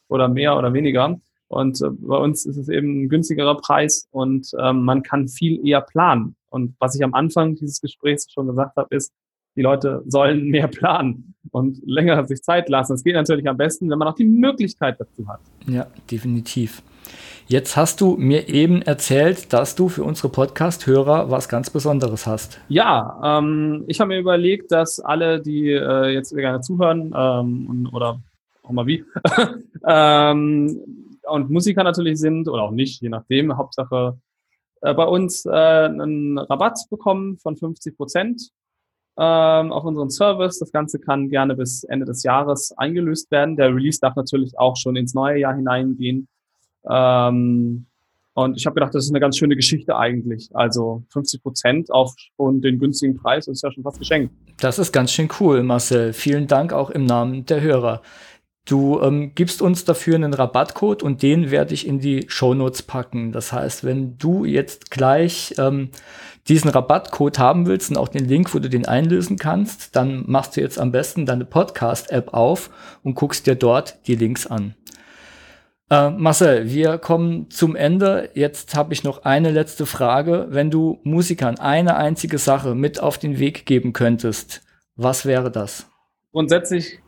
oder 0.08 0.30
mehr 0.30 0.58
oder 0.58 0.74
weniger. 0.74 1.18
Und 1.50 1.82
äh, 1.82 1.90
bei 1.90 2.16
uns 2.16 2.46
ist 2.46 2.56
es 2.56 2.70
eben 2.70 3.04
ein 3.04 3.10
günstigerer 3.10 3.58
Preis 3.58 4.08
und 4.12 4.50
ähm, 4.58 4.84
man 4.84 5.04
kann 5.04 5.28
viel 5.28 5.66
eher 5.68 5.82
planen. 5.82 6.38
Und 6.50 6.76
was 6.80 6.96
ich 6.96 7.04
am 7.04 7.14
Anfang 7.14 7.56
dieses 7.56 7.82
Gesprächs 7.82 8.32
schon 8.32 8.48
gesagt 8.48 8.78
habe, 8.78 8.96
ist, 8.96 9.12
die 9.56 9.62
Leute 9.62 10.04
sollen 10.06 10.46
mehr 10.50 10.68
planen 10.68 11.34
und 11.52 11.80
länger 11.86 12.26
sich 12.26 12.42
Zeit 12.42 12.70
lassen. 12.70 12.94
Es 12.94 13.04
geht 13.04 13.16
natürlich 13.16 13.48
am 13.48 13.58
besten, 13.58 13.90
wenn 13.90 13.98
man 13.98 14.08
auch 14.08 14.16
die 14.16 14.26
Möglichkeit 14.26 15.00
dazu 15.00 15.28
hat. 15.28 15.42
Ja, 15.68 15.88
definitiv. 16.10 16.82
Jetzt 17.48 17.76
hast 17.76 18.00
du 18.00 18.16
mir 18.16 18.48
eben 18.48 18.82
erzählt, 18.82 19.52
dass 19.52 19.76
du 19.76 19.90
für 19.90 20.04
unsere 20.04 20.30
Podcast-Hörer 20.30 21.32
was 21.32 21.50
ganz 21.50 21.70
Besonderes 21.70 22.26
hast. 22.26 22.62
Ja, 22.70 23.40
ähm, 23.40 23.84
ich 23.88 24.00
habe 24.00 24.10
mir 24.10 24.20
überlegt, 24.20 24.72
dass 24.72 25.00
alle, 25.00 25.42
die 25.42 25.70
äh, 25.70 26.10
jetzt 26.10 26.34
gerne 26.34 26.62
zuhören 26.62 27.14
ähm, 27.14 27.90
oder 27.92 28.22
auch 28.64 28.72
mal 28.72 28.86
wie, 28.86 29.04
ähm, 29.86 30.80
und 31.24 31.50
Musiker 31.50 31.84
natürlich 31.84 32.20
sind 32.20 32.48
oder 32.48 32.64
auch 32.64 32.72
nicht, 32.72 33.02
je 33.02 33.10
nachdem, 33.10 33.58
Hauptsache 33.58 34.18
äh, 34.82 34.94
bei 34.94 35.06
uns 35.06 35.46
äh, 35.46 35.50
einen 35.50 36.38
Rabatt 36.38 36.80
bekommen 36.90 37.38
von 37.38 37.58
50 37.58 37.98
Prozent 37.98 38.52
ähm, 39.18 39.72
auf 39.72 39.84
unseren 39.84 40.10
Service. 40.10 40.60
Das 40.60 40.72
Ganze 40.72 41.00
kann 41.00 41.30
gerne 41.30 41.56
bis 41.56 41.84
Ende 41.84 42.06
des 42.06 42.24
Jahres 42.24 42.74
eingelöst 42.78 43.30
werden. 43.32 43.56
Der 43.56 43.74
Release 43.74 44.00
darf 44.00 44.16
natürlich 44.16 44.58
auch 44.58 44.78
schon 44.78 44.96
ins 44.96 45.14
neue 45.14 45.40
Jahr 45.40 45.56
hineingehen. 45.56 46.28
Ähm, 46.90 47.86
und 48.34 48.58
ich 48.58 48.66
habe 48.66 48.76
gedacht, 48.76 48.96
das 48.96 49.04
ist 49.06 49.12
eine 49.12 49.20
ganz 49.20 49.38
schöne 49.38 49.56
Geschichte 49.56 49.98
eigentlich. 49.98 50.50
Also 50.54 51.04
50 51.12 51.44
Prozent 51.44 51.92
auf 51.92 52.14
schon 52.38 52.62
den 52.62 52.80
günstigen 52.80 53.18
Preis 53.18 53.48
ist 53.48 53.62
ja 53.62 53.72
schon 53.72 53.84
fast 53.84 54.00
geschenkt. 54.00 54.34
Das 54.60 54.80
ist 54.80 54.94
ganz 54.94 55.12
schön 55.12 55.28
cool, 55.40 55.64
Marcel. 55.64 56.14
Vielen 56.14 56.48
Dank 56.48 56.72
auch 56.72 56.90
im 56.90 57.06
Namen 57.06 57.46
der 57.46 57.62
Hörer. 57.62 58.02
Du 58.66 59.02
ähm, 59.02 59.34
gibst 59.34 59.62
uns 59.62 59.86
dafür 59.86 60.16
einen 60.16 60.34
Rabattcode 60.34 61.02
und 61.02 61.24
den 61.24 61.50
werde 61.50 61.74
ich 61.74 61.88
in 61.88 62.00
die 62.00 62.26
Shownotes 62.28 62.84
packen. 62.84 63.32
Das 63.32 63.52
heißt, 63.52 63.84
wenn 63.84 64.18
du 64.18 64.46
jetzt 64.46 64.92
gleich 64.92 65.56
ähm, 65.58 65.90
diesen 66.48 66.70
Rabattcode 66.70 67.40
haben 67.40 67.66
willst 67.66 67.90
und 67.90 67.98
auch 67.98 68.08
den 68.08 68.28
Link, 68.28 68.54
wo 68.54 68.60
du 68.60 68.70
den 68.70 68.86
einlösen 68.86 69.38
kannst, 69.38 69.96
dann 69.96 70.24
machst 70.28 70.56
du 70.56 70.62
jetzt 70.62 70.80
am 70.80 70.92
besten 70.92 71.26
deine 71.26 71.46
Podcast-App 71.46 72.34
auf 72.34 72.70
und 73.04 73.16
guckst 73.16 73.48
dir 73.48 73.56
dort 73.56 74.08
die 74.08 74.16
Links 74.16 74.46
an. 74.46 74.76
Äh, 75.90 76.12
Marcel, 76.12 76.70
wir 76.70 77.00
kommen 77.00 77.50
zum 77.50 77.76
Ende. 77.76 78.30
Jetzt 78.36 78.76
habe 78.76 78.94
ich 78.94 79.04
noch 79.04 79.24
eine 79.26 79.52
letzte 79.52 79.88
Frage. 79.88 80.48
Wenn 80.50 80.70
du 80.70 81.00
Musikern 81.04 81.60
eine 81.60 81.98
einzige 81.98 82.38
Sache 82.38 82.76
mit 82.76 83.00
auf 83.00 83.18
den 83.18 83.40
Weg 83.40 83.66
geben 83.66 83.92
könntest, 83.92 84.62
was 84.96 85.26
wäre 85.26 85.52
das? 85.52 85.88
Grundsätzlich 86.32 87.00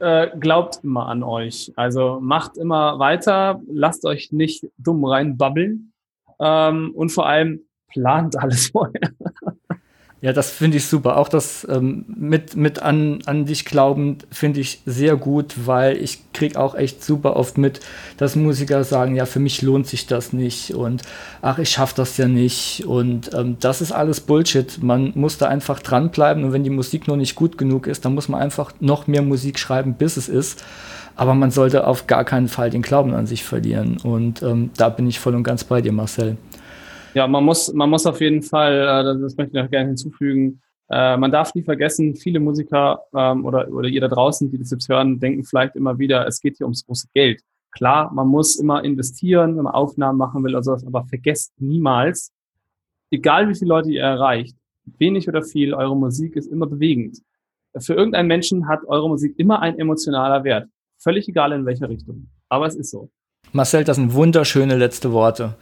äh, 0.00 0.30
glaubt 0.38 0.80
immer 0.82 1.06
an 1.06 1.22
euch. 1.22 1.72
Also 1.76 2.18
macht 2.20 2.56
immer 2.56 2.98
weiter, 2.98 3.60
lasst 3.68 4.04
euch 4.04 4.32
nicht 4.32 4.66
dumm 4.78 5.04
reinbabbeln 5.04 5.92
ähm, 6.40 6.92
und 6.94 7.10
vor 7.10 7.26
allem 7.26 7.60
plant 7.88 8.38
alles 8.38 8.68
vorher. 8.72 9.10
Ja, 10.22 10.34
das 10.34 10.50
finde 10.50 10.76
ich 10.76 10.86
super. 10.86 11.16
Auch 11.16 11.30
das 11.30 11.66
ähm, 11.70 12.04
mit, 12.06 12.54
mit 12.54 12.82
an, 12.82 13.20
an 13.24 13.46
dich 13.46 13.64
glauben 13.64 14.18
finde 14.30 14.60
ich 14.60 14.82
sehr 14.84 15.16
gut, 15.16 15.54
weil 15.64 15.96
ich 15.96 16.18
kriege 16.34 16.60
auch 16.60 16.74
echt 16.74 17.02
super 17.02 17.36
oft 17.36 17.56
mit, 17.56 17.80
dass 18.18 18.36
Musiker 18.36 18.84
sagen, 18.84 19.16
ja, 19.16 19.24
für 19.24 19.40
mich 19.40 19.62
lohnt 19.62 19.86
sich 19.86 20.06
das 20.06 20.34
nicht 20.34 20.74
und 20.74 21.02
ach, 21.40 21.58
ich 21.58 21.70
schaffe 21.70 21.94
das 21.96 22.18
ja 22.18 22.28
nicht. 22.28 22.84
Und 22.84 23.32
ähm, 23.32 23.56
das 23.60 23.80
ist 23.80 23.92
alles 23.92 24.20
Bullshit. 24.20 24.82
Man 24.82 25.12
muss 25.14 25.38
da 25.38 25.48
einfach 25.48 25.80
dranbleiben 25.80 26.44
und 26.44 26.52
wenn 26.52 26.64
die 26.64 26.70
Musik 26.70 27.08
noch 27.08 27.16
nicht 27.16 27.34
gut 27.34 27.56
genug 27.56 27.86
ist, 27.86 28.04
dann 28.04 28.14
muss 28.14 28.28
man 28.28 28.42
einfach 28.42 28.74
noch 28.78 29.06
mehr 29.06 29.22
Musik 29.22 29.58
schreiben, 29.58 29.94
bis 29.94 30.18
es 30.18 30.28
ist. 30.28 30.62
Aber 31.16 31.34
man 31.34 31.50
sollte 31.50 31.86
auf 31.86 32.06
gar 32.06 32.24
keinen 32.24 32.48
Fall 32.48 32.68
den 32.68 32.82
Glauben 32.82 33.14
an 33.14 33.26
sich 33.26 33.42
verlieren. 33.42 33.96
Und 34.02 34.42
ähm, 34.42 34.70
da 34.76 34.90
bin 34.90 35.06
ich 35.06 35.18
voll 35.18 35.34
und 35.34 35.44
ganz 35.44 35.64
bei 35.64 35.80
dir, 35.80 35.92
Marcel. 35.92 36.36
Ja, 37.14 37.26
man 37.26 37.44
muss, 37.44 37.72
man 37.72 37.90
muss 37.90 38.06
auf 38.06 38.20
jeden 38.20 38.42
Fall, 38.42 38.74
äh, 38.74 39.20
das 39.20 39.36
möchte 39.36 39.56
ich 39.56 39.62
noch 39.62 39.70
gerne 39.70 39.88
hinzufügen, 39.88 40.60
äh, 40.90 41.16
man 41.16 41.30
darf 41.30 41.54
nie 41.54 41.62
vergessen, 41.62 42.16
viele 42.16 42.40
Musiker 42.40 43.02
ähm, 43.14 43.44
oder, 43.44 43.68
oder 43.70 43.88
ihr 43.88 44.00
da 44.00 44.08
draußen, 44.08 44.50
die 44.50 44.58
das 44.58 44.72
jetzt 44.72 44.88
hören, 44.88 45.20
denken 45.20 45.44
vielleicht 45.44 45.76
immer 45.76 45.98
wieder, 45.98 46.26
es 46.26 46.40
geht 46.40 46.56
hier 46.56 46.66
ums 46.66 46.84
große 46.84 47.06
Geld. 47.14 47.42
Klar, 47.70 48.12
man 48.12 48.26
muss 48.26 48.56
immer 48.56 48.82
investieren, 48.82 49.56
wenn 49.56 49.64
man 49.64 49.74
Aufnahmen 49.74 50.18
machen 50.18 50.42
will 50.42 50.52
oder 50.52 50.64
sowas, 50.64 50.84
aber 50.84 51.04
vergesst 51.04 51.52
niemals, 51.58 52.32
egal 53.12 53.48
wie 53.48 53.54
viele 53.54 53.68
Leute 53.68 53.90
ihr 53.92 54.02
erreicht, 54.02 54.56
wenig 54.98 55.28
oder 55.28 55.44
viel, 55.44 55.74
eure 55.74 55.96
Musik 55.96 56.34
ist 56.34 56.50
immer 56.50 56.66
bewegend. 56.66 57.18
Für 57.78 57.94
irgendeinen 57.94 58.26
Menschen 58.26 58.66
hat 58.66 58.80
eure 58.86 59.08
Musik 59.08 59.38
immer 59.38 59.62
ein 59.62 59.78
emotionaler 59.78 60.42
Wert. 60.42 60.68
Völlig 60.98 61.28
egal 61.28 61.52
in 61.52 61.64
welcher 61.64 61.88
Richtung. 61.88 62.28
Aber 62.48 62.66
es 62.66 62.74
ist 62.74 62.90
so. 62.90 63.10
Marcel, 63.52 63.84
das 63.84 63.96
sind 63.96 64.12
wunderschöne 64.12 64.76
letzte 64.76 65.12
Worte. 65.12 65.56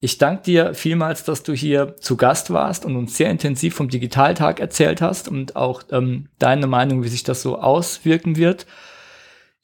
Ich 0.00 0.18
danke 0.18 0.44
dir 0.44 0.74
vielmals, 0.74 1.24
dass 1.24 1.42
du 1.42 1.52
hier 1.52 1.96
zu 1.96 2.16
Gast 2.16 2.52
warst 2.52 2.84
und 2.84 2.94
uns 2.96 3.16
sehr 3.16 3.30
intensiv 3.30 3.74
vom 3.74 3.88
Digitaltag 3.88 4.60
erzählt 4.60 5.00
hast 5.00 5.28
und 5.28 5.56
auch 5.56 5.82
ähm, 5.90 6.28
deine 6.38 6.68
Meinung, 6.68 7.02
wie 7.02 7.08
sich 7.08 7.24
das 7.24 7.42
so 7.42 7.58
auswirken 7.58 8.36
wird. 8.36 8.66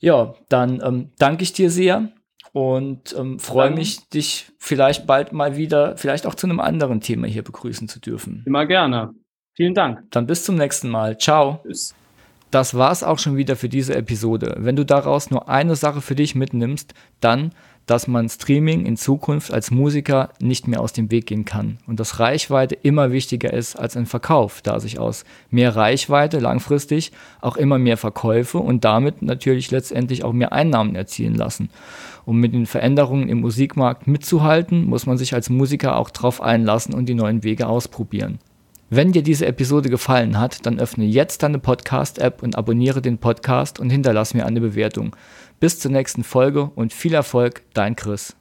Ja, 0.01 0.35
dann 0.49 0.83
ähm, 0.85 1.13
danke 1.19 1.45
ich 1.45 1.53
dir 1.53 1.71
sehr 1.71 2.11
und 2.53 3.15
ähm, 3.17 3.39
freue 3.39 3.71
mich, 3.71 4.09
dich 4.09 4.51
vielleicht 4.59 5.07
bald 5.07 5.33
mal 5.33 5.57
wieder, 5.57 5.97
vielleicht 5.97 6.27
auch 6.27 6.35
zu 6.35 6.49
einem 6.49 6.61
anderen 6.61 7.01
Thema 7.01 7.29
hier 7.29 7.43
begrüßen 7.43 7.89
zu 7.89 8.01
dürfen. 8.01 8.43
Immer 8.45 8.67
gerne. 8.67 9.15
Vielen 9.55 9.75
Dank. 9.75 10.03
Dann 10.11 10.27
bis 10.27 10.45
zum 10.45 10.57
nächsten 10.57 10.89
Mal. 10.89 11.17
Ciao. 11.17 11.61
Tschüss. 11.63 11.95
Das 12.51 12.75
war's 12.75 13.03
auch 13.03 13.19
schon 13.19 13.37
wieder 13.37 13.57
für 13.57 13.69
diese 13.69 13.97
Episode. 13.97 14.55
Wenn 14.59 14.77
du 14.77 14.85
daraus 14.85 15.31
nur 15.31 15.49
eine 15.49 15.75
Sache 15.75 16.01
für 16.01 16.15
dich 16.15 16.37
mitnimmst, 16.37 16.95
dann 17.21 17.53
dass 17.87 18.07
man 18.07 18.29
Streaming 18.29 18.87
in 18.87 18.97
Zukunft 18.97 19.53
als 19.53 19.71
Musiker 19.71 20.31
nicht 20.41 20.69
mehr 20.69 20.81
aus 20.81 20.93
dem 20.93 21.11
Weg 21.11 21.27
gehen 21.27 21.45
kann 21.45 21.79
und 21.87 22.01
dass 22.01 22.19
Reichweite 22.19 22.75
immer 22.75 23.13
wichtiger 23.13 23.53
ist 23.53 23.77
als 23.77 23.97
ein 23.97 24.07
Verkauf, 24.07 24.63
da 24.63 24.81
sich 24.81 24.99
aus 24.99 25.25
mehr 25.51 25.77
Reichweite 25.77 26.39
langfristig 26.39 27.13
auch 27.41 27.57
immer 27.57 27.79
mehr 27.79 27.97
Verkäufe 27.97 28.59
und 28.59 28.85
damit 28.85 29.23
natürlich 29.23 29.71
letztendlich 29.71 30.25
auch 30.25 30.33
mehr 30.33 30.53
Einnahmen 30.53 30.95
erzielen 30.95 31.35
lassen. 31.35 31.69
Um 32.25 32.39
mit 32.39 32.55
den 32.55 32.67
Veränderungen 32.67 33.29
im 33.29 33.41
Musikmarkt 33.41 34.07
mitzuhalten, 34.07 34.85
muss 34.87 35.07
man 35.07 35.19
sich 35.19 35.35
als 35.35 35.51
Musiker 35.51 35.97
auch 35.97 36.11
darauf 36.11 36.41
einlassen 36.41 36.95
und 36.95 37.07
die 37.07 37.15
neuen 37.15 37.43
Wege 37.43 37.67
ausprobieren. 37.67 38.39
Wenn 38.91 39.13
dir 39.13 39.23
diese 39.23 39.47
Episode 39.47 39.91
gefallen 39.91 40.39
hat, 40.39 40.67
dann 40.67 40.79
öffne 40.79 41.05
jetzt 41.05 41.43
deine 41.43 41.59
Podcast-App 41.59 42.43
und 42.43 42.57
abonniere 42.57 43.03
den 43.03 43.19
Podcast 43.19 43.81
und 43.81 43.91
hinterlass 43.91 44.35
mir 44.35 44.47
eine 44.47 44.61
Bewertung. 44.61 45.17
Bis 45.65 45.79
zur 45.79 45.91
nächsten 45.91 46.25
Folge 46.25 46.71
und 46.75 46.93
viel 46.93 47.15
Erfolg, 47.15 47.63
dein 47.73 47.97
Chris. 47.97 48.37